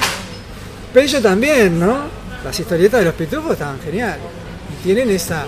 Pello 0.93 1.21
también, 1.21 1.77
¿no? 1.77 2.03
Las 2.41 2.57
historietas 2.57 3.01
de 3.01 3.05
los 3.05 3.15
pitufos 3.15 3.51
estaban 3.51 3.81
geniales 3.81 4.23
y 4.71 4.81
tienen 4.81 5.09
esa, 5.09 5.43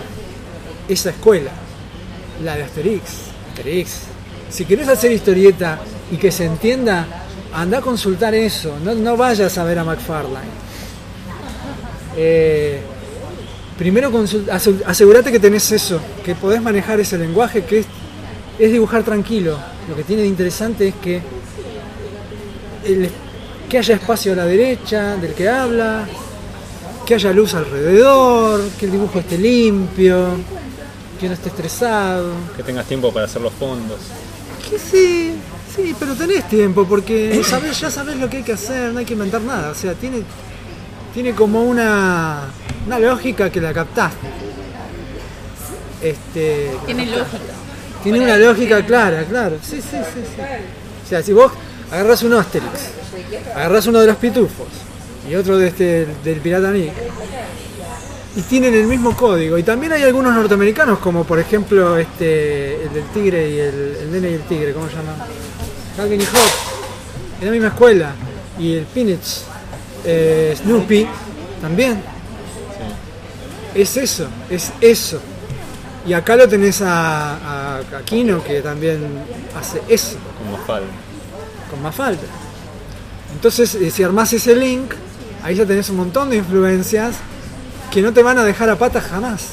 esa 0.90 1.12
escuela, 1.12 1.52
la 2.44 2.58
de 2.58 2.64
Asterix. 2.64 3.02
Asterix. 3.54 3.92
Si 4.50 4.66
querés 4.66 4.90
hacer 4.90 5.14
historieta 5.14 5.80
y 6.12 6.18
que 6.18 6.34
se 6.34 6.44
entienda, 6.44 7.08
anda 7.54 7.78
a 7.78 7.82
consultar 7.82 8.36
eso, 8.36 8.78
no, 8.84 8.94
no 8.94 9.16
vayas 9.16 9.58
a 9.58 9.64
ver 9.64 9.80
a 9.80 9.86
McFarlane. 9.86 10.63
Eh, 12.18 12.80
primero 13.78 14.12
consul- 14.12 14.50
ase- 14.52 14.84
asegurate 14.86 15.32
que 15.32 15.40
tenés 15.40 15.72
eso, 15.72 16.00
que 16.24 16.36
podés 16.36 16.62
manejar 16.62 17.00
ese 17.00 17.18
lenguaje, 17.18 17.64
que 17.64 17.80
es, 17.80 17.86
es 18.60 18.72
dibujar 18.72 19.04
tranquilo. 19.04 19.58
Lo 19.90 19.96
que 19.96 20.04
tiene 20.04 20.22
de 20.24 20.28
interesante 20.28 20.88
es 20.90 20.96
que, 20.96 21.22
el- 22.86 23.10
que 23.70 23.78
haya 23.78 23.96
espacio 23.96 24.34
a 24.34 24.36
la 24.36 24.46
derecha 24.46 25.16
del 25.18 25.34
que 25.34 25.50
habla, 25.50 26.08
que 27.06 27.16
haya 27.16 27.32
luz 27.34 27.54
alrededor, 27.56 28.62
que 28.80 28.86
el 28.86 28.92
dibujo 28.92 29.20
esté 29.20 29.38
limpio, 29.38 30.28
que 31.20 31.28
no 31.28 31.34
esté 31.34 31.50
estresado. 31.50 32.32
Que 32.56 32.64
tengas 32.64 32.86
tiempo 32.86 33.12
para 33.12 33.26
hacer 33.26 33.42
los 33.42 33.54
fondos. 33.54 34.00
Que 34.70 34.78
sí, 34.78 35.34
sí, 35.76 35.96
pero 36.00 36.14
tenés 36.16 36.48
tiempo 36.48 36.86
porque 36.86 37.42
sabés, 37.44 37.80
ya 37.80 37.90
sabés 37.90 38.18
lo 38.18 38.30
que 38.30 38.38
hay 38.38 38.44
que 38.44 38.54
hacer, 38.54 38.94
no 38.94 39.00
hay 39.00 39.06
que 39.06 39.14
inventar 39.14 39.42
nada. 39.42 39.72
O 39.72 39.76
sea, 39.76 39.94
tiene, 39.94 40.18
tiene 41.14 41.34
como 41.34 41.64
una, 41.64 42.42
una 42.88 43.00
lógica 43.00 43.50
que 43.50 43.62
la 43.62 43.74
captaste. 43.74 44.28
Este, 46.02 46.72
Tiene 46.86 47.06
lógica. 47.06 47.38
tiene 48.04 48.20
una 48.20 48.38
lógica 48.38 48.86
clara, 48.86 49.24
claro. 49.24 49.58
Sí, 49.62 49.78
sí, 49.82 49.98
sí, 50.14 50.22
sí. 50.36 50.42
O 51.06 51.08
sea, 51.08 51.24
si 51.24 51.32
vos 51.32 51.52
agarrás 51.92 52.24
un 52.24 52.34
Asterix, 52.34 52.90
agarrás 53.56 53.88
uno 53.88 54.02
de 54.02 54.08
los 54.08 54.18
pitufos 54.18 54.68
y 55.30 55.36
otro 55.36 55.58
de 55.58 55.68
este, 55.68 56.08
del 56.24 56.40
Pirata 56.40 56.72
Nick, 56.72 56.92
y 58.36 58.42
tienen 58.42 58.74
el 58.74 58.88
mismo 58.88 59.16
código. 59.16 59.58
Y 59.58 59.64
también 59.64 59.94
hay 59.94 60.04
algunos 60.04 60.34
norteamericanos, 60.34 61.00
como 61.00 61.24
por 61.24 61.40
ejemplo 61.40 61.98
este, 61.98 62.84
el 62.84 62.94
del 62.94 63.06
tigre 63.14 63.50
y 63.50 63.60
el, 63.60 63.98
el 64.02 64.12
nene 64.12 64.32
y 64.32 64.34
el 64.34 64.42
tigre, 64.42 64.74
¿cómo 64.74 64.90
se 64.90 64.96
llama? 64.96 65.16
Calvin 65.96 66.20
y 66.20 66.26
Hobbes, 66.26 66.54
en 67.40 67.46
la 67.46 67.52
misma 67.52 67.68
escuela. 67.68 68.16
Y 68.60 68.76
el 68.76 68.84
Peanuts, 68.86 69.46
eh, 70.06 70.56
Snoopy, 70.58 71.08
también. 71.62 72.02
Es 73.76 73.98
eso, 73.98 74.28
es 74.50 74.72
eso. 74.82 75.20
Y 76.06 76.14
acá 76.14 76.36
lo 76.36 76.48
tenés 76.48 76.82
a, 76.82 77.36
a, 77.38 77.78
a 77.78 78.02
Kino 78.06 78.44
que 78.44 78.62
también 78.62 79.00
hace 79.60 79.82
eso, 79.88 80.18
Como 80.38 80.58
falda. 80.66 80.88
con 81.72 81.82
más 81.82 81.96
falta. 81.96 82.24
Entonces, 83.34 83.74
eh, 83.76 83.90
si 83.90 84.04
armás 84.04 84.32
ese 84.34 84.56
link, 84.56 84.92
ahí 85.44 85.56
ya 85.56 85.66
tenés 85.66 85.90
un 85.90 85.98
montón 85.98 86.30
de 86.30 86.38
influencias 86.38 87.16
que 87.92 88.02
no 88.02 88.14
te 88.14 88.22
van 88.22 88.38
a 88.38 88.44
dejar 88.44 88.70
a 88.70 88.76
patas 88.78 89.06
jamás. 89.06 89.48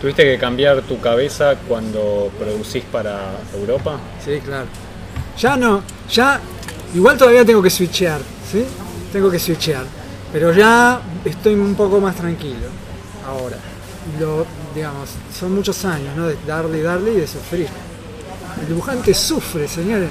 ¿Tuviste 0.00 0.24
que 0.24 0.36
cambiar 0.36 0.82
tu 0.82 1.00
cabeza 1.00 1.54
cuando 1.68 2.30
producís 2.38 2.82
para 2.90 3.20
Europa? 3.54 3.98
Sí, 4.22 4.40
claro. 4.44 4.66
Ya 5.38 5.56
no, 5.56 5.82
ya, 6.10 6.40
igual 6.94 7.16
todavía 7.16 7.44
tengo 7.44 7.62
que 7.62 7.70
switchear, 7.70 8.20
¿sí? 8.50 8.64
Tengo 9.12 9.30
que 9.30 9.38
switchear. 9.38 9.84
Pero 10.32 10.52
ya 10.52 11.00
estoy 11.24 11.54
un 11.54 11.74
poco 11.74 12.00
más 12.00 12.16
tranquilo 12.16 12.66
ahora. 13.26 13.58
Lo, 14.18 14.46
digamos, 14.74 15.10
son 15.38 15.54
muchos 15.54 15.84
años, 15.84 16.16
¿no? 16.16 16.26
De 16.26 16.36
darle 16.46 16.78
y 16.78 16.82
darle 16.82 17.12
y 17.12 17.16
de 17.16 17.26
sufrir. 17.26 17.68
El 18.60 18.68
dibujante 18.68 19.14
sufre, 19.14 19.68
señores. 19.68 20.10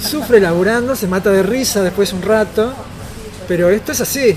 Sufre 0.00 0.40
laburando, 0.40 0.96
se 0.96 1.06
mata 1.06 1.30
de 1.30 1.42
risa 1.42 1.82
después 1.82 2.12
un 2.12 2.22
rato. 2.22 2.72
Pero 3.46 3.68
esto 3.68 3.92
es 3.92 4.00
así. 4.00 4.36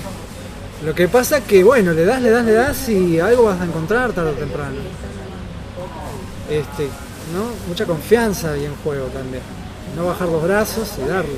Lo 0.84 0.94
que 0.94 1.08
pasa 1.08 1.40
que, 1.40 1.64
bueno, 1.64 1.92
le 1.92 2.04
das, 2.04 2.20
le 2.20 2.30
das, 2.30 2.44
le 2.44 2.52
das 2.52 2.88
y 2.88 3.18
algo 3.18 3.44
vas 3.44 3.60
a 3.60 3.64
encontrar 3.64 4.12
tarde 4.12 4.30
o 4.30 4.34
temprano. 4.34 4.76
Este, 6.50 6.88
¿no? 7.32 7.44
Mucha 7.68 7.86
confianza 7.86 8.52
hay 8.52 8.66
en 8.66 8.74
juego 8.76 9.06
también. 9.06 9.42
No 9.96 10.06
bajar 10.06 10.28
los 10.28 10.42
brazos 10.42 10.90
y 11.02 11.08
darle. 11.08 11.34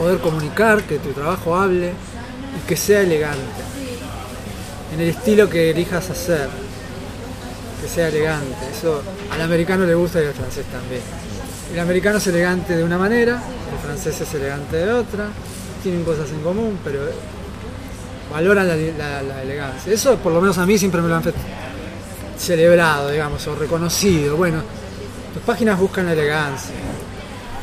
Poder 0.00 0.18
comunicar, 0.20 0.82
que 0.84 0.98
tu 0.98 1.10
trabajo 1.12 1.54
hable 1.56 1.90
y 1.90 2.66
que 2.66 2.74
sea 2.76 3.02
elegante. 3.02 3.62
En 4.94 5.00
el 5.00 5.10
estilo 5.10 5.48
que 5.48 5.70
elijas 5.70 6.08
hacer. 6.08 6.48
Que 7.82 7.86
sea 7.88 8.08
elegante. 8.08 8.56
Eso 8.76 9.02
al 9.30 9.42
americano 9.42 9.84
le 9.84 9.94
gusta 9.94 10.22
y 10.22 10.26
al 10.26 10.32
francés 10.32 10.64
también. 10.72 11.02
El 11.72 11.78
americano 11.78 12.16
es 12.16 12.26
elegante 12.26 12.76
de 12.76 12.82
una 12.82 12.96
manera, 12.98 13.34
el 13.34 13.78
francés 13.86 14.18
es 14.20 14.34
elegante 14.34 14.76
de 14.78 14.90
otra. 14.92 15.26
Tienen 15.82 16.02
cosas 16.02 16.30
en 16.30 16.40
común, 16.40 16.78
pero 16.82 17.00
valoran 18.32 18.66
la, 18.66 18.76
la- 19.22 19.42
elegancia. 19.42 19.92
Eso 19.92 20.16
por 20.16 20.32
lo 20.32 20.40
menos 20.40 20.56
a 20.58 20.64
mí 20.66 20.78
siempre 20.78 21.00
me 21.02 21.08
lo 21.08 21.16
han 21.16 21.22
celebrado, 22.38 23.10
digamos, 23.10 23.46
o 23.46 23.54
reconocido. 23.54 24.36
Bueno, 24.36 24.62
tus 25.34 25.42
páginas 25.42 25.78
buscan 25.78 26.06
la 26.06 26.12
elegancia. 26.14 26.74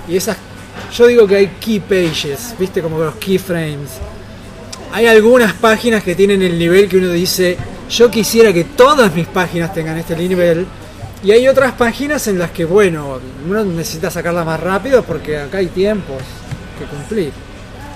Y 0.08 0.16
esas, 0.16 0.38
yo 0.92 1.08
digo 1.08 1.28
que 1.28 1.36
hay 1.36 1.48
key 1.60 1.80
pages, 1.80 2.56
viste 2.58 2.82
como 2.82 3.00
los 3.00 3.16
keyframes. 3.16 3.92
Hay 4.92 5.06
algunas 5.06 5.54
páginas 5.54 6.04
que 6.04 6.16
tienen 6.16 6.42
el 6.42 6.58
nivel 6.58 6.88
que 6.88 6.98
uno 6.98 7.12
dice, 7.12 7.58
yo 7.90 8.10
quisiera 8.10 8.54
que 8.54 8.64
todas 8.64 9.14
mis 9.14 9.28
páginas 9.28 9.74
tengan 9.74 9.98
este 9.98 10.16
nivel. 10.16 10.66
Y 11.24 11.32
hay 11.32 11.48
otras 11.48 11.74
páginas 11.74 12.28
en 12.28 12.38
las 12.38 12.52
que, 12.52 12.64
bueno, 12.64 13.20
uno 13.48 13.66
necesita 13.66 14.12
sacarla 14.12 14.44
más 14.44 14.60
rápido 14.60 15.04
porque 15.04 15.38
acá 15.38 15.58
hay 15.58 15.68
tiempos 15.68 16.22
que 16.78 16.86
cumplir. 16.86 17.32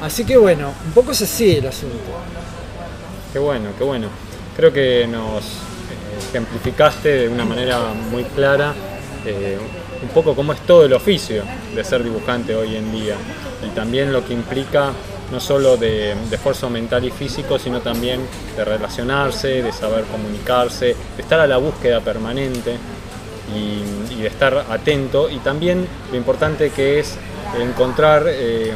Así 0.02 0.26
que 0.26 0.36
bueno, 0.36 0.74
un 0.86 0.92
poco 0.94 1.12
es 1.12 1.22
así 1.22 1.58
el 1.58 1.68
asunto. 1.68 1.98
Qué 3.32 3.40
bueno, 3.40 3.70
qué 3.78 3.84
bueno. 3.84 4.08
Creo 4.56 4.74
que 4.74 5.08
nos 5.08 5.44
ejemplificaste 6.30 7.10
de 7.10 7.30
una 7.30 7.46
manera 7.46 7.94
muy 8.10 8.24
clara 8.24 8.74
eh, 9.26 9.58
un 10.02 10.10
poco 10.10 10.36
cómo 10.36 10.54
es 10.54 10.60
todo 10.62 10.86
el 10.86 10.94
oficio 10.94 11.44
de 11.76 11.84
ser 11.84 12.04
dibujante 12.04 12.56
hoy 12.56 12.76
en 12.76 12.92
día. 12.92 13.16
Y 13.66 13.70
también 13.76 14.12
lo 14.12 14.26
que 14.26 14.34
implica 14.34 14.92
no 15.32 15.40
solo 15.40 15.78
de, 15.78 16.14
esfuerzo 16.32 16.70
mental 16.70 17.06
y 17.06 17.12
físico, 17.12 17.58
sino 17.58 17.80
también 17.80 18.22
de 18.58 18.66
relacionarse, 18.66 19.62
de 19.62 19.72
saber 19.72 20.04
comunicarse, 20.06 20.88
de 21.16 21.22
estar 21.22 21.40
a 21.40 21.48
la 21.48 21.58
búsqueda 21.58 22.02
permanente 22.02 22.76
y, 23.56 24.14
y 24.14 24.22
de 24.22 24.28
estar 24.28 24.66
atento. 24.70 25.30
Y 25.30 25.38
también 25.38 25.88
lo 26.12 26.18
importante 26.18 26.70
que 26.72 27.00
es 27.00 27.18
encontrar 27.60 28.26
eh, 28.28 28.72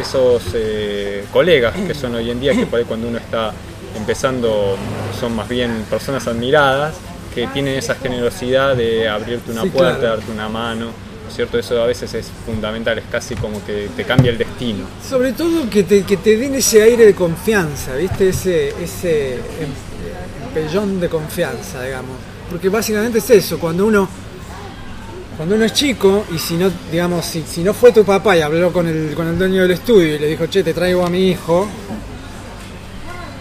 esos 0.00 0.42
eh, 0.54 1.24
colegas 1.32 1.74
que 1.74 1.94
son 1.94 2.14
hoy 2.14 2.30
en 2.30 2.40
día, 2.40 2.52
que 2.52 2.66
por 2.66 2.78
ahí 2.78 2.84
cuando 2.84 3.08
uno 3.08 3.18
está 3.18 3.52
empezando 3.96 4.76
son 5.18 5.34
más 5.34 5.48
bien 5.48 5.84
personas 5.88 6.26
admiradas, 6.26 6.94
que 7.34 7.46
tienen 7.48 7.76
esa 7.78 7.94
generosidad 7.94 8.76
de 8.76 9.08
abrirte 9.08 9.50
una 9.52 9.62
Sí, 9.62 9.70
puerta, 9.70 9.98
claro. 9.98 10.16
darte 10.16 10.32
una 10.32 10.48
mano, 10.48 10.86
¿no 10.86 11.28
es 11.28 11.34
¿cierto? 11.34 11.58
Eso 11.58 11.80
a 11.82 11.86
veces 11.86 12.12
es 12.14 12.26
fundamental, 12.46 12.98
es 12.98 13.04
casi 13.10 13.34
como 13.36 13.64
que 13.64 13.88
te 13.96 14.04
cambia 14.04 14.30
el 14.30 14.38
destino. 14.38 14.84
Sobre 15.08 15.32
todo 15.32 15.68
que 15.70 15.82
te, 15.84 16.02
que 16.04 16.16
te 16.18 16.36
den 16.36 16.54
ese 16.54 16.82
aire 16.82 17.06
de 17.06 17.14
confianza, 17.14 17.94
¿viste? 17.96 18.28
Ese, 18.28 18.68
ese 18.82 19.34
em- 19.36 20.48
empellón 20.48 21.00
de 21.00 21.08
confianza, 21.08 21.82
digamos. 21.82 22.16
Porque 22.50 22.68
básicamente 22.68 23.18
es 23.18 23.30
eso, 23.30 23.58
cuando 23.58 23.86
uno 23.86 24.08
cuando 25.36 25.54
uno 25.54 25.64
es 25.64 25.72
chico 25.72 26.26
y 26.34 26.38
si 26.38 26.54
no, 26.54 26.70
digamos, 26.90 27.24
si, 27.24 27.42
si 27.42 27.64
no 27.64 27.72
fue 27.72 27.90
tu 27.90 28.04
papá 28.04 28.36
y 28.36 28.42
habló 28.42 28.70
con 28.70 28.86
el, 28.86 29.14
con 29.14 29.26
el 29.26 29.38
dueño 29.38 29.62
del 29.62 29.70
estudio 29.72 30.14
y 30.16 30.18
le 30.18 30.26
dijo, 30.28 30.46
che, 30.46 30.62
te 30.62 30.74
traigo 30.74 31.04
a 31.06 31.08
mi 31.10 31.28
hijo, 31.30 31.66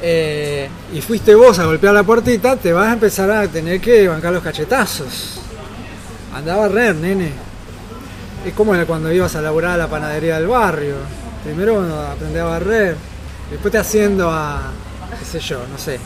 eh, 0.02 0.68
y 0.94 1.02
fuiste 1.02 1.36
vos 1.36 1.60
a 1.60 1.66
golpear 1.66 1.94
la 1.94 2.04
puertita, 2.04 2.56
te 2.56 2.74
vas 2.74 2.88
a 2.88 2.94
empezar 2.94 3.30
a 3.30 3.48
tener 3.48 3.80
que 3.80 4.08
bancar 4.08 4.34
los 4.34 4.44
cachetazos. 4.44 5.40
Anda 6.34 6.56
a 6.56 6.58
barrer, 6.58 6.96
nene. 6.96 7.32
Es 8.46 8.54
como 8.54 8.74
cuando 8.86 9.12
ibas 9.12 9.36
a 9.36 9.42
laburar 9.42 9.74
a 9.74 9.78
la 9.78 9.88
panadería 9.88 10.40
del 10.40 10.48
barrio. 10.48 10.96
Primero 11.44 11.82
aprendés 12.08 12.42
a 12.42 12.46
barrer, 12.46 12.96
después 13.50 13.72
te 13.72 13.78
haciendo 13.78 14.30
a, 14.30 14.72
qué 15.20 15.26
sé 15.26 15.40
yo, 15.40 15.60
no 15.72 15.78
sé, 15.78 16.00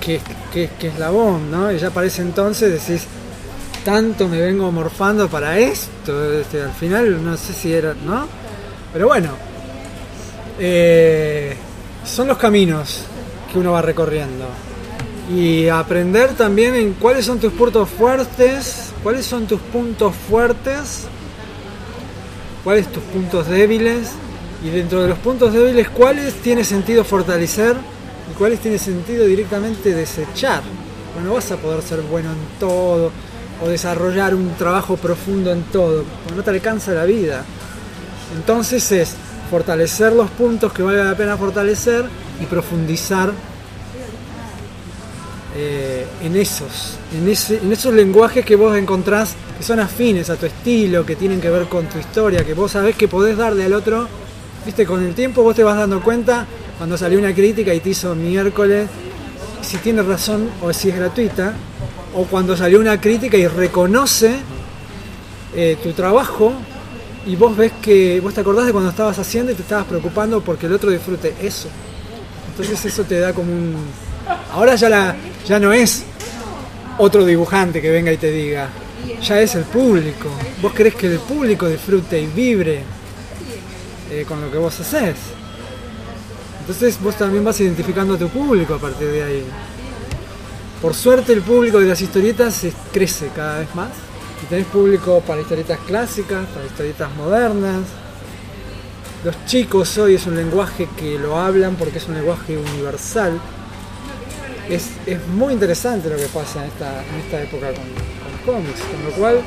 qué, 0.00 0.20
qué, 0.52 0.70
qué 0.78 0.88
eslabón, 0.88 1.50
¿no? 1.50 1.72
Y 1.72 1.78
ya 1.78 1.90
para 1.90 2.06
ese 2.06 2.22
entonces 2.22 2.86
decís, 2.86 3.06
tanto 3.84 4.28
me 4.28 4.40
vengo 4.40 4.70
morfando 4.70 5.28
para 5.28 5.58
esto, 5.58 6.34
este, 6.34 6.62
al 6.62 6.72
final 6.72 7.24
no 7.24 7.36
sé 7.36 7.52
si 7.52 7.72
era, 7.72 7.94
¿no? 7.94 8.28
Pero 8.92 9.08
bueno, 9.08 9.30
eh, 10.58 11.56
son 12.04 12.28
los 12.28 12.38
caminos 12.38 13.02
que 13.52 13.58
uno 13.58 13.72
va 13.72 13.82
recorriendo. 13.82 14.46
y 15.32 15.68
aprender 15.68 16.30
también 16.30 16.74
en 16.74 16.94
cuáles 16.94 17.24
son 17.24 17.38
tus 17.38 17.52
puntos 17.52 17.88
fuertes, 17.88 18.90
cuáles 19.00 19.24
son 19.24 19.46
tus 19.46 19.60
puntos 19.60 20.12
fuertes, 20.28 21.06
cuáles 22.64 22.90
tus 22.90 23.02
puntos 23.04 23.46
débiles 23.46 24.10
y 24.64 24.70
dentro 24.70 25.02
de 25.02 25.08
los 25.08 25.18
puntos 25.18 25.52
débiles 25.52 25.88
cuáles 25.88 26.34
tiene 26.42 26.64
sentido 26.64 27.04
fortalecer 27.04 27.76
y 28.30 28.34
cuáles 28.36 28.58
tiene 28.58 28.78
sentido 28.78 29.24
directamente 29.24 29.94
desechar. 29.94 30.62
Bueno, 31.14 31.34
vas 31.34 31.50
a 31.52 31.56
poder 31.56 31.82
ser 31.82 32.00
bueno 32.02 32.30
en 32.30 32.58
todo 32.58 33.12
o 33.62 33.68
desarrollar 33.68 34.34
un 34.34 34.54
trabajo 34.54 34.96
profundo 34.96 35.52
en 35.52 35.62
todo, 35.64 36.04
porque 36.24 36.36
no 36.36 36.42
te 36.42 36.50
alcanza 36.50 36.92
la 36.92 37.04
vida. 37.04 37.44
Entonces 38.36 38.90
es 38.92 39.14
fortalecer 39.50 40.12
los 40.12 40.30
puntos 40.30 40.72
que 40.72 40.82
vale 40.82 41.02
la 41.02 41.16
pena 41.16 41.36
fortalecer 41.36 42.04
y 42.40 42.44
profundizar 42.46 43.32
eh, 45.56 46.06
en 46.22 46.36
esos, 46.36 46.96
en, 47.12 47.72
esos 47.72 47.92
lenguajes 47.92 48.44
que 48.44 48.54
vos 48.54 48.76
encontrás 48.76 49.34
que 49.58 49.64
son 49.64 49.80
afines 49.80 50.30
a 50.30 50.36
tu 50.36 50.46
estilo, 50.46 51.04
que 51.04 51.16
tienen 51.16 51.40
que 51.40 51.50
ver 51.50 51.66
con 51.66 51.86
tu 51.86 51.98
historia, 51.98 52.44
que 52.44 52.54
vos 52.54 52.70
sabés 52.70 52.94
que 52.94 53.08
podés 53.08 53.36
darle 53.36 53.64
al 53.64 53.72
otro. 53.72 54.06
Viste, 54.64 54.86
con 54.86 55.02
el 55.02 55.14
tiempo 55.14 55.42
vos 55.42 55.56
te 55.56 55.64
vas 55.64 55.76
dando 55.76 56.00
cuenta 56.00 56.46
cuando 56.78 56.96
salió 56.96 57.18
una 57.18 57.34
crítica 57.34 57.74
y 57.74 57.80
te 57.80 57.90
hizo 57.90 58.14
miércoles 58.14 58.88
si 59.60 59.78
tiene 59.78 60.02
razón 60.02 60.48
o 60.62 60.72
si 60.72 60.90
es 60.90 60.96
gratuita, 60.96 61.54
o 62.14 62.24
cuando 62.24 62.56
salió 62.56 62.78
una 62.78 63.00
crítica 63.00 63.36
y 63.36 63.46
reconoce 63.48 64.36
eh, 65.54 65.76
tu 65.82 65.92
trabajo 65.92 66.54
y 67.30 67.36
vos 67.36 67.56
ves 67.56 67.70
que 67.80 68.18
vos 68.18 68.34
te 68.34 68.40
acordás 68.40 68.66
de 68.66 68.72
cuando 68.72 68.90
estabas 68.90 69.16
haciendo 69.16 69.52
y 69.52 69.54
te 69.54 69.62
estabas 69.62 69.86
preocupando 69.86 70.40
porque 70.40 70.66
el 70.66 70.72
otro 70.72 70.90
disfrute 70.90 71.32
eso. 71.40 71.68
Entonces 72.50 72.84
eso 72.84 73.04
te 73.04 73.20
da 73.20 73.32
como 73.32 73.52
un... 73.52 73.76
Ahora 74.52 74.74
ya, 74.74 74.88
la, 74.88 75.14
ya 75.46 75.60
no 75.60 75.72
es 75.72 76.02
otro 76.98 77.24
dibujante 77.24 77.80
que 77.80 77.88
venga 77.88 78.12
y 78.12 78.16
te 78.16 78.32
diga, 78.32 78.68
ya 79.22 79.40
es 79.40 79.54
el 79.54 79.62
público. 79.62 80.28
Vos 80.60 80.72
querés 80.72 80.96
que 80.96 81.06
el 81.06 81.20
público 81.20 81.68
disfrute 81.68 82.20
y 82.20 82.26
vibre 82.26 82.82
eh, 84.10 84.24
con 84.26 84.40
lo 84.40 84.50
que 84.50 84.58
vos 84.58 84.80
haces. 84.80 85.14
Entonces 86.58 87.00
vos 87.00 87.14
también 87.14 87.44
vas 87.44 87.60
identificando 87.60 88.14
a 88.14 88.18
tu 88.18 88.28
público 88.28 88.74
a 88.74 88.78
partir 88.78 89.06
de 89.06 89.22
ahí. 89.22 89.44
Por 90.82 90.94
suerte 90.94 91.32
el 91.32 91.42
público 91.42 91.78
de 91.78 91.86
las 91.86 92.00
historietas 92.00 92.66
crece 92.92 93.30
cada 93.36 93.60
vez 93.60 93.72
más. 93.76 94.09
Y 94.42 94.46
tenés 94.46 94.66
público 94.66 95.22
para 95.26 95.40
historietas 95.40 95.78
clásicas, 95.86 96.46
para 96.48 96.66
historietas 96.66 97.14
modernas. 97.14 97.80
Los 99.24 99.44
chicos 99.44 99.98
hoy 99.98 100.14
es 100.14 100.26
un 100.26 100.36
lenguaje 100.36 100.88
que 100.96 101.18
lo 101.18 101.38
hablan 101.38 101.76
porque 101.76 101.98
es 101.98 102.08
un 102.08 102.14
lenguaje 102.14 102.56
universal. 102.56 103.38
Es, 104.68 104.88
es 105.06 105.26
muy 105.28 105.52
interesante 105.52 106.08
lo 106.08 106.16
que 106.16 106.26
pasa 106.26 106.64
en 106.64 106.70
esta, 106.70 107.02
en 107.04 107.20
esta 107.20 107.42
época 107.42 107.66
con, 107.68 107.84
con 107.84 108.54
cómics, 108.54 108.80
con 108.80 109.04
lo 109.04 109.10
cual 109.10 109.40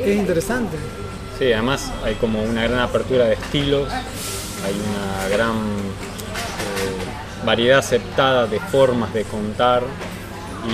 es 0.00 0.16
interesante. 0.16 0.76
Sí, 1.38 1.52
además 1.52 1.92
hay 2.02 2.14
como 2.14 2.42
una 2.42 2.62
gran 2.62 2.80
apertura 2.80 3.26
de 3.26 3.34
estilos, 3.34 3.92
hay 3.92 4.74
una 4.74 5.28
gran 5.28 5.52
eh, 5.52 7.44
variedad 7.44 7.78
aceptada 7.78 8.46
de 8.46 8.58
formas 8.58 9.12
de 9.12 9.24
contar 9.24 9.82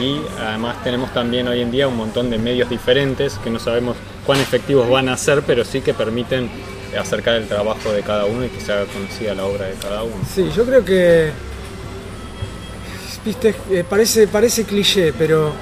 y 0.01 0.23
además 0.41 0.83
tenemos 0.83 1.13
también 1.13 1.49
hoy 1.49 1.61
en 1.61 1.71
día 1.71 1.89
un 1.89 1.97
montón 1.97 2.31
de 2.31 2.39
medios 2.39 2.69
diferentes 2.71 3.39
que 3.43 3.51
no 3.51 3.59
sabemos 3.59 3.97
cuán 4.27 4.41
efectivos 4.41 4.89
van 4.89 5.09
a 5.09 5.17
ser, 5.17 5.43
pero 5.43 5.65
sí 5.65 5.81
que 5.81 5.95
permiten 5.95 6.51
acercar 6.99 7.35
el 7.37 7.49
trabajo 7.49 7.91
de 7.91 8.03
cada 8.03 8.27
uno 8.27 8.45
y 8.45 8.49
que 8.49 8.61
se 8.61 8.73
haga 8.73 8.85
conocida 8.87 9.35
la 9.35 9.45
obra 9.45 9.67
de 9.67 9.75
cada 9.75 10.03
uno. 10.03 10.15
Sí, 10.33 10.51
yo 10.55 10.65
creo 10.65 10.85
que 10.85 11.31
viste, 13.25 13.55
eh, 13.71 13.85
parece, 13.89 14.29
parece 14.29 14.65
cliché, 14.65 15.13
pero 15.13 15.53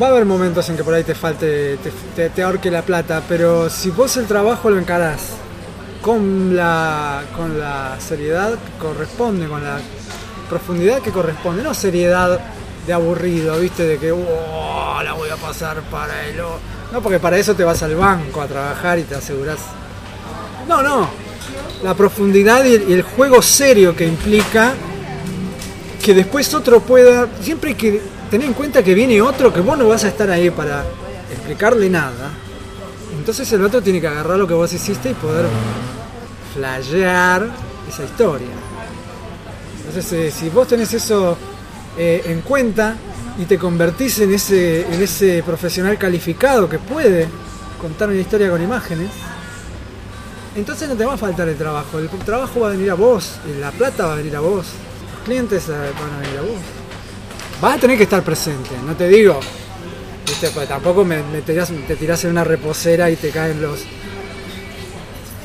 va 0.00 0.08
a 0.08 0.10
haber 0.10 0.24
momentos 0.24 0.68
en 0.68 0.76
que 0.76 0.84
por 0.84 0.94
ahí 0.94 1.04
te 1.04 1.14
falte, 1.14 1.78
te, 2.14 2.30
te, 2.30 2.42
ahorque 2.42 2.70
la 2.70 2.82
plata, 2.82 3.22
pero 3.28 3.68
si 3.70 3.90
vos 3.90 4.16
el 4.16 4.26
trabajo 4.26 4.70
lo 4.70 4.78
encarás 4.78 5.20
con 6.02 6.56
la, 6.56 7.22
con 7.36 7.58
la 7.58 7.96
seriedad 7.98 8.52
que 8.52 8.78
corresponde, 8.78 9.46
con 9.46 9.62
la 9.64 9.80
profundidad 10.50 11.00
que 11.00 11.10
corresponde, 11.12 11.62
no 11.62 11.72
seriedad 11.72 12.38
de 12.86 12.92
aburrido, 12.92 13.58
viste, 13.58 13.84
de 13.84 13.98
que 13.98 14.12
"Oh, 14.12 15.00
la 15.02 15.12
voy 15.14 15.30
a 15.30 15.36
pasar 15.36 15.80
para 15.82 16.26
el... 16.26 16.40
o-". 16.40 16.58
No, 16.92 17.00
porque 17.00 17.20
para 17.20 17.38
eso 17.38 17.54
te 17.54 17.64
vas 17.64 17.82
al 17.82 17.94
banco 17.94 18.42
a 18.42 18.46
trabajar 18.46 18.98
y 18.98 19.04
te 19.04 19.14
aseguras. 19.14 19.58
No, 20.68 20.82
no. 20.82 21.08
La 21.82 21.94
profundidad 21.94 22.64
y 22.64 22.74
el 22.92 23.02
juego 23.02 23.40
serio 23.40 23.94
que 23.96 24.06
implica 24.06 24.74
que 26.02 26.14
después 26.14 26.52
otro 26.52 26.80
pueda. 26.80 27.28
Siempre 27.40 27.70
hay 27.70 27.76
que 27.76 28.02
tener 28.30 28.46
en 28.48 28.54
cuenta 28.54 28.82
que 28.82 28.92
viene 28.92 29.22
otro, 29.22 29.52
que 29.52 29.60
vos 29.60 29.78
no 29.78 29.88
vas 29.88 30.04
a 30.04 30.08
estar 30.08 30.30
ahí 30.30 30.50
para 30.50 30.84
explicarle 31.32 31.88
nada. 31.88 32.30
Entonces 33.16 33.50
el 33.52 33.64
otro 33.64 33.80
tiene 33.82 34.00
que 34.00 34.08
agarrar 34.08 34.38
lo 34.38 34.46
que 34.46 34.54
vos 34.54 34.72
hiciste 34.72 35.10
y 35.10 35.14
poder 35.14 35.46
flashear 36.54 37.48
esa 37.88 38.04
historia. 38.04 38.48
Entonces, 39.90 40.12
eh, 40.12 40.30
si 40.30 40.48
vos 40.50 40.68
tenés 40.68 40.94
eso 40.94 41.36
eh, 41.98 42.22
en 42.26 42.42
cuenta 42.42 42.96
y 43.36 43.44
te 43.44 43.58
convertís 43.58 44.20
en 44.20 44.32
ese, 44.32 45.42
profesional 45.44 45.98
calificado 45.98 46.68
que 46.68 46.78
puede 46.78 47.26
contar 47.80 48.08
una 48.08 48.20
historia 48.20 48.50
con 48.50 48.62
imágenes, 48.62 49.10
entonces 50.54 50.88
no 50.88 50.94
te 50.94 51.04
va 51.04 51.14
a 51.14 51.16
faltar 51.16 51.48
el 51.48 51.56
trabajo. 51.56 51.98
El 51.98 52.08
trabajo 52.08 52.60
va 52.60 52.68
a 52.68 52.70
venir 52.70 52.88
a 52.88 52.94
vos, 52.94 53.32
la 53.58 53.72
plata 53.72 54.06
va 54.06 54.12
a 54.12 54.16
venir 54.16 54.36
a 54.36 54.40
vos, 54.40 54.66
los 55.12 55.24
clientes 55.24 55.68
eh, 55.68 55.72
van 55.72 56.14
a 56.14 56.20
venir 56.20 56.38
a 56.38 56.42
vos. 56.42 56.60
Vas 57.60 57.76
a 57.76 57.80
tener 57.80 57.96
que 57.96 58.04
estar 58.04 58.22
presente, 58.22 58.70
no 58.86 58.94
te 58.94 59.08
digo, 59.08 59.40
¿viste? 60.24 60.50
Pues 60.50 60.68
tampoco 60.68 61.04
me, 61.04 61.20
me 61.24 61.42
tirás, 61.42 61.72
te 61.88 61.96
tirás 61.96 62.24
en 62.26 62.30
una 62.30 62.44
reposera 62.44 63.10
y 63.10 63.16
te 63.16 63.30
caen 63.30 63.60
los. 63.60 63.80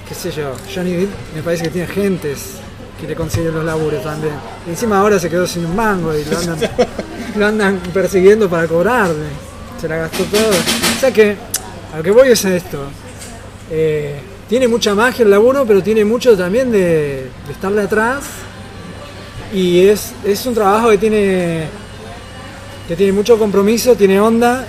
qué 0.08 0.14
sé 0.14 0.30
yo, 0.30 0.54
Johnny 0.72 0.94
Depp 0.94 1.10
me 1.34 1.42
parece 1.42 1.64
que 1.64 1.70
tiene 1.72 1.88
gentes 1.88 2.60
que 3.00 3.08
le 3.08 3.16
consiguen 3.16 3.54
los 3.54 3.66
laburos 3.66 4.04
también. 4.04 4.34
Y 4.66 4.72
encima 4.72 5.00
ahora 5.00 5.20
se 5.20 5.30
quedó 5.30 5.46
sin 5.48 5.66
un 5.66 5.76
mango 5.76 6.16
y 6.16 6.24
lo 6.26 6.38
andan, 6.38 6.58
lo 7.36 7.46
andan 7.46 7.80
persiguiendo 7.94 8.50
para 8.50 8.68
cobrarle. 8.68 9.28
Se 9.80 9.88
la 9.88 9.98
gastó 9.98 10.24
todo. 10.26 10.50
O 10.50 11.00
sea 11.00 11.12
que, 11.12 11.36
a 11.94 11.98
lo 11.98 12.04
que 12.04 12.12
voy 12.12 12.30
es 12.30 12.46
a 12.46 12.56
esto. 12.56 12.84
Eh, 13.70 14.20
tiene 14.48 14.68
mucha 14.68 14.94
magia 14.96 15.24
el 15.24 15.32
laburo, 15.32 15.66
pero 15.66 15.82
tiene 15.82 16.06
mucho 16.06 16.38
también 16.38 16.72
de, 16.72 17.30
de 17.46 17.52
estarle 17.52 17.82
atrás. 17.82 18.24
Y 19.54 19.88
es, 19.88 20.14
es 20.24 20.46
un 20.46 20.54
trabajo 20.54 20.90
que 20.90 20.98
tiene, 20.98 21.68
que 22.88 22.96
tiene 22.96 23.12
mucho 23.12 23.38
compromiso, 23.38 23.96
tiene 23.96 24.20
onda. 24.20 24.66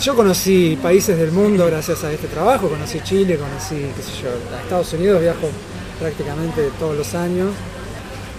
Yo 0.00 0.14
conocí 0.14 0.78
países 0.82 1.16
del 1.16 1.32
mundo 1.32 1.66
gracias 1.66 2.04
a 2.04 2.12
este 2.12 2.26
trabajo, 2.26 2.68
conocí 2.68 3.00
Chile, 3.00 3.38
conocí, 3.38 3.76
qué 3.96 4.02
sé 4.02 4.22
yo, 4.22 4.28
a 4.54 4.60
Estados 4.60 4.92
Unidos 4.92 5.22
viajo 5.22 5.48
prácticamente 5.98 6.70
todos 6.78 6.96
los 6.96 7.14
años. 7.14 7.50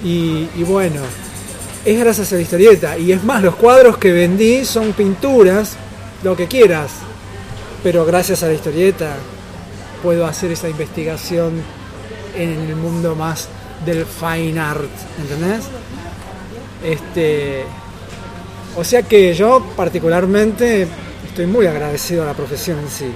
Y, 0.04 0.48
bueno, 0.64 1.02
es 1.86 2.00
gracias 2.00 2.32
a 2.32 2.36
la 2.36 2.42
historieta. 2.42 2.98
Y 2.98 3.12
es 3.12 3.24
más, 3.24 3.44
los 3.44 3.56
cuadros 3.56 3.98
que 3.98 4.12
vendí 4.12 4.66
son 4.66 4.94
pinturas, 4.94 5.76
lo 6.24 6.36
que 6.36 6.48
quieras. 6.48 6.92
Pero 7.84 8.06
gracias 8.06 8.44
a 8.44 8.48
la 8.48 8.54
historieta 8.54 9.16
puedo 10.04 10.26
hacer 10.26 10.52
esa 10.52 10.70
investigación 10.70 11.62
en 12.36 12.52
el 12.52 12.76
mundo 12.76 13.16
más 13.16 13.48
del 13.86 14.06
fine 14.06 14.60
art, 14.60 14.90
¿entendés? 15.20 15.66
Este, 16.84 17.64
o 18.76 18.84
sea 18.84 19.04
que 19.04 19.34
yo 19.34 19.66
particularmente 19.76 20.88
estoy 21.28 21.48
muy 21.48 21.66
agradecido 21.66 22.24
a 22.24 22.26
la 22.28 22.34
profesión 22.34 22.80
en 22.80 22.90
sí. 22.90 23.12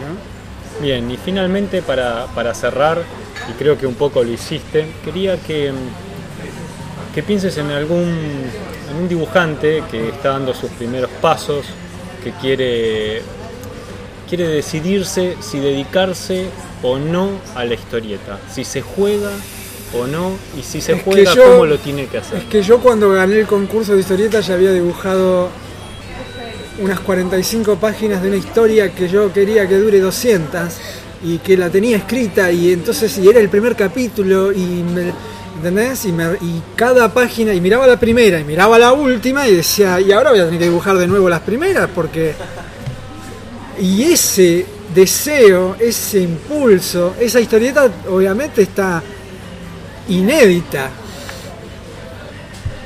Bien, 0.81 1.09
y 1.11 1.17
finalmente 1.17 1.81
para, 1.81 2.25
para 2.27 2.53
cerrar, 2.53 3.03
y 3.49 3.53
creo 3.53 3.77
que 3.77 3.85
un 3.87 3.95
poco 3.95 4.23
lo 4.23 4.31
hiciste, 4.31 4.85
quería 5.03 5.37
que, 5.37 5.71
que 7.13 7.23
pienses 7.23 7.57
en 7.57 7.71
algún 7.71 8.07
en 8.89 8.97
un 8.97 9.07
dibujante 9.07 9.83
que 9.89 10.09
está 10.09 10.29
dando 10.31 10.53
sus 10.53 10.69
primeros 10.71 11.09
pasos, 11.21 11.65
que 12.23 12.31
quiere, 12.33 13.21
quiere 14.27 14.47
decidirse 14.47 15.37
si 15.39 15.59
dedicarse 15.59 16.47
o 16.83 16.97
no 16.97 17.29
a 17.55 17.63
la 17.63 17.73
historieta, 17.75 18.37
si 18.53 18.63
se 18.65 18.81
juega 18.81 19.31
o 19.97 20.07
no, 20.07 20.31
y 20.59 20.63
si 20.63 20.81
se 20.81 20.93
Es 20.93 21.03
juega, 21.03 21.33
yo- 21.33 21.43
cómo 21.51 21.65
lo 21.65 21.77
tiene 21.77 22.07
que 22.07 22.17
hacer. 22.17 22.39
Es 22.39 22.43
que 22.45 22.61
yo 22.63 22.79
cuando 22.79 23.11
gané 23.11 23.39
el 23.39 23.47
concurso 23.47 23.93
de 23.93 23.99
historieta 24.01 24.39
ya 24.41 24.55
había 24.55 24.71
dibujado 24.73 25.49
unas 26.79 26.99
45 27.01 27.75
páginas 27.77 28.21
de 28.21 28.27
una 28.29 28.37
historia 28.37 28.91
que 28.93 29.07
yo 29.07 29.31
quería 29.31 29.67
que 29.67 29.77
dure 29.77 29.99
200 29.99 30.73
y 31.23 31.37
que 31.39 31.57
la 31.57 31.69
tenía 31.69 31.97
escrita 31.97 32.51
y 32.51 32.71
entonces 32.73 33.17
y 33.17 33.27
era 33.29 33.39
el 33.39 33.49
primer 33.49 33.75
capítulo 33.75 34.51
y 34.51 34.59
me, 34.83 35.13
¿entendés? 35.57 36.05
Y, 36.05 36.11
me- 36.11 36.33
y 36.41 36.61
cada 36.75 37.13
página 37.13 37.53
y 37.53 37.61
miraba 37.61 37.85
la 37.87 37.99
primera 37.99 38.39
y 38.39 38.43
miraba 38.43 38.79
la 38.79 38.93
última 38.93 39.47
y 39.47 39.55
decía 39.55 39.99
y 40.01 40.11
ahora 40.11 40.31
voy 40.31 40.39
a 40.39 40.45
tener 40.45 40.59
que 40.59 40.65
dibujar 40.65 40.97
de 40.97 41.07
nuevo 41.07 41.29
las 41.29 41.41
primeras 41.41 41.89
porque 41.93 42.35
y 43.79 44.03
ese 44.03 44.65
deseo, 44.93 45.75
ese 45.79 46.19
impulso, 46.21 47.15
esa 47.19 47.39
historieta 47.39 47.89
obviamente 48.09 48.61
está 48.63 49.01
inédita. 50.09 50.91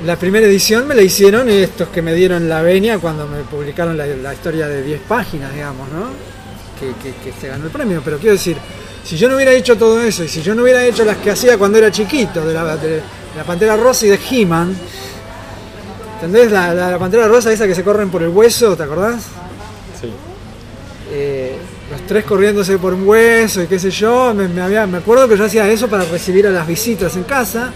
la 0.06 0.18
primera 0.18 0.46
edición 0.46 0.88
me 0.88 0.96
la 0.96 1.02
hicieron 1.02 1.50
estos 1.50 1.90
que 1.90 2.02
me 2.02 2.14
dieron 2.14 2.48
la 2.50 2.62
venia 2.62 3.00
cuando 3.00 3.28
me 3.28 3.44
publicaron 3.44 3.98
la, 3.98 4.06
la 4.06 4.34
historia 4.34 4.68
de 4.68 4.84
10 4.84 5.02
páginas, 5.02 5.54
digamos, 5.54 5.90
¿no? 5.90 6.35
Que, 6.80 6.88
que- 7.02 7.16
que 7.24 7.34
se 7.40 7.48
ganó 7.48 7.66
el 7.66 7.72
premio. 7.72 8.02
Pero 8.04 8.18
quiero 8.18 8.34
decir, 8.34 8.58
si 9.04 9.16
yo 9.18 9.30
no 9.30 9.36
hubiera 9.36 9.52
hecho 9.54 9.78
todo 9.78 10.02
eso 10.02 10.24
y 10.24 10.28
si 10.28 10.42
yo 10.42 10.54
no 10.56 10.64
hubiera 10.64 10.84
hecho 10.86 11.06
las 11.06 11.18
que 11.18 11.32
hacía 11.32 11.58
cuando 11.58 11.78
era 11.78 11.92
chiquito, 11.92 12.46
de 12.46 12.54
la, 12.54 12.76
de 12.78 13.02
la 13.38 13.44
Pantera 13.44 13.76
Rosa 13.78 14.06
y 14.06 14.10
de 14.10 14.20
He-Man, 14.32 14.76
¿entendés? 16.16 16.52
La, 16.52 16.74
la- 16.74 16.92
la 16.92 17.00
Pantera 17.00 17.28
Rosa 17.28 17.52
esa 17.52 17.68
que 17.68 17.76
se 17.76 17.84
corren 17.84 18.10
por 18.10 18.22
el 18.24 18.30
hueso, 18.30 18.76
¿te 18.76 18.84
acordás? 18.84 19.22
Sí. 20.02 20.10
eh, 21.12 21.56
los 21.92 22.02
tres 22.08 22.26
corriéndose 22.26 22.78
por 22.80 22.94
un 22.96 23.08
hueso 23.08 23.62
y 23.62 23.68
qué 23.68 23.78
sé 23.78 23.92
yo, 23.92 24.34
me, 24.34 24.48
me 24.48 24.62
había- 24.62 24.88
me 24.88 24.98
acuerdo 24.98 25.28
que 25.30 25.38
yo 25.38 25.46
hacía 25.46 25.68
eso 25.70 25.88
para 25.88 26.04
recibir 26.06 26.48
a 26.48 26.50
las 26.50 26.66
visitas 26.68 27.16
en 27.16 27.24
casa. 27.24 27.72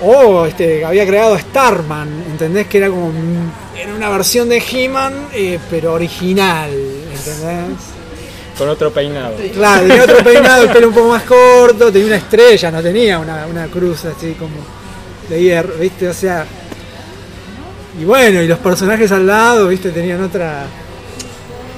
O 0.00 0.46
este, 0.46 0.84
había 0.84 1.04
creado 1.06 1.36
Starman, 1.38 2.08
¿entendés? 2.30 2.66
Que 2.68 2.78
era 2.78 2.88
como 2.88 3.06
un- 3.08 3.50
era 3.76 3.92
una 3.94 4.08
versión 4.10 4.48
de 4.48 4.58
He-Man, 4.70 5.12
eh, 5.34 5.58
pero 5.68 5.92
original, 5.94 6.70
¿entendés? 7.18 7.78
Con 8.56 8.68
otro 8.68 8.92
peinado. 8.92 9.34
Claro, 9.54 9.86
tenía 9.86 10.02
otro 10.02 10.24
peinado, 10.24 10.62
el 10.64 10.70
pelo 10.70 10.88
un 10.88 10.94
poco 10.94 11.08
más 11.10 11.22
corto, 11.22 11.92
tenía 11.92 12.08
una 12.08 12.16
estrella, 12.16 12.70
no 12.70 12.82
tenía 12.82 13.18
una, 13.18 13.46
una 13.46 13.66
cruz 13.66 14.04
así 14.04 14.32
como 14.32 14.56
de 15.28 15.42
hierro, 15.42 15.74
¿viste? 15.78 16.08
O 16.08 16.14
sea. 16.14 16.44
Y 18.00 18.04
bueno, 18.04 18.42
y 18.42 18.48
los 18.48 18.58
personajes 18.58 19.10
al 19.12 19.26
lado, 19.26 19.68
¿viste? 19.68 19.90
Tenían 19.90 20.22
otra. 20.22 20.66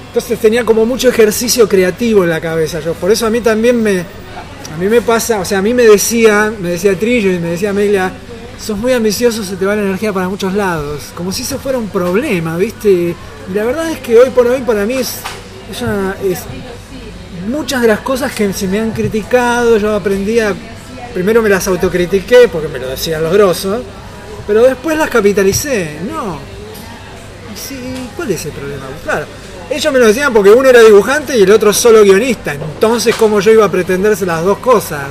Entonces 0.08 0.38
tenía 0.38 0.64
como 0.64 0.86
mucho 0.86 1.08
ejercicio 1.08 1.68
creativo 1.68 2.24
en 2.24 2.30
la 2.30 2.40
cabeza 2.40 2.80
yo. 2.80 2.94
Por 2.94 3.10
eso 3.10 3.26
a 3.26 3.30
mí 3.30 3.40
también 3.40 3.82
me. 3.82 4.00
A 4.00 4.76
mí 4.78 4.86
me 4.88 5.02
pasa, 5.02 5.40
o 5.40 5.44
sea, 5.44 5.58
a 5.58 5.62
mí 5.62 5.74
me 5.74 5.82
decía, 5.82 6.52
me 6.58 6.70
decía 6.70 6.98
Trillo 6.98 7.30
y 7.32 7.38
me 7.38 7.50
decía 7.50 7.70
Amelia, 7.70 8.12
sos 8.60 8.76
muy 8.76 8.92
ambicioso, 8.92 9.42
se 9.42 9.56
te 9.56 9.64
va 9.64 9.74
la 9.74 9.82
energía 9.82 10.12
para 10.12 10.28
muchos 10.28 10.54
lados. 10.54 11.12
Como 11.16 11.32
si 11.32 11.42
eso 11.42 11.58
fuera 11.58 11.78
un 11.78 11.88
problema, 11.88 12.56
¿viste? 12.56 12.90
Y 12.90 13.16
la 13.54 13.64
verdad 13.64 13.90
es 13.90 13.98
que 14.00 14.18
hoy 14.18 14.30
por 14.30 14.46
hoy 14.46 14.60
para 14.60 14.84
mí 14.84 14.94
es, 14.94 15.16
es 15.70 15.82
es 16.24 16.40
muchas 17.48 17.82
de 17.82 17.88
las 17.88 18.00
cosas 18.00 18.32
que 18.32 18.52
se 18.52 18.68
me 18.68 18.80
han 18.80 18.92
criticado, 18.92 19.76
yo 19.78 19.94
aprendí 19.94 20.40
a. 20.40 20.54
Primero 21.14 21.42
me 21.42 21.48
las 21.48 21.66
autocritiqué 21.66 22.48
porque 22.48 22.68
me 22.68 22.78
lo 22.78 22.88
decían 22.88 23.22
los 23.22 23.32
grosos, 23.32 23.82
pero 24.46 24.62
después 24.62 24.96
las 24.96 25.10
capitalicé. 25.10 25.98
No. 26.08 26.38
Sí, 27.56 28.08
¿cuál 28.14 28.30
es 28.30 28.44
el 28.44 28.52
problema? 28.52 28.84
Claro. 29.02 29.26
Ellos 29.68 29.92
me 29.92 29.98
lo 29.98 30.06
decían 30.06 30.32
porque 30.32 30.50
uno 30.50 30.68
era 30.68 30.80
dibujante 30.80 31.36
y 31.36 31.42
el 31.42 31.50
otro 31.50 31.72
solo 31.72 32.02
guionista. 32.02 32.54
Entonces, 32.54 33.14
¿cómo 33.16 33.40
yo 33.40 33.52
iba 33.52 33.64
a 33.64 33.70
pretenderse 33.70 34.26
las 34.26 34.44
dos 34.44 34.58
cosas? 34.58 35.08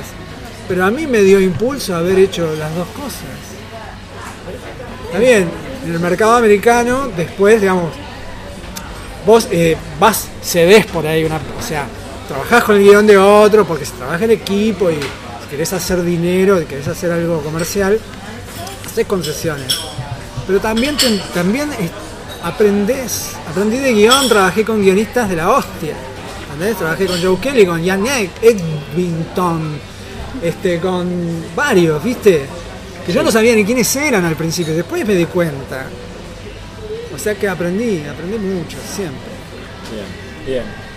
Pero 0.68 0.84
a 0.84 0.90
mí 0.90 1.06
me 1.06 1.22
dio 1.22 1.40
impulso 1.40 1.94
haber 1.96 2.18
hecho 2.18 2.54
las 2.56 2.74
dos 2.74 2.88
cosas. 2.88 3.39
Bien, 5.18 5.48
en 5.86 5.92
el 5.92 6.00
mercado 6.00 6.36
americano, 6.36 7.08
después, 7.16 7.60
digamos, 7.60 7.92
vos 9.26 9.48
eh, 9.50 9.76
vas, 9.98 10.28
cedés 10.42 10.86
por 10.86 11.06
ahí 11.06 11.24
una. 11.24 11.36
O 11.36 11.62
sea, 11.66 11.86
trabajás 12.28 12.64
con 12.64 12.76
el 12.76 12.82
guion 12.82 13.06
de 13.06 13.18
otro 13.18 13.64
porque 13.64 13.84
se 13.84 13.92
trabaja 13.92 14.24
en 14.24 14.30
equipo 14.32 14.90
y 14.90 14.94
si 14.94 15.48
querés 15.50 15.72
hacer 15.72 16.02
dinero, 16.02 16.60
y 16.60 16.64
querés 16.64 16.86
hacer 16.88 17.10
algo 17.10 17.40
comercial, 17.42 17.98
haces 18.86 19.06
concesiones. 19.06 19.78
Pero 20.46 20.60
también, 20.60 20.96
también 21.34 21.68
aprendés. 22.42 23.32
Aprendí 23.50 23.78
de 23.78 23.92
guion, 23.92 24.28
trabajé 24.28 24.64
con 24.64 24.80
guionistas 24.80 25.28
de 25.28 25.36
la 25.36 25.50
hostia. 25.50 25.94
¿Entendés? 26.52 26.76
Trabajé 26.78 27.06
con 27.06 27.20
Joe 27.22 27.38
Kelly, 27.40 27.66
con 27.66 27.84
Jan 27.84 28.06
Ed- 28.06 28.30
Edwinton, 28.42 29.78
este, 30.42 30.78
con 30.78 31.08
varios, 31.54 32.02
¿viste? 32.02 32.46
Que 33.06 33.12
yo 33.12 33.22
no 33.22 33.30
sabía 33.30 33.54
ni 33.54 33.64
quiénes 33.64 33.94
eran 33.96 34.24
al 34.24 34.36
principio, 34.36 34.74
después 34.74 35.06
me 35.06 35.14
di 35.14 35.26
cuenta. 35.26 35.86
O 37.14 37.18
sea 37.18 37.34
que 37.34 37.48
aprendí, 37.48 38.04
aprendí 38.06 38.38
mucho, 38.38 38.76
siempre. 38.94 39.30
Bien, 39.92 40.06
bien. 40.46 40.90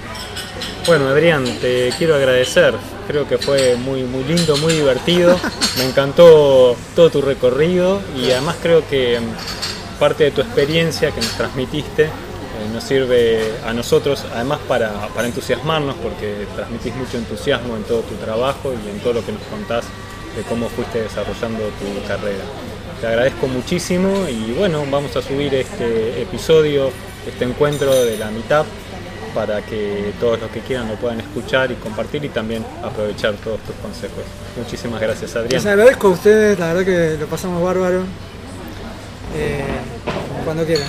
Bueno, 0.85 1.07
Adrián, 1.07 1.45
te 1.61 1.91
quiero 1.97 2.15
agradecer. 2.15 2.75
Creo 3.07 3.27
que 3.27 3.37
fue 3.37 3.75
muy, 3.77 4.03
muy 4.03 4.23
lindo, 4.25 4.57
muy 4.57 4.73
divertido. 4.73 5.39
Me 5.77 5.85
encantó 5.85 6.75
todo 6.95 7.09
tu 7.09 7.21
recorrido 7.21 8.01
y 8.17 8.31
además 8.31 8.57
creo 8.61 8.87
que 8.87 9.19
mm, 9.19 9.99
parte 9.99 10.25
de 10.25 10.31
tu 10.31 10.41
experiencia 10.41 11.11
que 11.11 11.21
nos 11.21 11.31
transmitiste 11.31 12.03
eh, 12.03 12.09
nos 12.73 12.83
sirve 12.83 13.53
a 13.65 13.73
nosotros, 13.73 14.25
además 14.33 14.59
para, 14.67 15.07
para 15.15 15.27
entusiasmarnos, 15.27 15.95
porque 15.95 16.45
transmitís 16.55 16.95
mucho 16.95 17.17
entusiasmo 17.17 17.75
en 17.75 17.83
todo 17.83 18.01
tu 18.01 18.15
trabajo 18.15 18.73
y 18.73 18.89
en 18.89 18.99
todo 18.99 19.13
lo 19.13 19.25
que 19.25 19.31
nos 19.31 19.41
contás 19.43 19.85
de 20.35 20.43
cómo 20.43 20.67
fuiste 20.69 21.01
desarrollando 21.01 21.59
tu 21.59 22.07
carrera. 22.07 22.43
Te 23.01 23.07
agradezco 23.07 23.47
muchísimo 23.47 24.27
y 24.29 24.53
bueno, 24.53 24.85
vamos 24.89 25.15
a 25.15 25.21
subir 25.21 25.53
este 25.53 26.21
episodio, 26.21 26.89
este 27.27 27.45
encuentro 27.45 27.93
de 28.05 28.17
la 28.17 28.31
mitad 28.31 28.65
para 29.33 29.61
que 29.61 30.13
todos 30.19 30.39
los 30.39 30.51
que 30.51 30.59
quieran 30.59 30.87
lo 30.87 30.95
puedan 30.95 31.19
escuchar 31.19 31.71
y 31.71 31.75
compartir 31.75 32.23
y 32.23 32.29
también 32.29 32.63
aprovechar 32.83 33.33
todos 33.35 33.59
tus 33.61 33.75
consejos. 33.75 34.23
Muchísimas 34.57 35.01
gracias 35.01 35.35
Adrián. 35.35 35.51
Les 35.51 35.65
agradezco 35.65 36.07
a 36.07 36.11
ustedes, 36.11 36.59
la 36.59 36.73
verdad 36.73 36.85
que 36.85 37.17
lo 37.19 37.27
pasamos 37.27 37.61
bárbaro. 37.63 38.03
Eh, 39.35 39.63
cuando 40.45 40.65
quieran. 40.65 40.87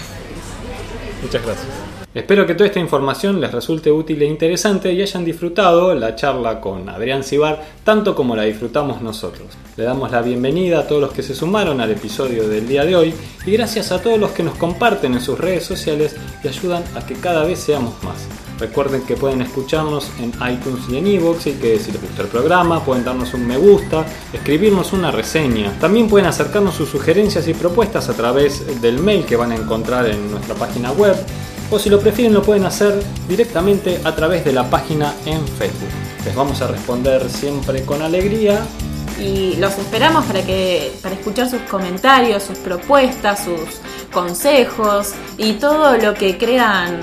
Muchas 1.22 1.42
gracias. 1.42 1.83
Espero 2.14 2.46
que 2.46 2.54
toda 2.54 2.68
esta 2.68 2.78
información 2.78 3.40
les 3.40 3.50
resulte 3.50 3.90
útil 3.90 4.22
e 4.22 4.26
interesante 4.26 4.92
y 4.92 5.02
hayan 5.02 5.24
disfrutado 5.24 5.92
la 5.96 6.14
charla 6.14 6.60
con 6.60 6.88
Adrián 6.88 7.24
Cibar 7.24 7.60
tanto 7.82 8.14
como 8.14 8.36
la 8.36 8.44
disfrutamos 8.44 9.02
nosotros. 9.02 9.48
Le 9.76 9.82
damos 9.82 10.12
la 10.12 10.22
bienvenida 10.22 10.78
a 10.78 10.86
todos 10.86 11.00
los 11.00 11.12
que 11.12 11.24
se 11.24 11.34
sumaron 11.34 11.80
al 11.80 11.90
episodio 11.90 12.48
del 12.48 12.68
día 12.68 12.84
de 12.84 12.94
hoy 12.94 13.14
y 13.44 13.50
gracias 13.50 13.90
a 13.90 14.00
todos 14.00 14.16
los 14.20 14.30
que 14.30 14.44
nos 14.44 14.54
comparten 14.54 15.14
en 15.14 15.20
sus 15.20 15.36
redes 15.40 15.64
sociales 15.64 16.14
y 16.44 16.46
ayudan 16.46 16.84
a 16.94 17.04
que 17.04 17.14
cada 17.14 17.44
vez 17.44 17.58
seamos 17.58 18.00
más. 18.04 18.28
Recuerden 18.60 19.02
que 19.02 19.16
pueden 19.16 19.42
escucharnos 19.42 20.08
en 20.20 20.28
iTunes 20.48 20.88
y 20.88 20.98
en 20.98 21.08
iVoox 21.08 21.48
y 21.48 21.52
que 21.54 21.80
si 21.80 21.90
les 21.90 22.00
gustó 22.00 22.22
el 22.22 22.28
programa 22.28 22.84
pueden 22.84 23.04
darnos 23.04 23.34
un 23.34 23.44
me 23.44 23.56
gusta, 23.56 24.06
escribirnos 24.32 24.92
una 24.92 25.10
reseña. 25.10 25.76
También 25.80 26.08
pueden 26.08 26.28
acercarnos 26.28 26.76
sus 26.76 26.90
sugerencias 26.90 27.48
y 27.48 27.54
propuestas 27.54 28.08
a 28.08 28.14
través 28.14 28.80
del 28.80 29.00
mail 29.00 29.24
que 29.24 29.34
van 29.34 29.50
a 29.50 29.56
encontrar 29.56 30.06
en 30.06 30.30
nuestra 30.30 30.54
página 30.54 30.92
web 30.92 31.16
o 31.70 31.78
si 31.78 31.90
lo 31.90 32.00
prefieren 32.00 32.34
lo 32.34 32.42
pueden 32.42 32.64
hacer 32.64 33.02
directamente 33.28 34.00
a 34.04 34.14
través 34.14 34.44
de 34.44 34.52
la 34.52 34.68
página 34.68 35.14
en 35.26 35.46
Facebook. 35.46 35.88
Les 36.24 36.34
vamos 36.34 36.60
a 36.62 36.68
responder 36.68 37.28
siempre 37.28 37.82
con 37.82 38.02
alegría. 38.02 38.60
Y 39.20 39.56
los 39.56 39.78
esperamos 39.78 40.24
para 40.24 40.42
que 40.42 40.92
para 41.02 41.14
escuchar 41.14 41.48
sus 41.48 41.60
comentarios, 41.62 42.42
sus 42.42 42.58
propuestas, 42.58 43.44
sus 43.44 43.80
consejos 44.12 45.12
y 45.38 45.54
todo 45.54 45.96
lo 45.96 46.14
que 46.14 46.36
crean 46.36 47.00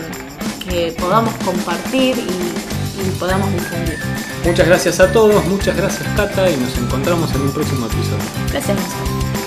que 0.67 0.93
podamos 0.99 1.33
compartir 1.45 2.17
y, 2.17 3.01
y 3.01 3.11
podamos 3.17 3.51
difundir. 3.53 3.97
Muchas 4.45 4.67
gracias 4.67 4.99
a 4.99 5.11
todos, 5.11 5.45
muchas 5.45 5.77
gracias 5.77 6.07
Cata 6.15 6.49
y 6.49 6.57
nos 6.57 6.75
encontramos 6.77 7.33
en 7.33 7.41
un 7.41 7.51
próximo 7.51 7.85
episodio. 7.85 8.17
Gracias. 8.51 9.40